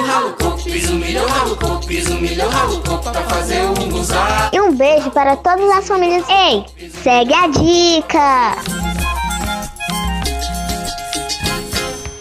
E 4.53 4.61
um 4.61 4.75
beijo 4.75 5.09
para 5.11 5.35
todas 5.35 5.69
as 5.71 5.87
famílias. 5.87 6.23
Ei, 6.29 6.63
segue 7.03 7.33
a 7.33 7.47
dica! 7.47 8.55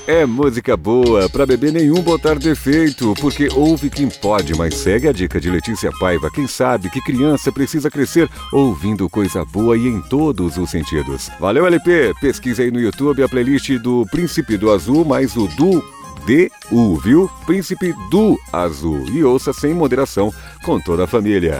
É 0.06 0.26
música 0.26 0.76
boa, 0.76 1.28
pra 1.28 1.46
bebê 1.46 1.70
nenhum 1.70 2.02
botar 2.02 2.36
defeito, 2.36 3.14
porque 3.20 3.48
ouve 3.54 3.88
quem 3.88 4.08
pode, 4.08 4.56
mas 4.56 4.74
segue 4.74 5.06
a 5.06 5.12
dica 5.12 5.40
de 5.40 5.48
Letícia 5.48 5.92
Paiva. 6.00 6.30
Quem 6.32 6.48
sabe 6.48 6.90
que 6.90 7.00
criança 7.00 7.52
precisa 7.52 7.90
crescer 7.90 8.28
ouvindo 8.52 9.08
coisa 9.08 9.44
boa 9.44 9.76
e 9.76 9.86
em 9.86 10.00
todos 10.00 10.56
os 10.56 10.70
sentidos. 10.70 11.30
Valeu, 11.38 11.64
LP! 11.66 12.12
Pesquisa 12.20 12.62
aí 12.62 12.72
no 12.72 12.80
YouTube 12.80 13.22
a 13.22 13.28
playlist 13.28 13.70
do 13.78 14.04
Príncipe 14.10 14.56
do 14.56 14.72
Azul, 14.72 15.04
mais 15.04 15.36
o 15.36 15.46
do 15.46 15.80
DU, 16.26 16.96
viu? 16.96 17.30
Príncipe 17.46 17.94
do 18.10 18.36
Azul. 18.52 19.04
E 19.12 19.22
ouça 19.22 19.52
sem 19.52 19.72
moderação 19.72 20.32
com 20.64 20.80
toda 20.80 21.04
a 21.04 21.06
família. 21.06 21.56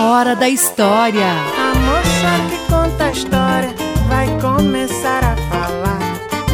A 0.00 0.04
hora 0.12 0.34
da 0.34 0.48
história. 0.48 1.26
A 1.58 1.74
moça 1.78 2.32
que 2.48 2.72
conta 2.72 3.04
a 3.04 3.10
história 3.10 3.74
vai 4.08 4.26
começar 4.40 5.22
a 5.22 5.36
falar 5.36 5.98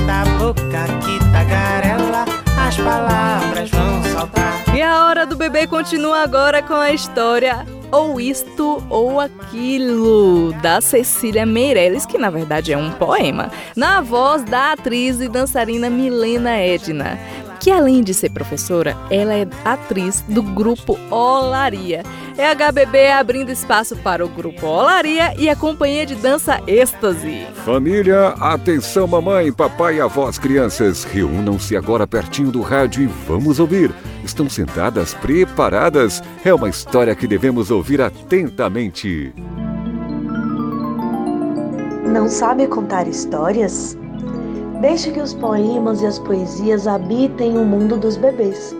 da 0.04 0.24
boca 0.36 0.84
que 1.04 1.20
tagarela, 1.30 2.24
as 2.58 2.76
palavras 2.76 3.70
vão 3.70 4.02
saltar. 4.02 4.64
E 4.74 4.82
a 4.82 5.06
hora 5.06 5.24
do 5.24 5.36
bebê 5.36 5.64
continua 5.68 6.24
agora 6.24 6.60
com 6.60 6.74
a 6.74 6.90
história 6.90 7.64
Ou 7.92 8.20
Isto 8.20 8.84
ou 8.90 9.20
Aquilo, 9.20 10.52
da 10.54 10.80
Cecília 10.80 11.46
Meirelles, 11.46 12.04
que 12.04 12.18
na 12.18 12.30
verdade 12.30 12.72
é 12.72 12.76
um 12.76 12.90
poema, 12.90 13.52
na 13.76 14.00
voz 14.00 14.42
da 14.42 14.72
atriz 14.72 15.20
e 15.20 15.28
dançarina 15.28 15.88
Milena 15.88 16.56
Edna. 16.56 17.16
Que 17.66 17.72
além 17.72 18.00
de 18.00 18.14
ser 18.14 18.30
professora, 18.30 18.96
ela 19.10 19.34
é 19.34 19.44
atriz 19.64 20.20
do 20.28 20.40
grupo 20.40 20.96
Olaria. 21.10 22.04
É 22.38 22.48
a 22.48 22.54
HBB 22.54 23.10
abrindo 23.10 23.50
espaço 23.50 23.96
para 23.96 24.24
o 24.24 24.28
grupo 24.28 24.64
Olaria 24.64 25.34
e 25.36 25.48
a 25.48 25.56
companhia 25.56 26.06
de 26.06 26.14
dança 26.14 26.60
Êxtase. 26.64 27.44
Família, 27.64 28.28
atenção 28.38 29.08
mamãe, 29.08 29.52
papai 29.52 29.96
e 29.96 30.00
avós, 30.00 30.38
crianças, 30.38 31.02
reúnam-se 31.02 31.76
agora 31.76 32.06
pertinho 32.06 32.52
do 32.52 32.60
rádio 32.62 33.02
e 33.02 33.06
vamos 33.06 33.58
ouvir. 33.58 33.92
Estão 34.24 34.48
sentadas, 34.48 35.12
preparadas? 35.14 36.22
É 36.44 36.54
uma 36.54 36.68
história 36.68 37.16
que 37.16 37.26
devemos 37.26 37.72
ouvir 37.72 38.00
atentamente. 38.00 39.34
Não 42.04 42.28
sabe 42.28 42.68
contar 42.68 43.08
histórias? 43.08 43.98
Deixe 44.80 45.10
que 45.10 45.20
os 45.20 45.32
poemas 45.32 46.02
e 46.02 46.06
as 46.06 46.18
poesias 46.18 46.86
habitem 46.86 47.56
o 47.56 47.64
mundo 47.64 47.96
dos 47.96 48.16
bebês. 48.16 48.76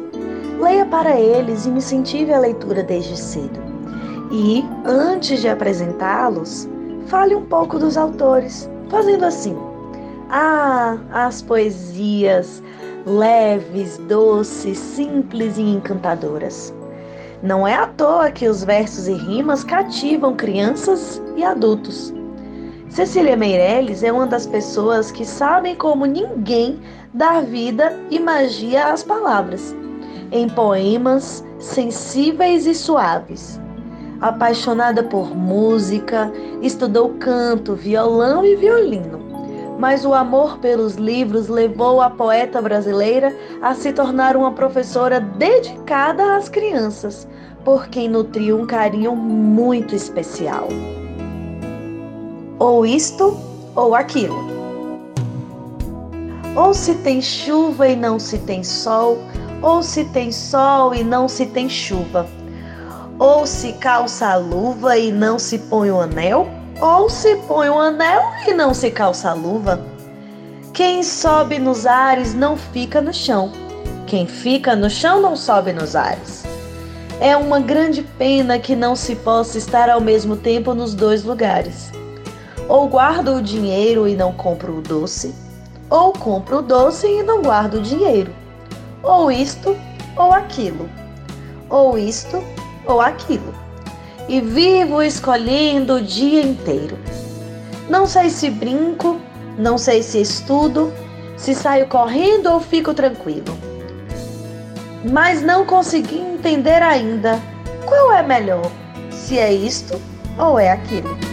Leia 0.61 0.85
para 0.85 1.19
eles 1.19 1.65
e 1.65 1.71
incentive 1.71 2.33
a 2.33 2.39
leitura 2.39 2.83
desde 2.83 3.17
cedo. 3.17 3.59
E, 4.31 4.65
antes 4.85 5.41
de 5.41 5.49
apresentá-los, 5.49 6.69
fale 7.07 7.35
um 7.35 7.47
pouco 7.47 7.79
dos 7.79 7.97
autores, 7.97 8.69
fazendo 8.91 9.25
assim: 9.25 9.57
Ah, 10.29 10.99
as 11.13 11.41
poesias 11.41 12.63
leves, 13.07 13.99
doces, 14.09 14.77
simples 14.77 15.57
e 15.57 15.63
encantadoras. 15.63 16.75
Não 17.43 17.67
é 17.67 17.75
à 17.75 17.87
toa 17.87 18.31
que 18.31 18.49
os 18.49 18.65
versos 18.65 19.07
e 19.09 19.13
rimas 19.13 19.63
cativam 19.63 20.35
crianças 20.35 21.23
e 21.37 21.45
adultos. 21.45 22.13
Cecília 22.97 23.37
Meirelles 23.37 24.03
é 24.03 24.11
uma 24.11 24.27
das 24.27 24.47
pessoas 24.47 25.11
que 25.13 25.23
sabem 25.23 25.77
como 25.77 26.07
ninguém 26.07 26.81
dar 27.13 27.43
vida 27.43 27.95
e 28.11 28.19
magia 28.19 28.87
às 28.87 29.03
palavras, 29.03 29.77
em 30.33 30.49
poemas 30.49 31.45
sensíveis 31.59 32.65
e 32.65 32.75
suaves. 32.75 33.61
Apaixonada 34.23 35.03
por 35.03 35.37
música, 35.37 36.33
estudou 36.63 37.11
canto, 37.21 37.75
violão 37.75 38.43
e 38.47 38.57
violino. 38.57 39.21
Mas 39.79 40.07
o 40.07 40.15
amor 40.15 40.57
pelos 40.61 40.95
livros 40.95 41.49
levou 41.49 42.01
a 42.01 42.09
poeta 42.09 42.63
brasileira 42.63 43.37
a 43.61 43.75
se 43.75 43.93
tornar 43.93 44.39
uma 44.39 44.53
professora 44.53 45.21
dedicada 45.21 46.35
às 46.35 46.49
crianças, 46.49 47.29
por 47.63 47.89
quem 47.89 48.09
nutriu 48.09 48.59
um 48.59 48.67
carinho 48.67 49.15
muito 49.15 49.95
especial 49.95 50.69
ou 52.59 52.87
isto 52.87 53.37
ou 53.75 53.95
aquilo. 53.95 54.57
Ou 56.55 56.73
se 56.73 56.95
tem 56.97 57.21
chuva 57.21 57.89
e 57.89 57.97
não 57.97 58.19
se 58.19 58.39
tem 58.39 58.65
sol, 58.65 59.19
ou 59.61 59.83
se 59.83 60.05
tem 60.07 60.33
sol 60.33 60.95
e 60.95 61.05
não 61.05 61.29
se 61.29 61.47
tem 61.47 61.69
chuva. 61.69 62.27
Ou 63.19 63.47
se 63.47 63.75
calça 63.75 64.29
a 64.29 64.37
luva 64.37 64.97
e 64.97 65.13
não 65.13 65.39
se 65.39 65.59
põe 65.59 65.91
o 65.91 66.01
anel, 66.01 66.49
ou 66.81 67.09
se 67.09 67.37
põe 67.49 67.69
o 67.69 67.79
anel 67.79 68.23
e 68.47 68.55
não 68.55 68.73
se 68.73 68.91
calça 68.91 69.31
a 69.31 69.35
luva. 69.35 69.81
Quem 70.73 71.03
sobe 71.03 71.59
nos 71.59 71.87
ares 71.87 72.35
não 72.35 72.57
fica 72.57 73.01
no 73.01 73.13
chão. 73.13 73.51
Quem 74.07 74.27
fica 74.27 74.77
no 74.77 74.89
chão 74.89 75.21
não 75.21 75.35
sobe 75.35 75.73
nos 75.73 75.97
ares. 75.97 76.45
É 77.19 77.35
uma 77.37 77.59
grande 77.61 78.03
pena 78.03 78.59
que 78.59 78.77
não 78.77 78.95
se 78.95 79.17
possa 79.17 79.57
estar 79.57 79.89
ao 79.89 80.01
mesmo 80.01 80.37
tempo 80.37 80.75
nos 80.75 80.95
dois 80.95 81.25
lugares. 81.25 81.96
Ou 82.69 82.89
guardo 82.89 83.37
o 83.37 83.43
dinheiro 83.43 84.09
e 84.09 84.17
não 84.17 84.33
compro 84.33 84.79
o 84.79 84.81
doce, 84.81 85.35
ou 85.89 86.13
compro 86.13 86.59
o 86.59 86.63
doce 86.63 87.07
e 87.07 87.23
não 87.23 87.43
guardo 87.43 87.75
o 87.75 87.83
dinheiro. 87.83 88.33
Ou 89.03 89.31
isto 89.31 89.77
ou 90.17 90.33
aquilo. 90.33 90.89
Ou 91.71 91.97
isto 91.97 92.43
ou 92.85 93.01
aquilo. 93.01 93.55
E 94.29 94.41
vivo 94.41 95.03
escolhendo 95.03 95.95
o 95.95 96.03
dia 96.03 96.43
inteiro. 96.43 96.99
Não 97.89 98.07
sei 98.07 98.31
se 98.31 98.51
brinco, 98.51 99.21
não 99.57 99.79
sei 99.79 100.03
se 100.03 100.21
estudo, 100.21 100.93
se 101.37 101.55
saio 101.55 101.87
correndo 101.87 102.51
ou 102.51 102.61
fico 102.61 102.93
tranquilo. 102.93 103.57
Mas 105.13 105.41
não 105.41 105.65
consegui 105.65 106.19
entender 106.19 106.83
ainda 106.83 107.41
qual 107.85 108.13
é 108.13 108.23
melhor, 108.25 108.69
se 109.13 109.39
é 109.39 109.53
isto 109.53 110.01
ou 110.37 110.59
é 110.59 110.73
aquilo. 110.73 111.26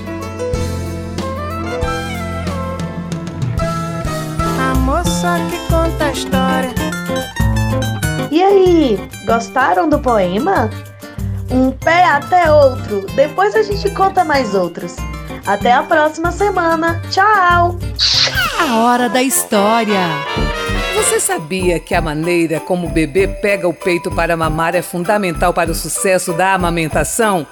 Moça 5.23 5.39
que 5.49 5.57
conta 5.71 6.05
a 6.05 6.11
história. 6.11 6.69
E 8.29 8.43
aí, 8.43 9.09
gostaram 9.25 9.87
do 9.87 9.97
poema? 9.97 10.69
Um 11.49 11.71
pé 11.71 12.03
até 12.05 12.51
outro. 12.51 13.05
Depois 13.15 13.55
a 13.55 13.63
gente 13.63 13.89
conta 13.91 14.25
mais 14.25 14.53
outros. 14.53 14.97
Até 15.45 15.71
a 15.71 15.83
próxima 15.83 16.31
semana. 16.31 17.01
Tchau! 17.09 17.77
A 18.59 18.75
hora 18.79 19.07
da 19.07 19.23
história. 19.23 20.01
Você 20.95 21.19
sabia 21.19 21.79
que 21.79 21.95
a 21.95 22.01
maneira 22.01 22.59
como 22.59 22.87
o 22.87 22.91
bebê 22.91 23.27
pega 23.27 23.67
o 23.67 23.73
peito 23.73 24.11
para 24.11 24.35
mamar 24.35 24.75
é 24.75 24.81
fundamental 24.81 25.53
para 25.53 25.71
o 25.71 25.75
sucesso 25.75 26.33
da 26.33 26.53
amamentação? 26.53 27.47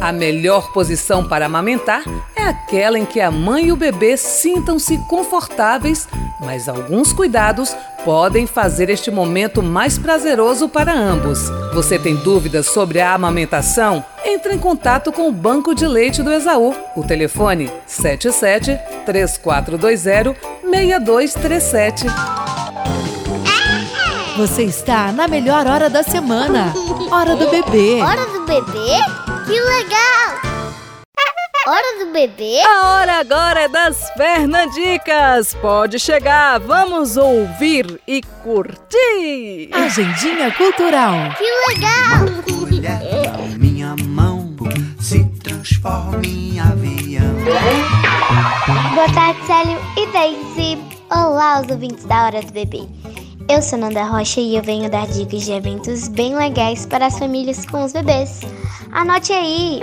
A 0.00 0.12
melhor 0.12 0.72
posição 0.72 1.26
para 1.26 1.46
amamentar 1.46 2.02
é 2.34 2.42
aquela 2.42 2.98
em 2.98 3.04
que 3.04 3.20
a 3.20 3.30
mãe 3.30 3.66
e 3.66 3.72
o 3.72 3.76
bebê 3.76 4.16
sintam-se 4.16 4.98
confortáveis, 5.08 6.06
mas 6.40 6.68
alguns 6.68 7.12
cuidados 7.12 7.74
podem 8.04 8.46
fazer 8.46 8.88
este 8.90 9.10
momento 9.10 9.62
mais 9.62 9.98
prazeroso 9.98 10.68
para 10.68 10.92
ambos. 10.92 11.48
Você 11.74 11.98
tem 11.98 12.16
dúvidas 12.16 12.66
sobre 12.66 13.00
a 13.00 13.14
amamentação? 13.14 14.04
Entre 14.24 14.54
em 14.54 14.58
contato 14.58 15.12
com 15.12 15.28
o 15.28 15.32
Banco 15.32 15.74
de 15.74 15.86
Leite 15.86 16.22
do 16.22 16.32
Exaú. 16.32 16.74
O 16.94 17.02
telefone 17.02 17.70
77 17.86 18.78
3420 19.04 20.36
6237. 20.62 22.06
Você 24.36 24.64
está 24.64 25.12
na 25.12 25.26
melhor 25.26 25.66
hora 25.66 25.88
da 25.88 26.02
semana. 26.02 26.74
Hora 27.10 27.34
do 27.34 27.48
bebê. 27.48 28.02
Hora 28.02 28.26
do 28.26 28.44
bebê? 28.44 28.98
Que 29.46 29.58
legal! 29.58 30.45
Hora 31.68 31.98
do 31.98 32.12
bebê? 32.12 32.60
A 32.60 32.86
hora 32.86 33.18
agora 33.18 33.62
é 33.62 33.68
das 33.68 34.08
Fernandicas. 34.10 35.52
Pode 35.54 35.98
chegar, 35.98 36.60
vamos 36.60 37.16
ouvir 37.16 38.00
e 38.06 38.22
curtir. 38.44 39.70
Agendinha 39.72 40.52
Cultural. 40.52 41.34
Que 41.36 41.74
legal! 41.74 43.58
Minha 43.58 43.96
mão 44.06 44.54
se 45.00 45.24
transforma 45.42 46.24
em 46.24 46.60
avião. 46.60 47.34
Boa 48.94 49.12
tarde, 49.12 49.44
Célio 49.44 49.78
e 49.96 50.06
Daisy. 50.12 50.78
Olá, 51.10 51.62
os 51.62 51.68
ouvintes 51.68 52.04
da 52.04 52.26
Hora 52.26 52.42
do 52.42 52.52
Bebê. 52.52 52.86
Eu 53.48 53.60
sou 53.60 53.76
Nanda 53.76 54.04
Rocha 54.04 54.40
e 54.40 54.54
eu 54.56 54.62
venho 54.62 54.88
dar 54.88 55.08
dicas 55.08 55.42
de 55.42 55.50
eventos 55.50 56.06
bem 56.06 56.36
legais 56.36 56.86
para 56.86 57.06
as 57.06 57.18
famílias 57.18 57.66
com 57.66 57.84
os 57.84 57.92
bebês. 57.92 58.42
Anote 58.92 59.32
aí! 59.32 59.80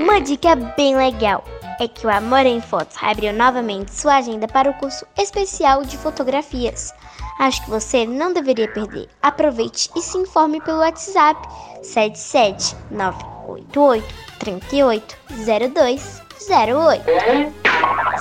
Uma 0.00 0.20
dica 0.20 0.54
bem 0.54 0.96
legal 0.96 1.44
é 1.80 1.88
que 1.88 2.06
o 2.06 2.10
Amor 2.10 2.46
em 2.46 2.60
Fotos 2.60 2.96
abriu 3.00 3.32
novamente 3.32 3.92
sua 3.92 4.16
agenda 4.16 4.46
para 4.46 4.70
o 4.70 4.74
curso 4.74 5.06
especial 5.18 5.82
de 5.84 5.96
fotografias. 5.96 6.92
Acho 7.38 7.64
que 7.64 7.70
você 7.70 8.04
não 8.06 8.32
deveria 8.32 8.68
perder. 8.68 9.08
Aproveite 9.20 9.90
e 9.96 10.02
se 10.02 10.16
informe 10.18 10.60
pelo 10.60 10.78
WhatsApp 10.78 11.48
77988 11.82 14.06
380208. 14.38 17.02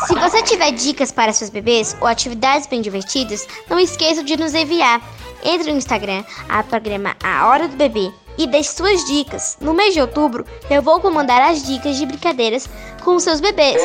Se 0.07 0.15
você 0.15 0.41
tiver 0.43 0.71
dicas 0.71 1.11
para 1.11 1.33
seus 1.33 1.49
bebês 1.49 1.97
ou 1.99 2.07
atividades 2.07 2.67
bem 2.67 2.81
divertidas, 2.81 3.45
não 3.69 3.77
esqueça 3.79 4.23
de 4.23 4.37
nos 4.37 4.55
enviar. 4.55 5.01
Entre 5.43 5.71
no 5.71 5.77
Instagram, 5.77 6.23
a 6.47 6.63
programa 6.63 7.17
A 7.23 7.47
Hora 7.47 7.67
do 7.67 7.75
Bebê 7.75 8.13
e 8.43 8.47
deixe 8.47 8.71
suas 8.71 9.03
dicas. 9.05 9.57
No 9.61 9.73
mês 9.73 9.93
de 9.93 10.01
outubro, 10.01 10.45
eu 10.69 10.81
vou 10.81 10.99
comandar 10.99 11.41
as 11.41 11.63
dicas 11.63 11.95
de 11.97 12.05
brincadeiras 12.05 12.67
com 13.03 13.19
seus 13.19 13.39
bebês. 13.39 13.81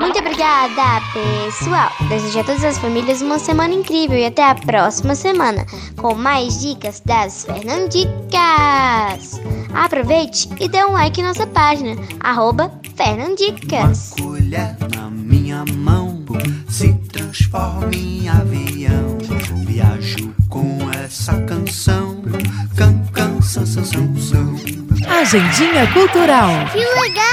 Muito 0.00 0.18
obrigada, 0.18 1.00
pessoal! 1.12 1.90
Desejo 2.08 2.40
a 2.40 2.44
todas 2.44 2.64
as 2.64 2.78
famílias 2.78 3.20
uma 3.20 3.38
semana 3.38 3.74
incrível 3.74 4.16
e 4.16 4.26
até 4.26 4.44
a 4.44 4.54
próxima 4.54 5.14
semana 5.14 5.66
com 5.96 6.14
mais 6.14 6.60
dicas 6.60 7.00
das 7.04 7.44
Fernandicas! 7.44 9.40
Aproveite 9.74 10.48
e 10.60 10.68
dê 10.68 10.84
um 10.84 10.92
like 10.92 11.20
em 11.20 11.24
nossa 11.24 11.46
página, 11.46 11.96
arroba 12.20 12.72
Fernandicas. 12.96 14.14
Colher 14.18 14.76
na 14.94 15.10
minha 15.10 15.64
mão 15.76 16.24
se 16.68 16.94
transforma 17.28 17.90
em 17.94 18.28
avião. 18.28 19.18
Viajo 19.66 20.34
com 20.48 20.78
essa 20.92 21.38
canção, 21.42 22.22
can, 22.74 23.04
can, 23.12 23.42
san, 23.42 23.66
san, 23.66 23.84
san, 23.84 24.16
san. 24.16 24.87
Agendinha 25.06 25.86
Cultural. 25.92 26.50
Que 26.72 26.78
legal! 26.78 27.28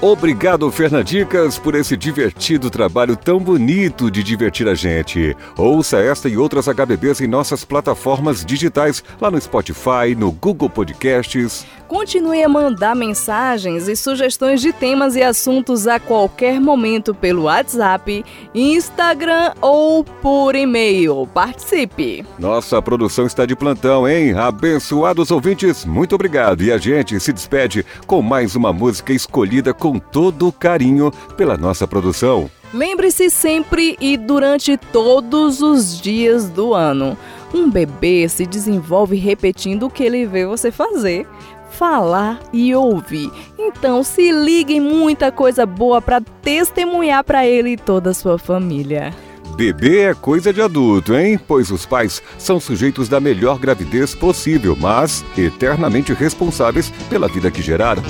Obrigado, 0.00 0.70
Fernandicas, 0.70 1.58
por 1.58 1.74
esse 1.74 1.96
divertido 1.96 2.70
trabalho 2.70 3.16
tão 3.16 3.38
bonito 3.38 4.10
de 4.10 4.22
divertir 4.22 4.66
a 4.66 4.74
gente. 4.74 5.36
Ouça 5.56 5.98
esta 5.98 6.28
e 6.28 6.36
outras 6.38 6.68
HBBs 6.68 7.20
em 7.20 7.26
nossas 7.26 7.64
plataformas 7.64 8.44
digitais, 8.44 9.04
lá 9.20 9.30
no 9.30 9.40
Spotify, 9.40 10.14
no 10.16 10.32
Google 10.32 10.70
Podcasts. 10.70 11.66
Continue 11.86 12.42
a 12.44 12.48
mandar 12.48 12.94
mensagens 12.94 13.88
e 13.88 13.96
sugestões 13.96 14.60
de 14.60 14.72
temas 14.72 15.16
e 15.16 15.22
assuntos 15.22 15.88
a 15.88 15.98
qualquer 15.98 16.60
momento 16.60 17.12
pelo 17.12 17.42
WhatsApp, 17.42 18.24
Instagram 18.54 19.52
ou 19.60 20.04
por 20.04 20.54
e-mail. 20.54 21.28
Participe! 21.34 22.24
Nossa 22.38 22.80
produção 22.80 23.26
está 23.26 23.44
de 23.44 23.56
plantão, 23.56 24.08
hein? 24.08 24.34
Abençoados 24.38 25.32
ouvintes, 25.32 25.84
muito 25.84 26.14
obrigado. 26.14 26.62
E 26.62 26.70
a 26.70 26.78
gente 26.78 27.09
se 27.18 27.32
despede 27.32 27.84
com 28.06 28.20
mais 28.22 28.54
uma 28.54 28.72
música 28.72 29.12
escolhida 29.12 29.72
com 29.72 29.98
todo 29.98 30.52
carinho 30.52 31.10
pela 31.36 31.56
nossa 31.56 31.88
produção. 31.88 32.50
Lembre-se 32.72 33.30
sempre 33.30 33.96
e 34.00 34.16
durante 34.16 34.76
todos 34.76 35.60
os 35.60 36.00
dias 36.00 36.48
do 36.48 36.74
ano. 36.74 37.16
Um 37.52 37.68
bebê 37.68 38.28
se 38.28 38.46
desenvolve 38.46 39.16
repetindo 39.16 39.86
o 39.86 39.90
que 39.90 40.04
ele 40.04 40.24
vê 40.24 40.46
você 40.46 40.70
fazer 40.70 41.26
falar 41.70 42.40
e 42.52 42.74
ouvir. 42.74 43.30
Então 43.58 44.02
se 44.02 44.30
ligue 44.30 44.78
muita 44.78 45.32
coisa 45.32 45.64
boa 45.64 46.02
para 46.02 46.20
testemunhar 46.42 47.24
para 47.24 47.46
ele 47.46 47.70
e 47.70 47.76
toda 47.76 48.10
a 48.10 48.14
sua 48.14 48.38
família. 48.38 49.14
Bebê 49.60 50.04
é 50.04 50.14
coisa 50.14 50.54
de 50.54 50.62
adulto, 50.62 51.14
hein? 51.14 51.38
Pois 51.46 51.70
os 51.70 51.84
pais 51.84 52.22
são 52.38 52.58
sujeitos 52.58 53.10
da 53.10 53.20
melhor 53.20 53.58
gravidez 53.58 54.14
possível, 54.14 54.74
mas 54.74 55.22
eternamente 55.36 56.14
responsáveis 56.14 56.88
pela 57.10 57.28
vida 57.28 57.50
que 57.50 57.60
geraram. 57.60 58.02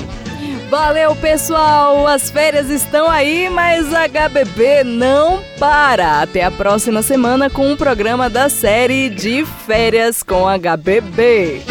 Valeu, 0.69 1.13
pessoal! 1.13 2.07
As 2.07 2.31
férias 2.31 2.69
estão 2.69 3.09
aí, 3.09 3.49
mas 3.49 3.87
HBB 3.87 4.85
não 4.85 5.43
para. 5.59 6.21
Até 6.21 6.41
a 6.45 6.51
próxima 6.51 7.01
semana 7.01 7.49
com 7.49 7.67
o 7.67 7.73
um 7.73 7.75
programa 7.75 8.29
da 8.29 8.47
série 8.47 9.09
de 9.09 9.43
férias 9.67 10.23
com 10.23 10.45
HBB. 10.45 11.70